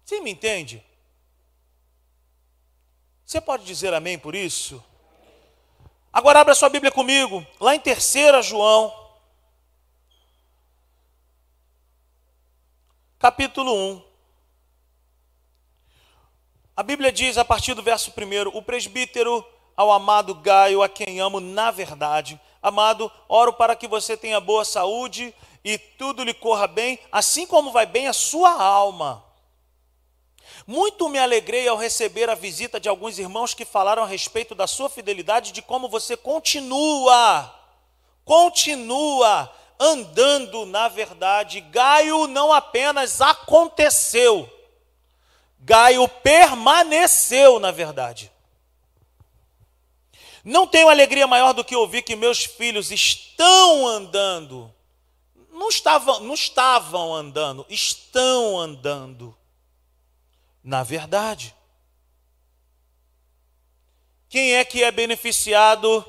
Você 0.03 0.19
me 0.19 0.32
entende? 0.32 0.84
Você 3.25 3.39
pode 3.39 3.63
dizer 3.63 3.93
amém 3.93 4.17
por 4.17 4.36
isso? 4.36 4.84
Agora 6.11 6.41
abra 6.41 6.53
sua 6.53 6.67
Bíblia 6.67 6.91
comigo, 6.91 7.45
lá 7.59 7.73
em 7.73 7.79
3 7.79 8.45
João, 8.45 8.93
capítulo 13.22 13.72
1. 13.72 14.01
A 16.76 16.82
Bíblia 16.82 17.11
diz, 17.11 17.38
a 17.38 17.45
partir 17.45 17.76
do 17.76 17.84
verso 17.84 18.11
1, 18.11 18.57
o 18.57 18.63
presbítero 18.63 19.45
ao 19.78 19.91
amado 19.91 20.34
Gaio, 20.34 20.82
a 20.82 20.89
quem 20.89 21.19
amo 21.19 21.39
na 21.39 21.69
verdade. 21.69 22.41
Amado, 22.63 23.11
oro 23.30 23.53
para 23.53 23.76
que 23.76 23.88
você 23.88 24.17
tenha 24.17 24.39
boa 24.39 24.65
saúde 24.65 25.36
e 25.63 25.78
tudo 25.78 26.24
lhe 26.24 26.34
corra 26.34 26.65
bem, 26.65 26.97
assim 27.11 27.45
como 27.45 27.72
vai 27.72 27.86
bem 27.86 28.07
a 28.07 28.13
sua 28.13 28.59
alma. 28.59 29.24
Muito 30.65 31.07
me 31.07 31.19
alegrei 31.19 31.67
ao 31.67 31.78
receber 31.78 32.28
a 32.28 32.34
visita 32.34 32.80
de 32.80 32.89
alguns 32.89 33.19
irmãos 33.19 33.53
que 33.53 33.65
falaram 33.65 34.01
a 34.01 34.07
respeito 34.07 34.55
da 34.55 34.65
sua 34.65 34.89
fidelidade, 34.89 35.51
de 35.51 35.61
como 35.61 35.88
você 35.88 36.17
continua, 36.17 37.53
continua 38.26 39.61
andando 39.82 40.65
na 40.67 40.88
verdade. 40.88 41.59
Gaio 41.59 42.27
não 42.27 42.53
apenas 42.53 43.19
aconteceu, 43.19 44.47
Gaio 45.59 46.07
permaneceu 46.07 47.59
na 47.59 47.71
verdade. 47.71 48.32
Não 50.43 50.65
tenho 50.65 50.89
alegria 50.89 51.27
maior 51.27 51.53
do 51.53 51.63
que 51.63 51.75
ouvir 51.75 52.01
que 52.01 52.15
meus 52.15 52.43
filhos 52.43 52.91
estão 52.91 53.88
andando. 53.88 54.73
Não 55.51 55.69
estavam, 55.69 56.19
não 56.21 56.34
estavam 56.34 57.13
andando, 57.13 57.65
estão 57.69 58.57
andando 58.57 59.36
na 60.63 60.84
verdade. 60.84 61.55
Quem 64.29 64.55
é 64.55 64.65
que 64.65 64.84
é 64.84 64.91
beneficiado 64.91 66.03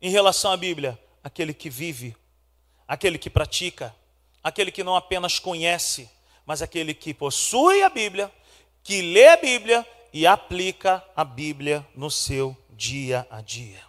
em 0.00 0.10
relação 0.10 0.52
à 0.52 0.56
Bíblia? 0.56 0.98
Aquele 1.22 1.52
que 1.52 1.68
vive, 1.68 2.16
aquele 2.90 3.18
que 3.18 3.30
pratica, 3.30 3.94
aquele 4.42 4.72
que 4.72 4.82
não 4.82 4.96
apenas 4.96 5.38
conhece, 5.38 6.10
mas 6.44 6.60
aquele 6.60 6.92
que 6.92 7.14
possui 7.14 7.84
a 7.84 7.88
Bíblia 7.88 8.32
que 8.82 9.00
lê 9.00 9.28
a 9.28 9.36
Bíblia 9.36 9.86
e 10.12 10.26
aplica 10.26 11.04
a 11.14 11.22
Bíblia 11.22 11.86
no 11.94 12.10
seu 12.10 12.56
dia 12.70 13.24
a 13.30 13.40
dia. 13.40 13.80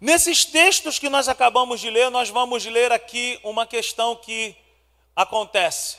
Nesses 0.00 0.46
textos 0.46 0.98
que 0.98 1.10
nós 1.10 1.28
acabamos 1.28 1.82
de 1.82 1.90
ler, 1.90 2.10
nós 2.10 2.30
vamos 2.30 2.64
ler 2.64 2.90
aqui 2.90 3.38
uma 3.44 3.66
questão 3.66 4.16
que 4.16 4.56
acontece: 5.14 5.98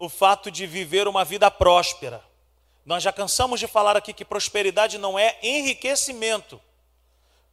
o 0.00 0.08
fato 0.08 0.50
de 0.50 0.66
viver 0.66 1.06
uma 1.06 1.24
vida 1.24 1.48
próspera. 1.48 2.20
Nós 2.84 3.04
já 3.04 3.12
cansamos 3.12 3.60
de 3.60 3.68
falar 3.68 3.96
aqui 3.96 4.12
que 4.12 4.24
prosperidade 4.24 4.98
não 4.98 5.16
é 5.16 5.38
enriquecimento. 5.44 6.60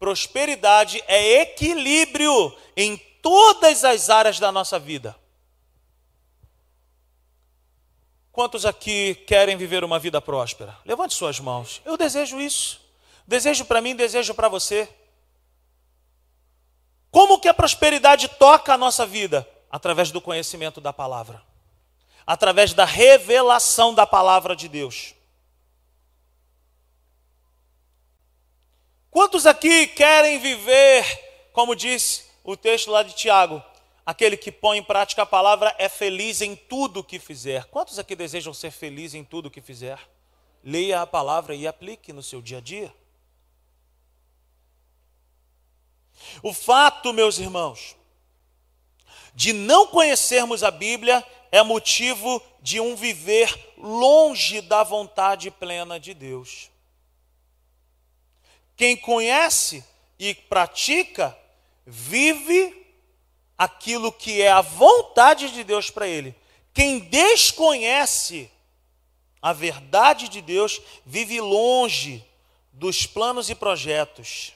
Prosperidade 0.02 1.00
é 1.08 1.42
equilíbrio 1.42 2.58
em 2.76 2.98
todas 3.22 3.86
as 3.86 4.10
áreas 4.10 4.40
da 4.40 4.52
nossa 4.52 4.80
vida. 4.80 5.16
Quantos 8.32 8.66
aqui 8.66 9.14
querem 9.28 9.56
viver 9.56 9.84
uma 9.84 10.00
vida 10.00 10.20
próspera? 10.20 10.76
Levante 10.86 11.14
suas 11.14 11.40
mãos. 11.40 11.84
Eu 11.86 11.96
desejo 11.98 12.42
isso. 12.42 12.82
Desejo 13.28 13.64
para 13.64 13.80
mim, 13.80 13.96
desejo 13.96 14.34
para 14.34 14.50
você. 14.50 14.90
Como 17.12 17.38
que 17.38 17.48
a 17.48 17.54
prosperidade 17.54 18.28
toca 18.28 18.74
a 18.74 18.78
nossa 18.80 19.06
vida? 19.06 19.48
Através 19.70 20.10
do 20.10 20.20
conhecimento 20.20 20.82
da 20.82 20.92
palavra. 20.92 21.44
Através 22.26 22.74
da 22.74 22.86
revelação 22.86 23.94
da 23.94 24.08
palavra 24.08 24.56
de 24.56 24.68
Deus. 24.68 25.14
Quantos 29.12 29.46
aqui 29.46 29.86
querem 29.88 30.40
viver, 30.40 31.06
como 31.54 31.76
disse 31.76 32.24
o 32.44 32.58
texto 32.58 32.90
lá 32.90 33.04
de 33.04 33.14
Tiago, 33.14 33.64
Aquele 34.06 34.36
que 34.36 34.52
põe 34.52 34.80
em 34.80 34.84
prática 34.84 35.22
a 35.22 35.26
palavra 35.26 35.76
é 35.78 35.88
feliz 35.88 36.42
em 36.42 36.56
tudo 36.56 37.04
que 37.04 37.20
fizer. 37.20 37.66
Quantos 37.66 38.00
aqui 38.00 38.16
desejam 38.16 38.54
ser 38.54 38.72
felizes 38.72 39.16
em 39.16 39.24
tudo 39.24 39.52
que 39.52 39.62
fizer? 39.62 40.00
Leia 40.64 41.02
a 41.02 41.08
palavra 41.08 41.54
e 41.54 41.68
aplique 41.68 42.12
no 42.12 42.24
seu 42.24 42.42
dia 42.42 42.58
a 42.58 42.62
dia. 42.62 42.94
O 46.42 46.52
fato, 46.54 47.14
meus 47.14 47.38
irmãos, 47.38 47.96
de 49.34 49.54
não 49.54 49.88
conhecermos 49.88 50.64
a 50.64 50.72
Bíblia 50.72 51.26
é 51.52 51.62
motivo 51.62 52.42
de 52.60 52.80
um 52.80 52.96
viver 52.96 53.74
longe 53.78 54.62
da 54.62 54.84
vontade 54.84 55.52
plena 55.52 56.00
de 56.00 56.14
Deus. 56.14 56.71
Quem 58.82 58.98
conhece 58.98 59.86
e 60.18 60.34
pratica, 60.34 61.38
vive 61.86 62.84
aquilo 63.56 64.12
que 64.12 64.42
é 64.42 64.50
a 64.50 64.62
vontade 64.62 65.52
de 65.52 65.64
Deus 65.64 65.92
para 65.92 66.08
ele. 66.08 66.36
Quem 66.74 66.98
desconhece 66.98 68.50
a 69.40 69.54
verdade 69.54 70.28
de 70.28 70.42
Deus 70.42 70.82
vive 71.06 71.40
longe 71.40 72.26
dos 72.74 73.06
planos 73.06 73.52
e 73.52 73.54
projetos 73.54 74.52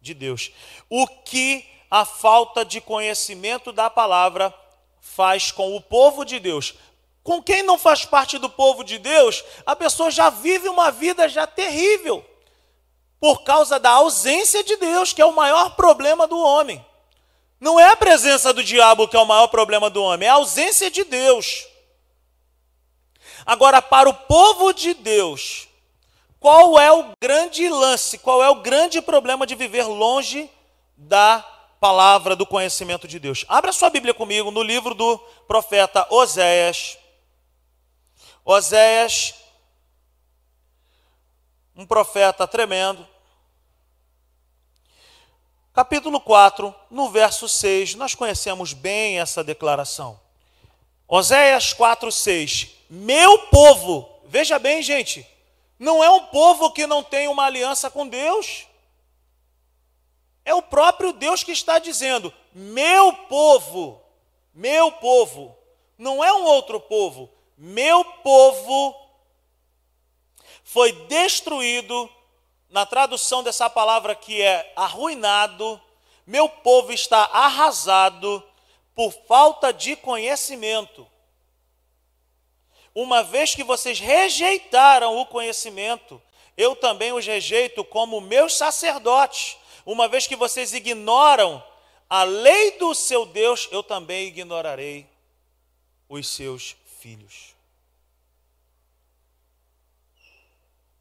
de 0.00 0.12
Deus. 0.12 0.50
O 0.90 1.06
que 1.06 1.64
a 1.88 2.04
falta 2.04 2.64
de 2.64 2.80
conhecimento 2.80 3.70
da 3.70 3.88
palavra 3.88 4.52
faz 5.00 5.52
com 5.52 5.76
o 5.76 5.80
povo 5.80 6.24
de 6.24 6.40
Deus. 6.40 6.74
Com 7.22 7.40
quem 7.40 7.62
não 7.62 7.78
faz 7.78 8.04
parte 8.04 8.38
do 8.38 8.50
povo 8.50 8.82
de 8.82 8.98
Deus, 8.98 9.44
a 9.64 9.76
pessoa 9.76 10.10
já 10.10 10.30
vive 10.30 10.68
uma 10.68 10.90
vida 10.90 11.28
já 11.28 11.46
terrível 11.46 12.27
por 13.20 13.42
causa 13.42 13.78
da 13.78 13.90
ausência 13.90 14.62
de 14.62 14.76
Deus, 14.76 15.12
que 15.12 15.22
é 15.22 15.26
o 15.26 15.34
maior 15.34 15.70
problema 15.76 16.26
do 16.26 16.38
homem. 16.38 16.84
Não 17.60 17.78
é 17.78 17.88
a 17.88 17.96
presença 17.96 18.52
do 18.52 18.62
diabo 18.62 19.08
que 19.08 19.16
é 19.16 19.20
o 19.20 19.26
maior 19.26 19.48
problema 19.48 19.90
do 19.90 20.02
homem, 20.02 20.28
é 20.28 20.30
a 20.30 20.34
ausência 20.34 20.90
de 20.90 21.04
Deus. 21.04 21.66
Agora, 23.44 23.80
para 23.82 24.08
o 24.08 24.14
povo 24.14 24.72
de 24.72 24.94
Deus, 24.94 25.68
Qual 26.40 26.78
é 26.78 26.92
o 26.92 27.12
grande 27.20 27.68
lance, 27.68 28.18
qual 28.18 28.42
é 28.42 28.48
o 28.48 28.60
grande 28.62 29.02
problema 29.02 29.44
de 29.44 29.56
viver 29.56 29.84
longe 29.84 30.48
da 30.96 31.44
palavra 31.80 32.36
do 32.36 32.46
conhecimento 32.46 33.08
de 33.08 33.18
Deus? 33.18 33.44
Abra 33.48 33.72
sua 33.72 33.90
Bíblia 33.90 34.14
comigo 34.14 34.50
no 34.52 34.62
livro 34.62 34.94
do 34.94 35.18
profeta 35.48 36.06
Oséias. 36.10 36.96
Oséias, 38.44 39.34
um 41.78 41.86
profeta 41.86 42.44
tremendo. 42.44 43.06
Capítulo 45.72 46.20
4, 46.20 46.74
no 46.90 47.08
verso 47.08 47.48
6, 47.48 47.94
nós 47.94 48.16
conhecemos 48.16 48.72
bem 48.72 49.20
essa 49.20 49.44
declaração. 49.44 50.18
Oséias 51.06 51.72
4, 51.72 52.10
6. 52.10 52.70
Meu 52.90 53.46
povo, 53.46 54.10
veja 54.26 54.58
bem, 54.58 54.82
gente, 54.82 55.24
não 55.78 56.02
é 56.02 56.10
um 56.10 56.24
povo 56.26 56.72
que 56.72 56.84
não 56.84 57.00
tem 57.00 57.28
uma 57.28 57.44
aliança 57.44 57.88
com 57.88 58.08
Deus. 58.08 58.66
É 60.44 60.52
o 60.52 60.60
próprio 60.60 61.12
Deus 61.12 61.44
que 61.44 61.52
está 61.52 61.78
dizendo: 61.78 62.34
meu 62.52 63.12
povo, 63.28 64.02
meu 64.52 64.90
povo, 64.90 65.56
não 65.96 66.24
é 66.24 66.32
um 66.32 66.42
outro 66.42 66.80
povo, 66.80 67.30
meu 67.56 68.04
povo 68.04 69.07
foi 70.70 70.92
destruído, 70.92 72.10
na 72.68 72.84
tradução 72.84 73.42
dessa 73.42 73.70
palavra 73.70 74.14
que 74.14 74.42
é 74.42 74.70
arruinado, 74.76 75.80
meu 76.26 76.46
povo 76.46 76.92
está 76.92 77.24
arrasado 77.32 78.44
por 78.94 79.10
falta 79.26 79.72
de 79.72 79.96
conhecimento. 79.96 81.08
Uma 82.94 83.22
vez 83.22 83.54
que 83.54 83.64
vocês 83.64 83.98
rejeitaram 83.98 85.16
o 85.16 85.24
conhecimento, 85.24 86.20
eu 86.54 86.76
também 86.76 87.14
os 87.14 87.24
rejeito 87.24 87.82
como 87.82 88.20
meus 88.20 88.54
sacerdotes. 88.54 89.56
Uma 89.86 90.06
vez 90.06 90.26
que 90.26 90.36
vocês 90.36 90.74
ignoram 90.74 91.64
a 92.10 92.24
lei 92.24 92.72
do 92.72 92.94
seu 92.94 93.24
Deus, 93.24 93.66
eu 93.72 93.82
também 93.82 94.26
ignorarei 94.26 95.06
os 96.10 96.28
seus 96.28 96.76
filhos. 97.00 97.57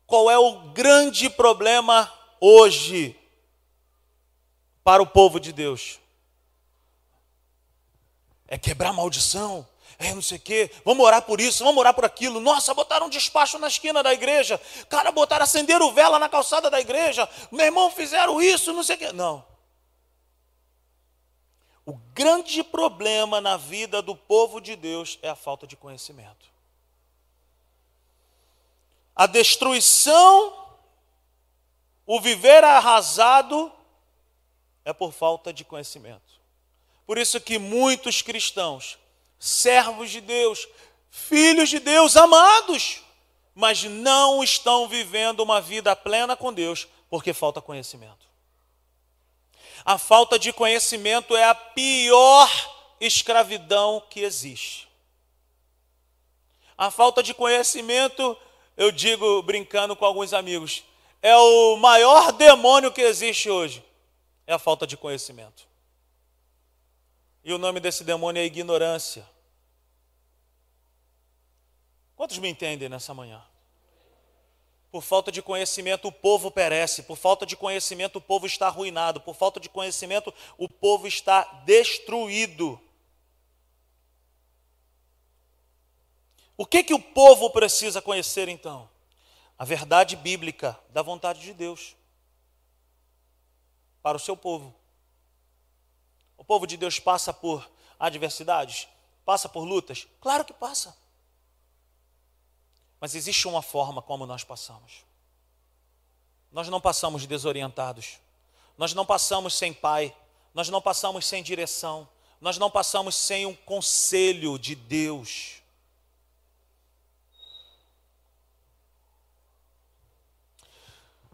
Qual 0.08 0.32
é 0.32 0.40
o 0.40 0.70
grande 0.70 1.30
problema 1.30 2.12
hoje 2.40 3.20
para 4.82 5.04
o 5.04 5.06
povo 5.06 5.38
de 5.38 5.52
Deus? 5.52 6.00
É 8.48 8.58
quebrar 8.58 8.94
maldição, 8.94 9.68
é 10.00 10.14
não 10.14 10.22
sei 10.22 10.38
o 10.38 10.42
quê, 10.42 10.72
vamos 10.86 11.06
orar 11.06 11.24
por 11.24 11.42
isso, 11.42 11.62
vamos 11.62 11.78
orar 11.78 11.94
por 11.94 12.06
aquilo. 12.06 12.40
Nossa, 12.40 12.74
botaram 12.74 13.08
um 13.08 13.10
despacho 13.10 13.60
na 13.60 13.68
esquina 13.68 14.02
da 14.02 14.14
igreja. 14.14 14.62
Cara, 14.88 15.12
botaram, 15.12 15.44
acenderam 15.44 15.94
vela 15.94 16.18
na 16.18 16.30
calçada 16.30 16.70
da 16.70 16.80
igreja. 16.80 17.28
Meu 17.52 17.66
irmão, 17.66 17.92
fizeram 17.92 18.42
isso, 18.42 18.72
não 18.72 18.84
sei 18.84 18.96
o 18.96 19.00
quê. 19.00 19.12
Não. 19.12 19.46
O 21.86 21.98
grande 22.14 22.64
problema 22.64 23.42
na 23.42 23.58
vida 23.58 24.02
do 24.02 24.16
povo 24.16 24.62
de 24.62 24.78
Deus 24.78 25.20
é 25.22 25.28
a 25.28 25.36
falta 25.36 25.68
de 25.68 25.76
conhecimento. 25.76 26.57
A 29.18 29.26
destruição, 29.26 30.56
o 32.06 32.22
viver 32.22 32.64
arrasado, 32.64 33.72
é 34.86 34.94
por 34.94 35.12
falta 35.12 35.52
de 35.52 35.66
conhecimento. 35.66 36.40
Por 37.06 37.18
isso 37.18 37.42
que 37.42 37.58
muitos 37.58 38.22
cristãos 38.22 39.00
servos 39.40 40.12
de 40.12 40.22
Deus, 40.22 40.68
filhos 41.10 41.68
de 41.68 41.80
Deus, 41.80 42.16
amados, 42.16 43.02
mas 43.56 43.84
não 43.84 44.44
estão 44.44 44.88
vivendo 44.88 45.40
uma 45.40 45.60
vida 45.60 45.96
plena 45.96 46.36
com 46.36 46.54
Deus 46.54 46.88
porque 47.10 47.34
falta 47.34 47.60
conhecimento. 47.60 48.28
A 49.84 49.98
falta 49.98 50.38
de 50.38 50.54
conhecimento 50.54 51.36
é 51.36 51.44
a 51.44 51.56
pior 51.56 52.50
escravidão 53.00 54.04
que 54.10 54.20
existe. 54.20 54.88
A 56.78 56.92
falta 56.92 57.24
de 57.24 57.34
conhecimento, 57.34 58.38
eu 58.78 58.92
digo 58.92 59.42
brincando 59.42 59.96
com 59.96 60.06
alguns 60.06 60.32
amigos, 60.32 60.84
é 61.22 61.36
o 61.36 61.76
maior 61.78 62.32
demônio 62.32 62.92
que 62.92 63.02
existe 63.02 63.50
hoje. 63.50 63.84
É 64.46 64.54
a 64.54 64.60
falta 64.60 64.88
de 64.88 64.96
conhecimento. 64.96 65.68
E 67.44 67.52
o 67.52 67.58
nome 67.58 67.80
desse 67.80 68.04
demônio 68.04 68.40
é 68.40 68.46
ignorância. 68.46 69.28
Quantos 72.16 72.38
me 72.38 72.48
entendem 72.48 72.88
nessa 72.88 73.14
manhã? 73.14 73.44
Por 74.92 75.02
falta 75.02 75.32
de 75.32 75.42
conhecimento, 75.42 76.08
o 76.08 76.12
povo 76.12 76.50
perece. 76.50 77.04
Por 77.04 77.18
falta 77.18 77.46
de 77.46 77.56
conhecimento, 77.56 78.18
o 78.18 78.22
povo 78.22 78.46
está 78.46 78.68
arruinado. 78.68 79.20
Por 79.22 79.36
falta 79.36 79.60
de 79.60 79.70
conhecimento, 79.70 80.34
o 80.58 80.70
povo 80.70 81.08
está 81.08 81.44
destruído. 81.66 82.80
O 86.58 86.66
que, 86.66 86.84
que 86.84 86.94
o 86.94 87.00
povo 87.00 87.52
precisa 87.52 88.02
conhecer 88.02 88.50
então? 88.50 88.90
A 89.58 89.64
verdade 89.64 90.16
bíblica 90.16 90.78
da 90.90 91.04
vontade 91.04 91.42
de 91.42 91.54
Deus 91.54 91.96
para 94.02 94.18
o 94.18 94.20
seu 94.20 94.36
povo. 94.36 94.74
O 96.36 96.44
povo 96.44 96.66
de 96.66 96.76
Deus 96.76 97.00
passa 97.00 97.32
por 97.32 97.70
adversidades? 98.00 98.88
Passa 99.24 99.48
por 99.48 99.64
lutas? 99.64 100.08
Claro 100.20 100.44
que 100.44 100.54
passa. 100.54 100.98
Mas 103.00 103.14
existe 103.14 103.48
uma 103.48 103.62
forma 103.62 104.02
como 104.02 104.26
nós 104.26 104.44
passamos. 104.44 105.06
Nós 106.52 106.70
não 106.70 106.82
passamos 106.82 107.28
desorientados. 107.28 108.18
Nós 108.78 108.94
não 108.94 109.06
passamos 109.06 109.54
sem 109.54 109.74
pai. 109.74 110.16
Nós 110.54 110.70
não 110.70 110.82
passamos 110.82 111.26
sem 111.26 111.44
direção. 111.44 112.10
Nós 112.42 112.58
não 112.58 112.72
passamos 112.72 113.16
sem 113.16 113.46
um 113.46 113.54
conselho 113.54 114.58
de 114.58 114.74
Deus. 114.74 115.62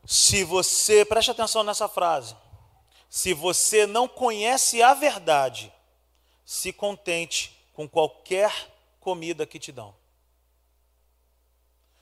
Se 0.06 0.44
você, 0.44 1.06
preste 1.06 1.32
atenção 1.32 1.64
nessa 1.64 1.88
frase. 1.88 2.36
Se 3.10 3.34
você 3.34 3.86
não 3.86 4.08
conhece 4.08 4.82
a 4.82 4.94
verdade, 4.94 5.72
se 6.46 6.74
contente 6.74 7.56
com 7.74 7.88
qualquer 7.88 8.52
comida 9.00 9.46
que 9.46 9.60
te 9.60 9.72
dão. 9.72 9.96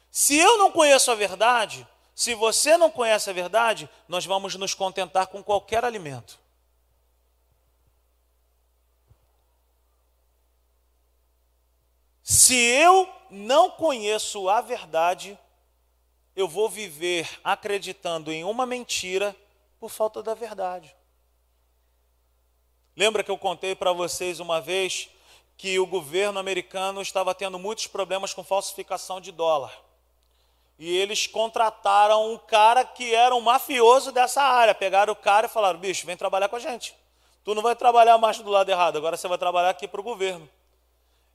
Se 0.10 0.38
eu 0.38 0.58
não 0.58 0.72
conheço 0.72 1.10
a 1.12 1.16
verdade, 1.16 1.88
se 2.14 2.34
você 2.34 2.76
não 2.78 2.92
conhece 2.92 3.30
a 3.30 3.34
verdade, 3.34 3.90
nós 4.08 4.26
vamos 4.26 4.56
nos 4.56 4.74
contentar 4.74 5.28
com 5.28 5.42
qualquer 5.42 5.86
alimento. 5.86 6.40
Se 12.22 12.56
eu 12.56 13.10
não 13.30 13.72
conheço 13.72 14.50
a 14.50 14.62
verdade, 14.62 15.38
eu 16.36 16.48
vou 16.48 16.70
viver 16.70 17.30
acreditando 17.44 18.32
em 18.32 18.44
uma 18.44 18.66
mentira 18.66 19.36
por 19.80 19.90
falta 19.90 20.22
da 20.24 20.34
verdade. 20.34 20.96
Lembra 22.96 23.24
que 23.24 23.32
eu 23.32 23.38
contei 23.38 23.76
para 23.76 23.92
vocês 23.94 24.40
uma 24.40 24.62
vez 24.62 25.10
que 25.58 25.80
o 25.80 25.86
governo 25.86 26.40
americano 26.40 27.02
estava 27.02 27.34
tendo 27.36 27.60
muitos 27.60 27.88
problemas 27.88 28.34
com 28.34 28.44
falsificação 28.44 29.22
de 29.22 29.32
dólar. 29.32 29.72
E 30.78 30.98
eles 30.98 31.28
contrataram 31.28 32.34
um 32.34 32.38
cara 32.38 32.84
que 32.84 33.14
era 33.14 33.36
um 33.36 33.42
mafioso 33.42 34.12
dessa 34.12 34.42
área. 34.42 34.74
Pegaram 34.74 35.14
o 35.14 35.16
cara 35.16 35.46
e 35.46 35.50
falaram: 35.50 35.80
bicho, 35.80 36.06
vem 36.06 36.18
trabalhar 36.18 36.50
com 36.50 36.56
a 36.56 36.60
gente. 36.60 36.96
Tu 37.44 37.54
não 37.54 37.62
vai 37.62 37.76
trabalhar 37.76 38.18
mais 38.18 38.40
do 38.40 38.50
lado 38.50 38.70
errado, 38.70 38.98
agora 38.98 39.18
você 39.18 39.28
vai 39.28 39.38
trabalhar 39.38 39.70
aqui 39.70 39.88
para 39.88 40.02
o 40.02 40.04
governo. 40.04 40.50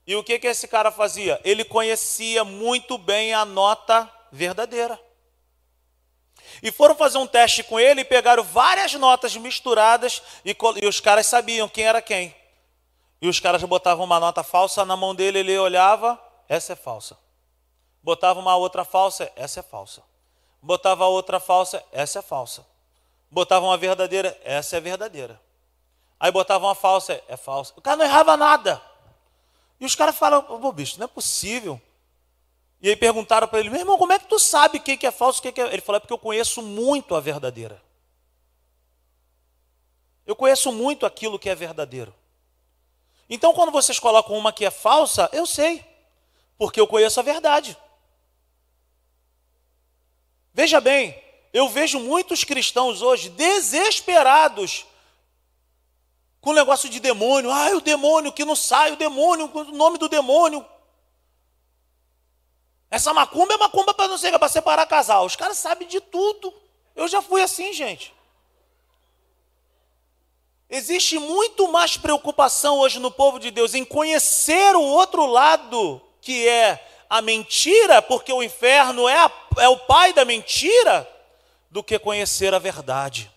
E 0.07 0.15
o 0.15 0.23
que, 0.23 0.39
que 0.39 0.47
esse 0.47 0.69
cara 0.69 0.91
fazia? 0.93 1.41
Ele 1.45 1.65
conhecia 1.65 2.45
muito 2.45 2.97
bem 2.97 3.35
a 3.35 3.45
nota 3.45 4.11
verdadeira. 4.37 5.01
E 6.62 6.70
foram 6.70 6.95
fazer 6.95 7.18
um 7.18 7.26
teste 7.26 7.62
com 7.64 7.80
ele 7.80 8.03
e 8.03 8.05
pegaram 8.05 8.43
várias 8.43 8.95
notas 8.95 9.37
misturadas 9.37 10.22
e, 10.45 10.57
e 10.82 10.87
os 10.87 11.01
caras 11.01 11.26
sabiam 11.26 11.68
quem 11.68 11.84
era 11.84 12.01
quem. 12.01 12.34
E 13.20 13.28
os 13.28 13.41
caras 13.41 13.62
botavam 13.64 14.05
uma 14.05 14.20
nota 14.20 14.43
falsa 14.43 14.84
na 14.84 14.97
mão 14.97 15.14
dele, 15.14 15.41
ele 15.41 15.59
olhava, 15.59 16.20
essa 16.49 16.74
é 16.74 16.76
falsa. 16.76 17.18
Botava 18.03 18.39
uma 18.39 18.55
outra 18.55 18.84
falsa, 18.84 19.30
essa 19.34 19.61
é 19.61 19.62
falsa. 19.62 20.03
Botava 20.62 21.07
outra 21.07 21.41
falsa, 21.41 21.82
essa 21.91 22.20
é 22.20 22.22
falsa. 22.22 22.64
Botava 23.30 23.66
uma 23.66 23.76
verdadeira, 23.76 24.39
essa 24.45 24.76
é 24.76 24.80
verdadeira. 24.80 25.41
Aí 26.18 26.30
botava 26.30 26.66
uma 26.66 26.74
falsa, 26.74 27.20
é 27.28 27.37
falsa. 27.37 27.72
O 27.76 27.80
cara 27.80 27.97
não 27.97 28.05
errava 28.05 28.37
nada. 28.37 28.80
E 29.80 29.84
os 29.84 29.95
caras 29.95 30.16
falam, 30.16 30.43
pô, 30.43 30.72
bicho, 30.72 30.99
não 30.99 31.05
é 31.05 31.09
possível. 31.09 31.80
E 32.81 32.89
aí 32.89 32.97
perguntaram 32.97 33.49
para 33.49 33.59
ele, 33.59 33.70
meu 33.70 33.81
irmão, 33.81 33.99
como 33.99 34.12
é 34.12 34.18
que 34.18 34.27
tu 34.27 34.39
sabe 34.39 34.79
o 34.79 34.83
que 34.83 35.07
é 35.07 35.11
falso, 35.11 35.41
o 35.41 35.43
que 35.43 35.61
é. 35.61 35.72
Ele 35.72 35.81
falou, 35.81 35.97
é 35.97 36.01
porque 36.01 36.12
eu 36.12 36.18
conheço 36.18 36.61
muito 36.62 37.14
a 37.14 37.20
verdadeira. 37.20 37.83
Eu 40.27 40.37
conheço 40.37 40.72
muito 40.72 41.07
aquilo 41.07 41.39
que 41.39 41.49
é 41.49 41.55
verdadeiro. 41.55 42.14
Então, 43.29 43.55
quando 43.55 43.72
vocês 43.72 43.99
colocam 43.99 44.37
uma 44.37 44.53
que 44.53 44.64
é 44.64 44.70
falsa, 44.70 45.29
eu 45.33 45.47
sei, 45.47 45.85
porque 46.59 46.81
eu 46.81 46.87
conheço 46.87 47.18
a 47.18 47.22
verdade. 47.22 47.77
Veja 50.53 50.81
bem, 50.81 51.22
eu 51.53 51.68
vejo 51.68 51.99
muitos 51.99 52.45
cristãos 52.45 53.03
hoje 53.03 53.31
desesperados 53.31 54.87
com 56.41 56.51
o 56.51 56.55
negócio 56.55 56.89
de 56.89 57.01
demônio. 57.01 57.51
Ah, 57.51 57.70
o 57.70 57.81
demônio 57.81 58.33
que 58.33 58.45
não 58.45 58.55
sai, 58.55 58.93
o 58.93 58.97
demônio, 58.97 59.51
o 59.53 59.64
nome 59.72 59.99
do 59.99 60.09
demônio. 60.09 60.64
Essa 62.91 63.12
macumba 63.12 63.55
é 63.55 63.57
macumba 63.57 63.93
para 63.93 64.09
não 64.09 64.16
ser, 64.16 64.32
é 64.32 64.39
para 64.39 64.49
separar 64.49 64.87
casal. 64.87 65.24
Os 65.24 65.37
caras 65.37 65.59
sabem 65.59 65.89
de 65.89 66.01
tudo. 66.01 66.53
Eu 66.95 67.09
já 67.09 67.20
fui 67.20 67.43
assim, 67.43 67.72
gente. 67.72 68.14
Existe 70.68 71.18
muito 71.18 71.70
mais 71.70 71.97
preocupação 71.97 72.78
hoje 72.78 72.99
no 72.99 73.11
povo 73.11 73.39
de 73.39 73.51
Deus 73.51 73.74
em 73.74 73.84
conhecer 73.84 74.74
o 74.74 74.82
outro 74.82 75.26
lado, 75.26 76.01
que 76.20 76.49
é 76.49 76.84
a 77.09 77.22
mentira, 77.22 78.03
porque 78.03 78.32
o 78.32 78.43
inferno 78.43 79.09
é, 79.09 79.16
a, 79.16 79.30
é 79.59 79.68
o 79.68 79.78
pai 79.78 80.12
da 80.12 80.24
mentira, 80.24 81.09
do 81.70 81.84
que 81.84 81.99
conhecer 81.99 82.53
a 82.53 82.59
verdade. 82.59 83.30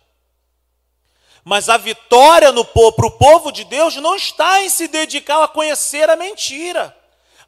Mas 1.43 1.69
a 1.69 1.77
vitória 1.77 2.51
para 2.63 3.05
o 3.05 3.11
povo 3.11 3.51
de 3.51 3.63
Deus 3.63 3.95
não 3.97 4.15
está 4.15 4.63
em 4.63 4.69
se 4.69 4.87
dedicar 4.87 5.43
a 5.43 5.47
conhecer 5.47 6.09
a 6.09 6.15
mentira. 6.15 6.95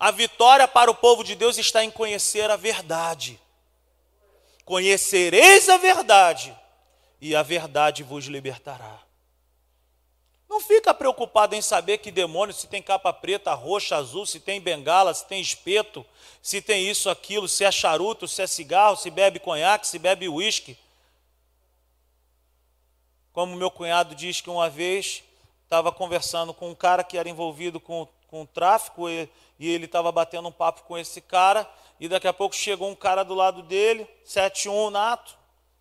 A 0.01 0.09
vitória 0.09 0.67
para 0.67 0.89
o 0.89 0.95
povo 0.95 1.23
de 1.23 1.35
Deus 1.35 1.59
está 1.59 1.83
em 1.83 1.91
conhecer 1.91 2.49
a 2.49 2.55
verdade. 2.55 3.39
Conhecereis 4.65 5.69
a 5.69 5.77
verdade, 5.77 6.57
e 7.21 7.35
a 7.35 7.43
verdade 7.43 8.01
vos 8.01 8.25
libertará. 8.25 8.99
Não 10.49 10.59
fica 10.59 10.91
preocupado 10.91 11.53
em 11.53 11.61
saber 11.61 11.99
que 11.99 12.09
demônio, 12.09 12.51
se 12.51 12.65
tem 12.65 12.81
capa 12.81 13.13
preta, 13.13 13.53
roxa, 13.53 13.95
azul, 13.95 14.25
se 14.25 14.39
tem 14.39 14.59
bengala, 14.59 15.13
se 15.13 15.27
tem 15.27 15.39
espeto, 15.39 16.03
se 16.41 16.63
tem 16.63 16.89
isso, 16.89 17.07
aquilo, 17.07 17.47
se 17.47 17.63
é 17.63 17.71
charuto, 17.71 18.27
se 18.27 18.41
é 18.41 18.47
cigarro, 18.47 18.95
se 18.95 19.11
bebe 19.11 19.37
conhaque, 19.37 19.85
se 19.85 19.99
bebe 19.99 20.27
uísque. 20.27 20.79
Como 23.31 23.55
meu 23.55 23.69
cunhado 23.69 24.15
diz 24.15 24.41
que 24.41 24.49
uma 24.49 24.67
vez 24.67 25.23
estava 25.63 25.91
conversando 25.91 26.55
com 26.55 26.71
um 26.71 26.75
cara 26.75 27.03
que 27.03 27.19
era 27.19 27.29
envolvido 27.29 27.79
com, 27.79 28.07
com 28.31 28.45
tráfico 28.45 29.09
e, 29.09 29.29
e 29.59 29.69
ele 29.69 29.85
estava 29.85 30.09
batendo 30.11 30.47
um 30.47 30.51
papo 30.51 30.83
com 30.83 30.97
esse 30.97 31.19
cara 31.19 31.69
e 31.99 32.07
daqui 32.07 32.27
a 32.27 32.33
pouco 32.33 32.55
chegou 32.55 32.89
um 32.89 32.95
cara 32.95 33.23
do 33.23 33.35
lado 33.35 33.61
dele, 33.61 34.09
71 34.23 34.89
nato, 34.89 35.37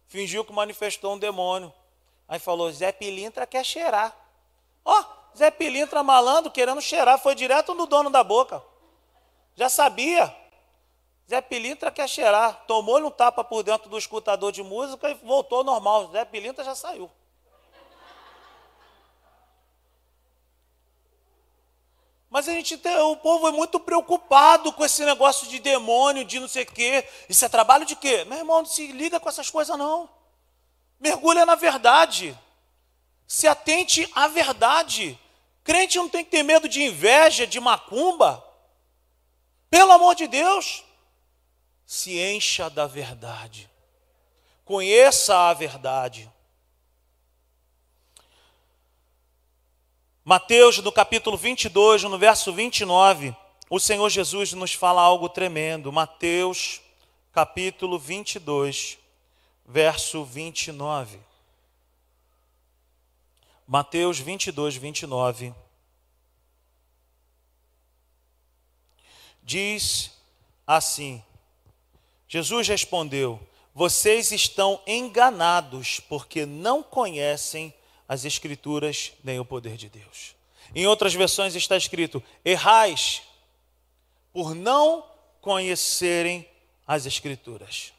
fingiu 0.09 0.45
que 0.45 0.53
manifestou 0.53 1.15
um 1.15 1.19
demônio. 1.19 1.73
Aí 2.29 2.39
falou: 2.39 2.71
Zé 2.71 2.93
Pilintra 2.93 3.47
quer 3.47 3.65
cheirar. 3.65 4.15
Ó, 4.85 5.01
oh, 5.01 5.39
Zé 5.39 5.51
Pilintra 5.51 6.03
malandro 6.03 6.51
querendo 6.51 6.81
cheirar, 6.83 7.19
foi 7.19 7.35
direto 7.35 7.73
no 7.73 7.87
dono 7.87 8.11
da 8.11 8.23
boca. 8.23 8.63
Já 9.55 9.69
sabia. 9.69 10.35
Zé 11.29 11.41
Pilintra 11.41 11.91
quer 11.91 12.09
cheirar. 12.09 12.65
Tomou-lhe 12.67 13.07
um 13.07 13.11
tapa 13.11 13.45
por 13.45 13.63
dentro 13.63 13.89
do 13.89 13.97
escutador 13.97 14.51
de 14.51 14.63
música 14.63 15.09
e 15.09 15.15
voltou 15.15 15.63
normal. 15.63 16.11
Zé 16.11 16.25
Pilintra 16.25 16.65
já 16.65 16.75
saiu. 16.75 17.11
Mas 22.31 22.49
a 22.49 22.53
gente 22.53 22.79
tem, 22.79 22.97
o 22.97 23.17
povo 23.17 23.49
é 23.49 23.51
muito 23.51 23.81
preocupado 23.81 24.73
com 24.73 24.85
esse 24.85 25.05
negócio 25.05 25.49
de 25.49 25.59
demônio, 25.59 26.25
de 26.25 26.39
não 26.39 26.47
sei 26.47 26.63
o 26.63 26.67
quê. 26.67 27.05
Isso 27.29 27.45
é 27.45 27.49
trabalho 27.49 27.85
de 27.85 27.97
quê? 27.97 28.25
Meu 28.25 28.39
irmão, 28.39 28.59
não 28.59 28.67
se 28.67 28.87
liga 28.93 29.19
com 29.19 29.29
essas 29.29 29.51
coisas, 29.51 29.77
não. 29.77 30.09
Mergulha 31.01 31.45
na 31.45 31.57
verdade. 31.57 32.39
Se 33.27 33.49
atente 33.49 34.09
à 34.15 34.29
verdade. 34.29 35.19
Crente 35.65 35.99
não 35.99 36.09
tem 36.09 36.25
que 36.25 36.31
ter 36.31 36.45
medo 36.45 36.69
de 36.69 36.85
inveja, 36.85 37.49
de 37.49 37.59
macumba. 37.59 38.45
Pelo 39.69 39.91
amor 39.91 40.15
de 40.15 40.29
Deus, 40.29 40.85
se 41.85 42.17
encha 42.17 42.71
da 42.71 42.87
verdade. 42.87 43.69
Conheça 44.65 45.37
a 45.37 45.53
verdade. 45.53 46.31
Mateus, 50.31 50.79
no 50.79 50.93
capítulo 50.93 51.37
22, 51.37 52.05
no 52.05 52.17
verso 52.17 52.53
29, 52.53 53.35
o 53.69 53.81
Senhor 53.81 54.09
Jesus 54.09 54.53
nos 54.53 54.73
fala 54.73 55.03
algo 55.03 55.29
tremendo. 55.29 55.91
Mateus, 55.91 56.81
capítulo 57.33 57.99
22, 57.99 58.97
verso 59.67 60.25
29. 60.25 61.19
Mateus 63.67 64.21
22, 64.21 64.77
29. 64.77 65.53
Diz 69.43 70.13
assim: 70.65 71.21
Jesus 72.29 72.69
respondeu: 72.69 73.41
Vocês 73.75 74.31
estão 74.31 74.81
enganados 74.87 75.99
porque 75.99 76.47
não 76.47 76.85
conhecem 76.85 77.75
as 78.11 78.25
Escrituras 78.25 79.13
nem 79.23 79.39
o 79.39 79.45
poder 79.45 79.77
de 79.77 79.89
Deus. 79.89 80.35
Em 80.75 80.85
outras 80.85 81.15
versões 81.15 81.55
está 81.55 81.77
escrito: 81.77 82.21
Errais 82.45 83.23
por 84.33 84.53
não 84.53 85.07
conhecerem 85.41 86.45
as 86.85 87.07
Escrituras. 87.07 87.93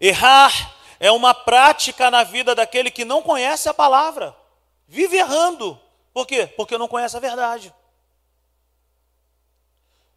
Errar 0.00 0.74
é 0.98 1.12
uma 1.12 1.34
prática 1.34 2.10
na 2.10 2.24
vida 2.24 2.54
daquele 2.54 2.90
que 2.90 3.04
não 3.04 3.20
conhece 3.20 3.68
a 3.68 3.74
palavra, 3.74 4.34
vive 4.88 5.18
errando. 5.18 5.78
Por 6.14 6.26
quê? 6.26 6.46
Porque 6.46 6.78
não 6.78 6.88
conhece 6.88 7.18
a 7.18 7.20
verdade. 7.20 7.70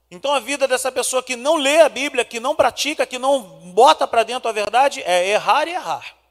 Então 0.10 0.34
a 0.34 0.40
vida 0.40 0.70
dessa 0.70 0.90
pessoa 0.90 1.22
que 1.22 1.36
não 1.36 1.58
lê 1.58 1.82
a 1.82 1.90
Bíblia, 1.90 2.24
que 2.24 2.40
não 2.40 2.56
pratica, 2.56 3.06
que 3.06 3.20
não 3.20 3.42
bota 3.74 4.08
para 4.08 4.24
dentro 4.24 4.48
a 4.48 4.54
verdade, 4.54 5.02
é 5.02 5.28
errar 5.28 5.68
e 5.68 5.72
errar. 5.72 6.23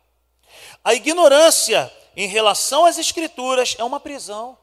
A 0.84 0.94
ignorância 0.94 1.92
em 2.16 2.26
relação 2.26 2.84
às 2.84 2.98
Escrituras 2.98 3.76
é 3.78 3.84
uma 3.84 4.00
prisão. 4.00 4.58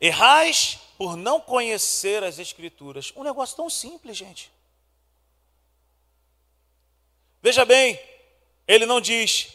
Errais 0.00 0.78
por 0.96 1.16
não 1.16 1.40
conhecer 1.40 2.22
as 2.22 2.38
Escrituras. 2.38 3.12
Um 3.16 3.22
negócio 3.22 3.56
tão 3.56 3.70
simples, 3.70 4.16
gente. 4.16 4.50
Veja 7.42 7.64
bem, 7.64 7.98
ele 8.68 8.84
não 8.84 9.00
diz, 9.00 9.48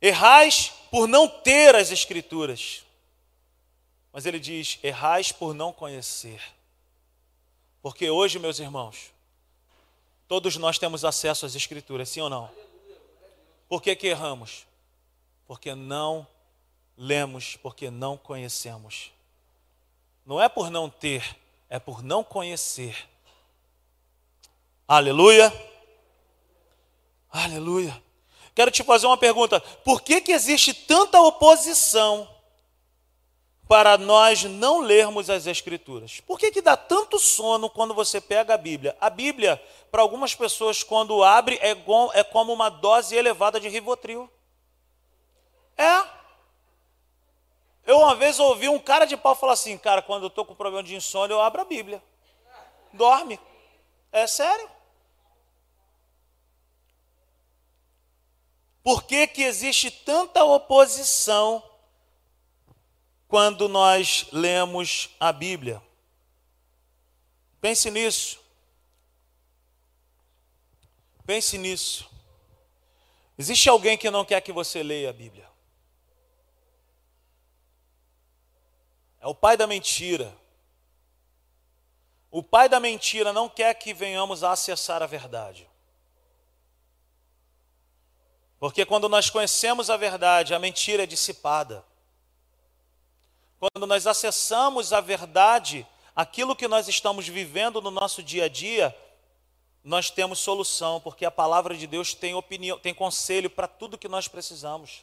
errais 0.00 0.72
por 0.90 1.08
não 1.08 1.26
ter 1.26 1.74
as 1.74 1.90
Escrituras, 1.90 2.84
mas 4.12 4.26
ele 4.26 4.38
diz, 4.38 4.78
errais 4.80 5.32
por 5.32 5.52
não 5.52 5.72
conhecer. 5.72 6.40
Porque 7.82 8.08
hoje, 8.08 8.38
meus 8.38 8.60
irmãos, 8.60 9.12
todos 10.28 10.56
nós 10.56 10.78
temos 10.78 11.04
acesso 11.04 11.44
às 11.44 11.56
Escrituras, 11.56 12.08
sim 12.08 12.20
ou 12.20 12.30
não? 12.30 12.48
Por 13.68 13.82
que, 13.82 13.94
que 13.96 14.08
erramos? 14.08 14.66
Porque 15.46 15.74
não 15.74 16.26
lemos, 16.96 17.56
porque 17.56 17.90
não 17.90 18.16
conhecemos. 18.16 19.12
Não 20.24 20.40
é 20.40 20.48
por 20.48 20.70
não 20.70 20.88
ter, 20.88 21.36
é 21.68 21.78
por 21.78 22.02
não 22.02 22.24
conhecer. 22.24 23.08
Aleluia. 24.86 25.52
Aleluia. 27.30 28.02
Quero 28.54 28.70
te 28.70 28.82
fazer 28.82 29.06
uma 29.06 29.16
pergunta: 29.16 29.60
por 29.60 30.02
que, 30.02 30.20
que 30.20 30.32
existe 30.32 30.72
tanta 30.72 31.20
oposição 31.20 32.28
para 33.68 33.96
nós 33.96 34.44
não 34.44 34.80
lermos 34.80 35.30
as 35.30 35.46
Escrituras? 35.46 36.20
Por 36.20 36.38
que, 36.38 36.50
que 36.50 36.60
dá 36.60 36.76
tanto 36.76 37.18
sono 37.18 37.70
quando 37.70 37.94
você 37.94 38.20
pega 38.20 38.54
a 38.54 38.58
Bíblia? 38.58 38.96
A 39.00 39.08
Bíblia, 39.08 39.62
para 39.90 40.02
algumas 40.02 40.34
pessoas, 40.34 40.82
quando 40.82 41.24
abre, 41.24 41.58
é, 41.62 41.70
é 42.14 42.24
como 42.24 42.52
uma 42.52 42.68
dose 42.68 43.16
elevada 43.16 43.58
de 43.58 43.68
Rivotril. 43.68 44.30
É. 45.76 46.04
Eu 47.86 47.98
uma 47.98 48.14
vez 48.14 48.38
ouvi 48.38 48.68
um 48.68 48.78
cara 48.78 49.04
de 49.04 49.16
pau 49.16 49.34
falar 49.34 49.52
assim, 49.52 49.76
cara, 49.76 50.02
quando 50.02 50.24
eu 50.24 50.28
estou 50.28 50.44
com 50.44 50.54
problema 50.54 50.82
de 50.82 50.94
insônia, 50.94 51.34
eu 51.34 51.40
abro 51.40 51.62
a 51.62 51.64
Bíblia. 51.64 52.02
Dorme. 52.92 53.38
É 54.12 54.26
sério. 54.26 54.70
Por 58.82 59.04
que, 59.04 59.26
que 59.26 59.42
existe 59.42 59.90
tanta 59.90 60.44
oposição 60.44 61.62
quando 63.28 63.68
nós 63.68 64.26
lemos 64.32 65.10
a 65.18 65.32
Bíblia? 65.32 65.82
Pense 67.60 67.90
nisso. 67.90 68.38
Pense 71.26 71.56
nisso. 71.56 72.10
Existe 73.38 73.68
alguém 73.68 73.96
que 73.96 74.10
não 74.10 74.24
quer 74.24 74.40
que 74.40 74.52
você 74.52 74.82
leia 74.82 75.10
a 75.10 75.12
Bíblia? 75.12 75.48
É 79.20 79.26
o 79.26 79.34
pai 79.34 79.56
da 79.56 79.66
mentira. 79.66 80.36
O 82.30 82.42
pai 82.42 82.68
da 82.68 82.78
mentira 82.78 83.32
não 83.32 83.48
quer 83.48 83.72
que 83.74 83.94
venhamos 83.94 84.44
a 84.44 84.52
acessar 84.52 85.02
a 85.02 85.06
verdade. 85.06 85.66
Porque 88.58 88.84
quando 88.84 89.08
nós 89.08 89.30
conhecemos 89.30 89.88
a 89.88 89.96
verdade, 89.96 90.54
a 90.54 90.58
mentira 90.58 91.04
é 91.04 91.06
dissipada. 91.06 91.84
Quando 93.72 93.86
nós 93.86 94.06
acessamos 94.06 94.92
a 94.92 95.00
verdade, 95.00 95.86
aquilo 96.14 96.54
que 96.54 96.68
nós 96.68 96.86
estamos 96.86 97.26
vivendo 97.26 97.80
no 97.80 97.90
nosso 97.90 98.22
dia 98.22 98.44
a 98.44 98.48
dia 98.48 98.94
nós 99.82 100.10
temos 100.10 100.38
solução, 100.38 101.00
porque 101.00 101.24
a 101.24 101.30
palavra 101.30 101.74
de 101.74 101.86
Deus 101.86 102.12
tem 102.12 102.34
opinião, 102.34 102.78
tem 102.78 102.92
conselho 102.92 103.48
para 103.48 103.66
tudo 103.66 103.96
que 103.96 104.06
nós 104.06 104.28
precisamos. 104.28 105.02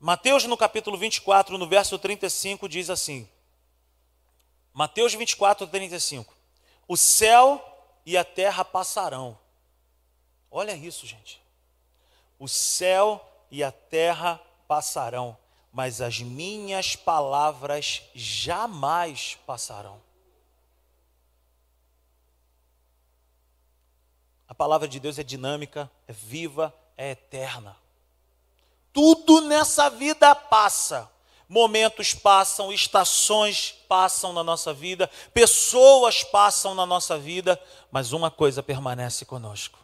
Mateus 0.00 0.44
no 0.44 0.56
capítulo 0.56 0.96
24, 0.96 1.58
no 1.58 1.68
verso 1.68 1.98
35 1.98 2.66
diz 2.66 2.88
assim: 2.88 3.28
Mateus 4.72 5.12
24, 5.12 5.66
35. 5.66 6.34
O 6.88 6.96
céu 6.96 7.62
e 8.06 8.16
a 8.16 8.24
terra 8.24 8.64
passarão. 8.64 9.38
Olha 10.50 10.74
isso, 10.74 11.06
gente. 11.06 11.38
O 12.38 12.48
céu 12.48 13.22
e 13.50 13.62
a 13.62 13.70
terra 13.70 14.40
passarão, 14.68 15.36
mas 15.72 16.00
as 16.00 16.20
minhas 16.20 16.96
palavras 16.96 18.02
jamais 18.14 19.36
passarão. 19.46 20.00
A 24.48 24.54
palavra 24.54 24.86
de 24.86 25.00
Deus 25.00 25.18
é 25.18 25.22
dinâmica, 25.22 25.90
é 26.06 26.12
viva, 26.12 26.74
é 26.96 27.10
eterna. 27.10 27.76
Tudo 28.92 29.42
nessa 29.42 29.90
vida 29.90 30.34
passa. 30.34 31.10
Momentos 31.48 32.12
passam, 32.12 32.72
estações 32.72 33.72
passam 33.88 34.32
na 34.32 34.42
nossa 34.42 34.72
vida, 34.74 35.08
pessoas 35.32 36.24
passam 36.24 36.74
na 36.74 36.84
nossa 36.84 37.16
vida, 37.16 37.60
mas 37.90 38.12
uma 38.12 38.32
coisa 38.32 38.64
permanece 38.64 39.24
conosco: 39.24 39.78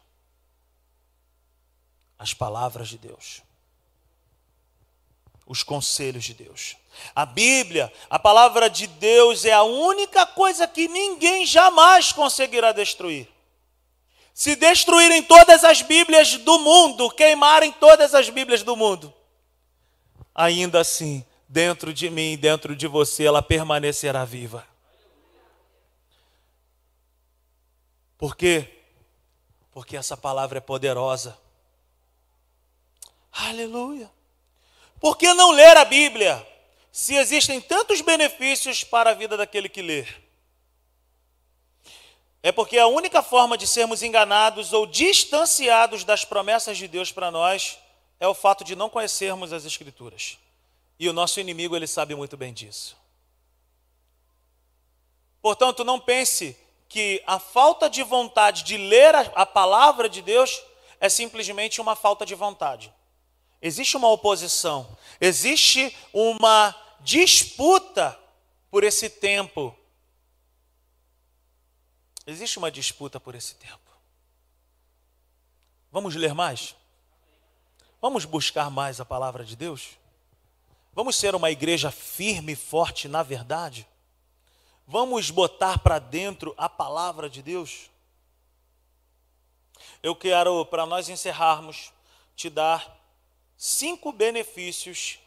as 2.18 2.34
palavras 2.34 2.88
de 2.88 2.98
Deus, 2.98 3.42
os 5.46 5.62
conselhos 5.62 6.24
de 6.24 6.34
Deus. 6.34 6.76
A 7.14 7.24
Bíblia, 7.24 7.92
a 8.08 8.18
palavra 8.18 8.68
de 8.68 8.86
Deus, 8.86 9.44
é 9.44 9.52
a 9.52 9.62
única 9.62 10.26
coisa 10.26 10.68
que 10.68 10.88
ninguém 10.88 11.46
jamais 11.46 12.12
conseguirá 12.12 12.72
destruir. 12.72 13.28
Se 14.34 14.56
destruírem 14.56 15.22
todas 15.22 15.64
as 15.64 15.82
Bíblias 15.82 16.36
do 16.38 16.58
mundo, 16.58 17.10
queimarem 17.10 17.72
todas 17.72 18.14
as 18.14 18.28
Bíblias 18.30 18.62
do 18.62 18.76
mundo, 18.76 19.12
ainda 20.34 20.80
assim, 20.80 21.24
dentro 21.48 21.92
de 21.92 22.08
mim, 22.08 22.36
dentro 22.36 22.74
de 22.74 22.86
você, 22.86 23.24
ela 23.24 23.42
permanecerá 23.42 24.24
viva. 24.24 24.66
Por 28.16 28.36
quê? 28.36 28.68
Porque 29.72 29.96
essa 29.96 30.16
palavra 30.16 30.58
é 30.58 30.60
poderosa. 30.60 31.36
Aleluia. 33.32 34.10
Por 35.02 35.18
que 35.18 35.34
não 35.34 35.50
ler 35.50 35.76
a 35.76 35.84
Bíblia? 35.84 36.46
Se 36.92 37.16
existem 37.16 37.60
tantos 37.60 38.00
benefícios 38.00 38.84
para 38.84 39.10
a 39.10 39.14
vida 39.14 39.36
daquele 39.36 39.68
que 39.68 39.82
lê. 39.82 40.06
É 42.40 42.52
porque 42.52 42.78
a 42.78 42.86
única 42.86 43.20
forma 43.20 43.58
de 43.58 43.66
sermos 43.66 44.00
enganados 44.04 44.72
ou 44.72 44.86
distanciados 44.86 46.04
das 46.04 46.24
promessas 46.24 46.78
de 46.78 46.86
Deus 46.86 47.10
para 47.10 47.32
nós 47.32 47.80
é 48.20 48.28
o 48.28 48.34
fato 48.34 48.62
de 48.62 48.76
não 48.76 48.88
conhecermos 48.88 49.52
as 49.52 49.64
Escrituras. 49.64 50.38
E 51.00 51.08
o 51.08 51.12
nosso 51.12 51.40
inimigo, 51.40 51.74
ele 51.74 51.88
sabe 51.88 52.14
muito 52.14 52.36
bem 52.36 52.52
disso. 52.52 52.96
Portanto, 55.40 55.82
não 55.82 55.98
pense 55.98 56.56
que 56.88 57.20
a 57.26 57.40
falta 57.40 57.90
de 57.90 58.04
vontade 58.04 58.62
de 58.62 58.76
ler 58.76 59.16
a, 59.34 59.44
palavra 59.44 60.08
de 60.08 60.22
Deus 60.22 60.62
é 61.00 61.08
simplesmente 61.08 61.80
uma 61.80 61.96
falta 61.96 62.24
de 62.24 62.36
vontade. 62.36 62.94
Existe 63.62 63.96
uma 63.96 64.08
oposição, 64.08 64.98
existe 65.20 65.96
uma 66.12 66.74
disputa 67.00 68.18
por 68.70 68.82
esse 68.82 69.08
tempo 69.08 69.74
Existe 72.26 72.58
uma 72.58 72.70
disputa 72.70 73.18
por 73.18 73.34
esse 73.34 73.54
tempo. 73.56 73.78
Vamos 75.90 76.14
ler 76.14 76.34
mais? 76.34 76.74
Vamos 78.00 78.24
buscar 78.24 78.70
mais 78.70 79.00
a 79.00 79.04
palavra 79.04 79.44
de 79.44 79.56
Deus? 79.56 79.98
Vamos 80.92 81.16
ser 81.16 81.34
uma 81.34 81.50
igreja 81.50 81.90
firme 81.90 82.52
e 82.52 82.56
forte 82.56 83.08
na 83.08 83.22
verdade? 83.22 83.86
Vamos 84.86 85.30
botar 85.30 85.78
para 85.78 85.98
dentro 85.98 86.54
a 86.56 86.68
palavra 86.68 87.28
de 87.28 87.42
Deus? 87.42 87.90
Eu 90.02 90.14
quero, 90.14 90.64
para 90.66 90.86
nós 90.86 91.08
encerrarmos, 91.08 91.92
te 92.36 92.48
dar 92.48 93.00
cinco 93.64 94.10
benefícios 94.10 95.20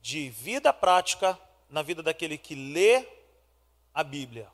de 0.00 0.30
vida 0.30 0.72
prática 0.72 1.38
na 1.68 1.82
vida 1.82 2.02
daquele 2.02 2.38
que 2.38 2.54
lê 2.54 3.06
a 3.92 4.02
Bíblia. 4.02 4.50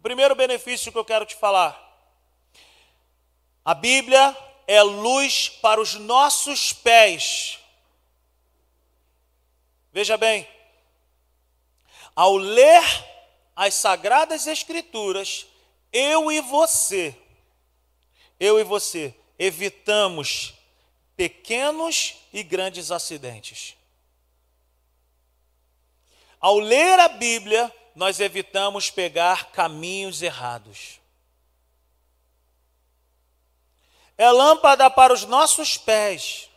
Primeiro 0.00 0.36
benefício 0.36 0.92
que 0.92 0.98
eu 0.98 1.04
quero 1.04 1.26
te 1.26 1.34
falar: 1.34 1.76
a 3.64 3.74
Bíblia 3.74 4.36
é 4.68 4.80
luz 4.84 5.48
para 5.48 5.80
os 5.80 5.94
nossos 5.94 6.72
pés. 6.72 7.58
Veja 9.92 10.16
bem, 10.16 10.48
ao 12.14 12.36
ler 12.36 12.84
as 13.56 13.74
Sagradas 13.74 14.46
Escrituras, 14.46 15.44
eu 15.92 16.30
e 16.30 16.40
você, 16.40 17.16
eu 18.38 18.60
e 18.60 18.62
você, 18.62 19.12
evitamos 19.40 20.54
pequenos 21.16 22.16
e 22.32 22.42
grandes 22.42 22.90
acidentes. 22.90 23.76
Ao 26.40 26.58
ler 26.58 26.98
a 27.00 27.08
Bíblia, 27.08 27.72
nós 27.94 28.20
evitamos 28.20 28.90
pegar 28.90 29.50
caminhos 29.52 30.20
errados. 30.20 31.00
É 34.16 34.30
lâmpada 34.30 34.90
para 34.90 35.12
os 35.12 35.24
nossos 35.24 35.76
pés. 35.76 36.50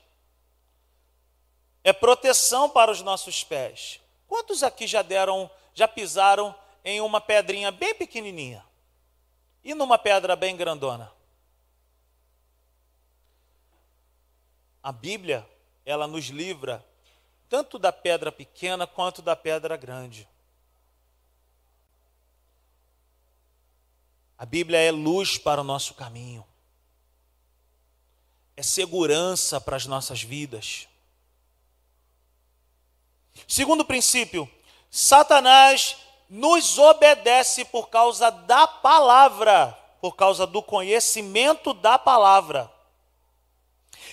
É 1.83 1.93
proteção 1.93 2.69
para 2.69 2.91
os 2.91 3.01
nossos 3.01 3.43
pés. 3.43 3.99
Quantos 4.27 4.61
aqui 4.61 4.85
já 4.85 5.01
deram, 5.01 5.49
já 5.73 5.87
pisaram 5.87 6.53
em 6.83 6.99
uma 6.99 7.21
pedrinha 7.21 7.71
bem 7.71 7.95
pequenininha? 7.95 8.65
E 9.63 9.73
numa 9.73 9.97
pedra 9.97 10.35
bem 10.35 10.55
grandona? 10.55 11.11
A 14.81 14.91
Bíblia, 14.91 15.47
ela 15.85 16.07
nos 16.07 16.25
livra 16.25 16.85
tanto 17.49 17.79
da 17.79 17.91
pedra 17.91 18.31
pequena 18.31 18.85
quanto 18.85 19.21
da 19.21 19.35
pedra 19.35 19.77
grande. 19.77 20.27
A 24.37 24.45
Bíblia 24.45 24.79
é 24.79 24.91
luz 24.91 25.37
para 25.37 25.61
o 25.61 25.63
nosso 25.63 25.95
caminho, 25.95 26.45
é 28.55 28.61
segurança 28.61 29.59
para 29.59 29.75
as 29.75 29.85
nossas 29.85 30.21
vidas. 30.21 30.87
Segundo 33.47 33.83
princípio, 33.83 34.49
Satanás 34.91 35.97
nos 36.29 36.77
obedece 36.77 37.65
por 37.65 37.89
causa 37.89 38.29
da 38.29 38.67
palavra, 38.67 39.71
por 39.99 40.15
causa 40.15 40.45
do 40.45 40.61
conhecimento 40.61 41.73
da 41.73 41.97
palavra, 41.97 42.71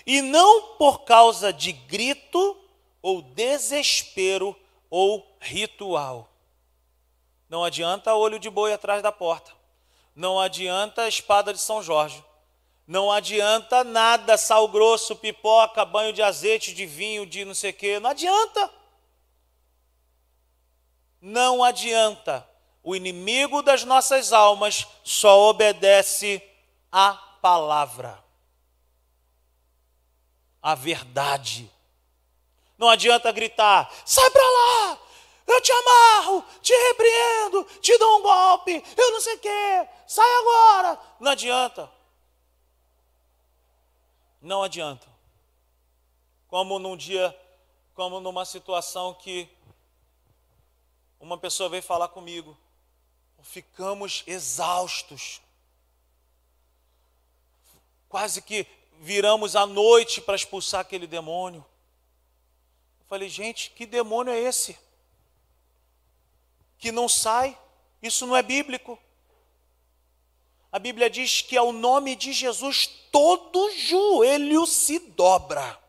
e 0.07 0.21
não 0.21 0.77
por 0.77 1.05
causa 1.05 1.53
de 1.53 1.73
grito 1.73 2.57
ou 3.03 3.23
desespero 3.23 4.57
ou 4.91 5.37
ritual. 5.41 6.29
Não 7.49 7.63
adianta 7.63 8.15
olho 8.15 8.39
de 8.39 8.49
boi 8.49 8.73
atrás 8.73 9.03
da 9.03 9.13
porta. 9.13 9.53
Não 10.15 10.41
adianta 10.41 11.09
espada 11.09 11.53
de 11.53 11.61
São 11.61 11.83
Jorge. 11.83 12.25
Não 12.87 13.11
adianta 13.11 13.83
nada, 13.83 14.37
sal 14.37 14.69
grosso, 14.69 15.17
pipoca, 15.17 15.85
banho 15.85 16.13
de 16.13 16.23
azeite, 16.23 16.75
de 16.75 16.87
vinho, 16.87 17.27
de 17.27 17.45
não 17.45 17.55
sei 17.55 17.71
o 17.71 17.75
quê. 17.75 17.99
Não 17.99 18.11
adianta. 18.11 18.71
Não 21.21 21.65
adianta. 21.65 22.49
O 22.83 22.95
inimigo 22.95 23.63
das 23.63 23.85
nossas 23.85 24.33
almas 24.33 24.87
só 25.03 25.49
obedece 25.49 26.43
à 26.93 27.13
palavra, 27.41 28.23
à 30.65 30.75
verdade. 30.75 31.71
Não 32.79 32.89
adianta 32.89 33.31
gritar, 33.31 33.93
sai 34.07 34.29
para 34.31 34.43
lá, 34.43 34.99
eu 35.47 35.61
te 35.61 35.71
amarro, 35.71 36.43
te 36.63 36.73
repreendo, 36.73 37.65
te 37.83 37.97
dou 37.99 38.19
um 38.19 38.23
golpe, 38.23 38.83
eu 38.97 39.13
não 39.13 39.21
sei 39.21 39.35
o 39.35 39.39
quê, 39.39 39.89
sai 40.07 40.35
agora. 40.39 40.99
Não 41.21 41.31
adianta. 41.31 41.93
Não 44.41 44.63
adianta. 44.63 45.07
Como 46.49 46.79
num 46.79 46.97
dia, 46.97 47.39
como 47.95 48.19
numa 48.19 48.47
situação 48.47 49.13
que 49.13 49.49
uma 51.21 51.37
pessoa 51.37 51.69
veio 51.69 51.83
falar 51.83 52.09
comigo, 52.09 52.57
ficamos 53.43 54.25
exaustos. 54.27 55.43
Quase 58.09 58.41
que 58.41 58.67
viramos 59.01 59.57
à 59.57 59.67
noite 59.67 60.21
para 60.21 60.37
expulsar 60.37 60.81
aquele 60.81 61.07
demônio. 61.07 61.65
Eu 63.01 63.07
falei, 63.09 63.29
gente, 63.29 63.71
que 63.71 63.87
demônio 63.87 64.33
é 64.33 64.39
esse? 64.39 64.77
que 66.85 66.93
não 66.93 67.09
sai, 67.09 67.57
isso 68.03 68.27
não 68.27 68.37
é 68.37 68.43
bíblico. 68.43 68.99
a 70.71 70.79
Bíblia 70.79 71.09
diz 71.09 71.41
que 71.41 71.57
ao 71.57 71.73
nome 71.73 72.15
de 72.15 72.31
Jesus 72.31 72.87
todo 73.11 73.73
joelho 73.73 74.67
se 74.67 74.99
dobra. 74.99 75.81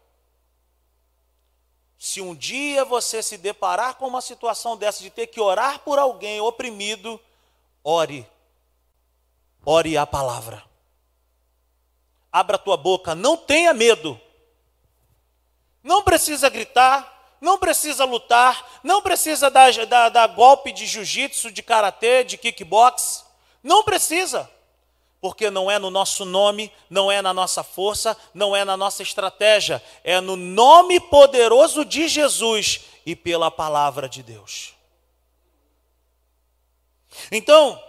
Se 1.99 2.21
um 2.21 2.33
dia 2.33 2.85
você 2.85 3.21
se 3.21 3.37
deparar 3.37 3.95
com 3.95 4.07
uma 4.07 4.21
situação 4.21 4.77
dessa 4.77 5.03
de 5.03 5.09
ter 5.09 5.27
que 5.27 5.41
orar 5.41 5.79
por 5.79 5.99
alguém 5.99 6.39
oprimido, 6.39 7.19
ore. 7.83 8.25
Ore 9.65 9.97
a 9.97 10.05
palavra. 10.05 10.63
Abra 12.35 12.57
a 12.57 12.59
tua 12.59 12.75
boca, 12.75 13.15
não 13.15 13.37
tenha 13.37 13.73
medo. 13.73 14.19
Não 15.81 16.03
precisa 16.03 16.49
gritar, 16.49 17.37
não 17.39 17.57
precisa 17.57 18.03
lutar, 18.03 18.81
não 18.83 19.01
precisa 19.01 19.49
dar, 19.49 19.71
dar, 19.85 20.09
dar 20.09 20.27
golpe 20.27 20.73
de 20.73 20.85
jiu-jitsu, 20.85 21.49
de 21.49 21.63
karatê, 21.63 22.25
de 22.25 22.37
kickbox. 22.37 23.25
Não 23.63 23.85
precisa 23.85 24.51
porque 25.21 25.49
não 25.49 25.71
é 25.71 25.79
no 25.79 25.89
nosso 25.89 26.25
nome, 26.25 26.69
não 26.89 27.09
é 27.09 27.21
na 27.21 27.33
nossa 27.33 27.63
força, 27.63 28.17
não 28.33 28.53
é 28.53 28.65
na 28.65 28.75
nossa 28.75 29.01
estratégia, 29.01 29.81
é 30.03 30.19
no 30.19 30.35
nome 30.35 30.99
poderoso 30.99 31.85
de 31.85 32.09
Jesus 32.09 32.81
e 33.05 33.15
pela 33.15 33.49
palavra 33.49 34.09
de 34.09 34.21
Deus. 34.21 34.73
Então, 37.31 37.81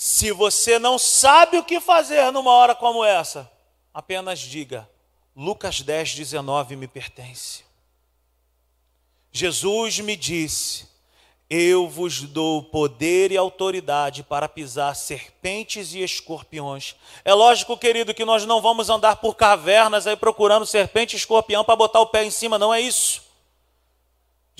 se 0.00 0.30
você 0.30 0.78
não 0.78 0.96
sabe 0.96 1.58
o 1.58 1.64
que 1.64 1.80
fazer 1.80 2.30
numa 2.30 2.52
hora 2.52 2.72
como 2.72 3.04
essa, 3.04 3.50
apenas 3.92 4.38
diga: 4.38 4.88
Lucas 5.34 5.80
10, 5.80 6.14
19 6.14 6.76
me 6.76 6.86
pertence. 6.86 7.64
Jesus 9.32 9.98
me 9.98 10.14
disse: 10.14 10.86
eu 11.50 11.88
vos 11.88 12.20
dou 12.20 12.62
poder 12.62 13.32
e 13.32 13.36
autoridade 13.36 14.22
para 14.22 14.48
pisar 14.48 14.94
serpentes 14.94 15.94
e 15.94 16.00
escorpiões. 16.00 16.94
É 17.24 17.34
lógico, 17.34 17.76
querido, 17.76 18.14
que 18.14 18.24
nós 18.24 18.46
não 18.46 18.62
vamos 18.62 18.88
andar 18.88 19.16
por 19.16 19.34
cavernas 19.34 20.06
aí 20.06 20.14
procurando 20.14 20.64
serpente 20.64 21.14
e 21.14 21.18
escorpião 21.18 21.64
para 21.64 21.74
botar 21.74 22.00
o 22.00 22.06
pé 22.06 22.22
em 22.22 22.30
cima, 22.30 22.56
não 22.56 22.72
é 22.72 22.80
isso. 22.80 23.27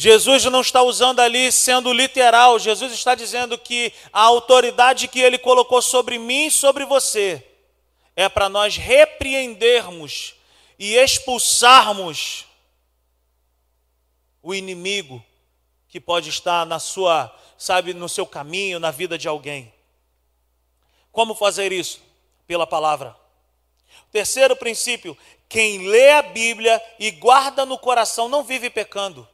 Jesus 0.00 0.44
não 0.44 0.60
está 0.60 0.80
usando 0.80 1.18
ali 1.18 1.50
sendo 1.50 1.92
literal, 1.92 2.56
Jesus 2.56 2.92
está 2.92 3.16
dizendo 3.16 3.58
que 3.58 3.92
a 4.12 4.20
autoridade 4.20 5.08
que 5.08 5.18
ele 5.18 5.36
colocou 5.36 5.82
sobre 5.82 6.20
mim 6.20 6.46
e 6.46 6.50
sobre 6.52 6.84
você 6.84 7.44
é 8.14 8.28
para 8.28 8.48
nós 8.48 8.76
repreendermos 8.76 10.36
e 10.78 10.94
expulsarmos 10.94 12.46
o 14.40 14.54
inimigo 14.54 15.20
que 15.88 15.98
pode 15.98 16.28
estar 16.28 16.64
na 16.64 16.78
sua, 16.78 17.36
sabe, 17.58 17.92
no 17.92 18.08
seu 18.08 18.24
caminho, 18.24 18.78
na 18.78 18.92
vida 18.92 19.18
de 19.18 19.26
alguém. 19.26 19.74
Como 21.10 21.34
fazer 21.34 21.72
isso? 21.72 22.00
Pela 22.46 22.68
palavra. 22.68 23.16
Terceiro 24.12 24.54
princípio: 24.54 25.18
quem 25.48 25.88
lê 25.88 26.12
a 26.12 26.22
Bíblia 26.22 26.80
e 27.00 27.10
guarda 27.10 27.66
no 27.66 27.76
coração 27.76 28.28
não 28.28 28.44
vive 28.44 28.70
pecando. 28.70 29.28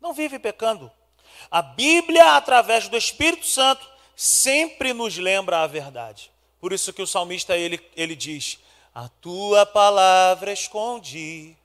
Não 0.00 0.12
vive 0.12 0.38
pecando. 0.38 0.90
A 1.50 1.62
Bíblia, 1.62 2.36
através 2.36 2.88
do 2.88 2.96
Espírito 2.96 3.46
Santo, 3.46 3.88
sempre 4.16 4.92
nos 4.92 5.16
lembra 5.16 5.62
a 5.62 5.66
verdade. 5.66 6.30
Por 6.60 6.72
isso 6.72 6.92
que 6.92 7.02
o 7.02 7.06
salmista 7.06 7.56
ele, 7.56 7.80
ele 7.96 8.16
diz: 8.16 8.58
A 8.94 9.08
tua 9.08 9.64
palavra 9.64 10.52
escondi 10.52 11.56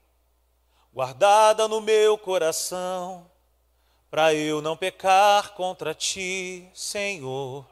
guardada 0.94 1.68
no 1.68 1.82
meu 1.82 2.18
coração, 2.18 3.30
para 4.12 4.34
eu 4.34 4.62
não 4.62 4.78
pecar 4.78 5.54
contra 5.54 5.94
ti, 5.94 6.70
Senhor. 6.74 7.66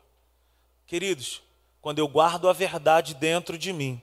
Queridos, 0.88 1.44
quando 1.80 2.00
eu 2.00 2.08
guardo 2.08 2.50
a 2.50 2.54
verdade 2.54 3.14
dentro 3.14 3.58
de 3.58 3.72
mim, 3.72 4.02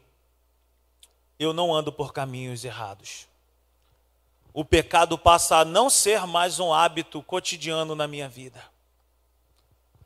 eu 1.39 1.53
não 1.53 1.75
ando 1.75 1.93
por 1.93 2.13
caminhos 2.13 2.65
errados. 2.65 3.28
O 4.59 4.65
pecado 4.65 5.17
passa 5.17 5.59
a 5.59 5.65
não 5.65 5.89
ser 5.89 6.27
mais 6.27 6.59
um 6.59 6.75
hábito 6.75 7.23
cotidiano 7.23 7.95
na 7.95 8.09
minha 8.09 8.29
vida. 8.29 8.61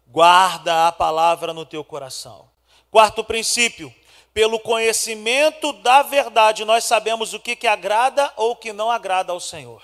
Guarda 0.07 0.89
a 0.89 0.93
palavra 0.93 1.55
no 1.55 1.65
teu 1.65 1.83
coração. 1.83 2.51
Quarto 2.91 3.25
princípio: 3.25 3.91
pelo 4.35 4.61
conhecimento 4.61 5.73
da 5.73 6.03
verdade, 6.03 6.67
nós 6.67 6.85
sabemos 6.85 7.33
o 7.33 7.41
que, 7.41 7.57
que 7.57 7.67
agrada 7.67 8.31
ou 8.37 8.55
que 8.55 8.75
não 8.75 8.91
agrada 8.91 9.33
ao 9.33 9.41
Senhor. 9.41 9.83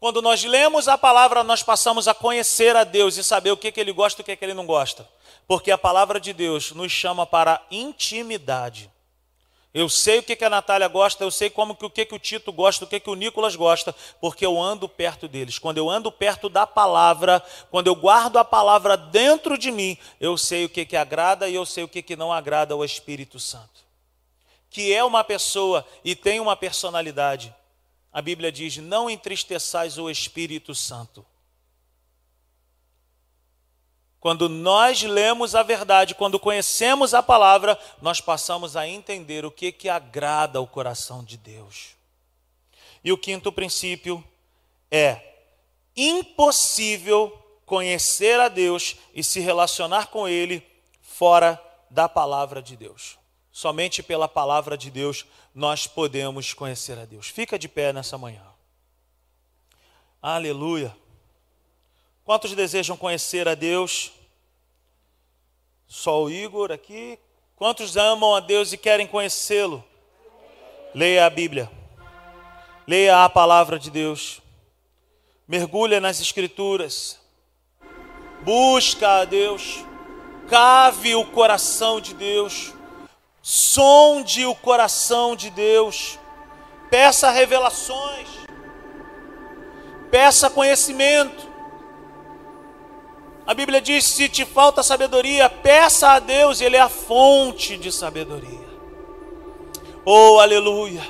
Quando 0.00 0.22
nós 0.22 0.42
lemos 0.42 0.88
a 0.88 0.96
palavra, 0.96 1.44
nós 1.44 1.62
passamos 1.62 2.08
a 2.08 2.14
conhecer 2.14 2.74
a 2.76 2.82
Deus 2.82 3.18
e 3.18 3.22
saber 3.22 3.50
o 3.50 3.58
que, 3.58 3.70
que 3.70 3.78
Ele 3.78 3.92
gosta 3.92 4.22
e 4.22 4.22
o 4.22 4.24
que, 4.24 4.36
que 4.36 4.42
Ele 4.42 4.54
não 4.54 4.64
gosta. 4.64 5.06
Porque 5.46 5.70
a 5.70 5.76
palavra 5.76 6.18
de 6.18 6.32
Deus 6.32 6.72
nos 6.72 6.90
chama 6.90 7.26
para 7.26 7.60
intimidade. 7.70 8.90
Eu 9.74 9.88
sei 9.88 10.20
o 10.20 10.22
que, 10.22 10.36
que 10.36 10.44
a 10.44 10.50
Natália 10.50 10.86
gosta, 10.86 11.24
eu 11.24 11.32
sei 11.32 11.50
como 11.50 11.74
que, 11.74 11.84
o 11.84 11.90
que, 11.90 12.04
que 12.04 12.14
o 12.14 12.18
Tito 12.18 12.52
gosta, 12.52 12.84
o 12.84 12.88
que, 12.88 13.00
que 13.00 13.10
o 13.10 13.16
Nicolas 13.16 13.56
gosta, 13.56 13.92
porque 14.20 14.46
eu 14.46 14.62
ando 14.62 14.88
perto 14.88 15.26
deles. 15.26 15.58
Quando 15.58 15.78
eu 15.78 15.90
ando 15.90 16.12
perto 16.12 16.48
da 16.48 16.64
palavra, 16.64 17.42
quando 17.72 17.88
eu 17.88 17.96
guardo 17.96 18.36
a 18.36 18.44
palavra 18.44 18.96
dentro 18.96 19.58
de 19.58 19.72
mim, 19.72 19.98
eu 20.20 20.38
sei 20.38 20.64
o 20.64 20.68
que, 20.68 20.86
que 20.86 20.96
agrada 20.96 21.48
e 21.48 21.56
eu 21.56 21.66
sei 21.66 21.82
o 21.82 21.88
que, 21.88 22.02
que 22.02 22.14
não 22.14 22.32
agrada 22.32 22.72
ao 22.72 22.84
Espírito 22.84 23.40
Santo. 23.40 23.84
Que 24.70 24.94
é 24.94 25.02
uma 25.02 25.24
pessoa 25.24 25.84
e 26.04 26.14
tem 26.14 26.38
uma 26.38 26.54
personalidade. 26.54 27.52
A 28.12 28.22
Bíblia 28.22 28.52
diz: 28.52 28.76
não 28.76 29.10
entristeçais 29.10 29.98
o 29.98 30.08
Espírito 30.08 30.72
Santo. 30.72 31.26
Quando 34.24 34.48
nós 34.48 35.02
lemos 35.02 35.54
a 35.54 35.62
verdade, 35.62 36.14
quando 36.14 36.40
conhecemos 36.40 37.12
a 37.12 37.22
palavra, 37.22 37.78
nós 38.00 38.22
passamos 38.22 38.74
a 38.74 38.88
entender 38.88 39.44
o 39.44 39.50
que, 39.50 39.70
que 39.70 39.86
agrada 39.86 40.58
ao 40.58 40.66
coração 40.66 41.22
de 41.22 41.36
Deus. 41.36 41.90
E 43.04 43.12
o 43.12 43.18
quinto 43.18 43.52
princípio 43.52 44.24
é 44.90 45.20
impossível 45.94 47.38
conhecer 47.66 48.40
a 48.40 48.48
Deus 48.48 48.96
e 49.14 49.22
se 49.22 49.40
relacionar 49.40 50.06
com 50.06 50.26
Ele 50.26 50.66
fora 51.02 51.62
da 51.90 52.08
palavra 52.08 52.62
de 52.62 52.76
Deus. 52.76 53.18
Somente 53.52 54.02
pela 54.02 54.26
palavra 54.26 54.74
de 54.74 54.90
Deus 54.90 55.26
nós 55.54 55.86
podemos 55.86 56.54
conhecer 56.54 56.98
a 56.98 57.04
Deus. 57.04 57.28
Fica 57.28 57.58
de 57.58 57.68
pé 57.68 57.92
nessa 57.92 58.16
manhã. 58.16 58.46
Aleluia. 60.22 60.96
Quantos 62.24 62.54
desejam 62.54 62.96
conhecer 62.96 63.46
a 63.46 63.54
Deus? 63.54 64.10
Só 65.86 66.22
o 66.22 66.30
Igor 66.30 66.72
aqui. 66.72 67.18
Quantos 67.54 67.98
amam 67.98 68.34
a 68.34 68.40
Deus 68.40 68.72
e 68.72 68.78
querem 68.78 69.06
conhecê-lo? 69.06 69.84
Leia 70.94 71.26
a 71.26 71.30
Bíblia. 71.30 71.70
Leia 72.86 73.24
a 73.24 73.28
palavra 73.28 73.78
de 73.78 73.90
Deus. 73.90 74.40
Mergulha 75.46 76.00
nas 76.00 76.18
Escrituras. 76.18 77.20
Busca 78.40 79.20
a 79.20 79.24
Deus. 79.26 79.84
Cave 80.48 81.14
o 81.14 81.26
coração 81.26 82.00
de 82.00 82.14
Deus. 82.14 82.72
Sonde 83.42 84.46
o 84.46 84.54
coração 84.54 85.36
de 85.36 85.50
Deus. 85.50 86.18
Peça 86.88 87.30
revelações. 87.30 88.28
Peça 90.10 90.48
conhecimento. 90.48 91.53
A 93.46 93.52
Bíblia 93.52 93.80
diz: 93.80 94.04
se 94.04 94.28
te 94.28 94.44
falta 94.44 94.82
sabedoria, 94.82 95.48
peça 95.48 96.10
a 96.10 96.18
Deus, 96.18 96.60
Ele 96.60 96.76
é 96.76 96.80
a 96.80 96.88
fonte 96.88 97.76
de 97.76 97.92
sabedoria. 97.92 98.64
Oh, 100.04 100.38
aleluia! 100.38 101.02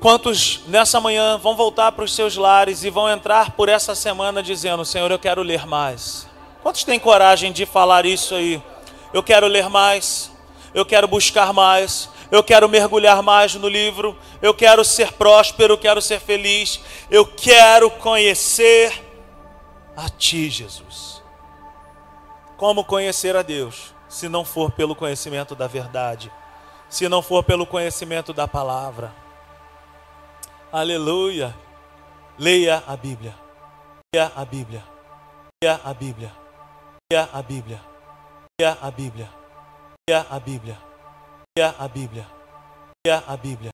Quantos 0.00 0.62
nessa 0.66 1.00
manhã 1.00 1.38
vão 1.38 1.54
voltar 1.54 1.92
para 1.92 2.04
os 2.04 2.12
seus 2.12 2.36
lares 2.36 2.82
e 2.82 2.90
vão 2.90 3.08
entrar 3.08 3.52
por 3.52 3.68
essa 3.68 3.94
semana 3.94 4.42
dizendo: 4.42 4.84
Senhor, 4.84 5.10
eu 5.10 5.18
quero 5.18 5.42
ler 5.42 5.64
mais? 5.64 6.26
Quantos 6.60 6.82
têm 6.82 6.98
coragem 6.98 7.52
de 7.52 7.64
falar 7.64 8.04
isso 8.04 8.34
aí? 8.34 8.60
Eu 9.12 9.22
quero 9.22 9.46
ler 9.46 9.68
mais, 9.68 10.32
eu 10.74 10.84
quero 10.84 11.06
buscar 11.06 11.52
mais, 11.52 12.08
eu 12.32 12.42
quero 12.42 12.68
mergulhar 12.68 13.22
mais 13.22 13.54
no 13.54 13.68
livro, 13.68 14.16
eu 14.40 14.54
quero 14.54 14.84
ser 14.84 15.12
próspero, 15.12 15.74
eu 15.74 15.78
quero 15.78 16.00
ser 16.00 16.18
feliz, 16.18 16.80
eu 17.10 17.26
quero 17.26 17.90
conhecer 17.90 19.01
a 19.96 20.08
Ti, 20.08 20.50
Jesus. 20.50 21.22
Como 22.56 22.84
conhecer 22.84 23.36
a 23.36 23.42
Deus, 23.42 23.94
se 24.08 24.28
não 24.28 24.44
for 24.44 24.70
pelo 24.70 24.94
conhecimento 24.94 25.54
da 25.54 25.66
verdade, 25.66 26.30
se 26.88 27.08
não 27.08 27.22
for 27.22 27.42
pelo 27.42 27.66
conhecimento 27.66 28.32
da 28.32 28.46
palavra? 28.46 29.12
Aleluia. 30.70 31.54
Leia 32.38 32.82
a 32.86 32.96
Bíblia. 32.96 33.34
Leia 34.14 34.32
a 34.34 34.44
Bíblia. 34.44 34.84
Leia 35.62 35.80
a 35.84 35.94
Bíblia. 35.94 36.32
Leia 37.12 37.28
a 37.32 37.42
Bíblia. 37.42 37.80
Leia 38.60 38.78
a 38.80 38.90
Bíblia. 38.90 39.28
Leia 40.08 40.26
a 40.30 40.38
Bíblia. 40.38 40.78
Leia 41.56 41.74
a 41.78 41.88
Bíblia. 41.88 42.26
Leia 43.04 43.24
a 43.26 43.36
Bíblia. 43.36 43.70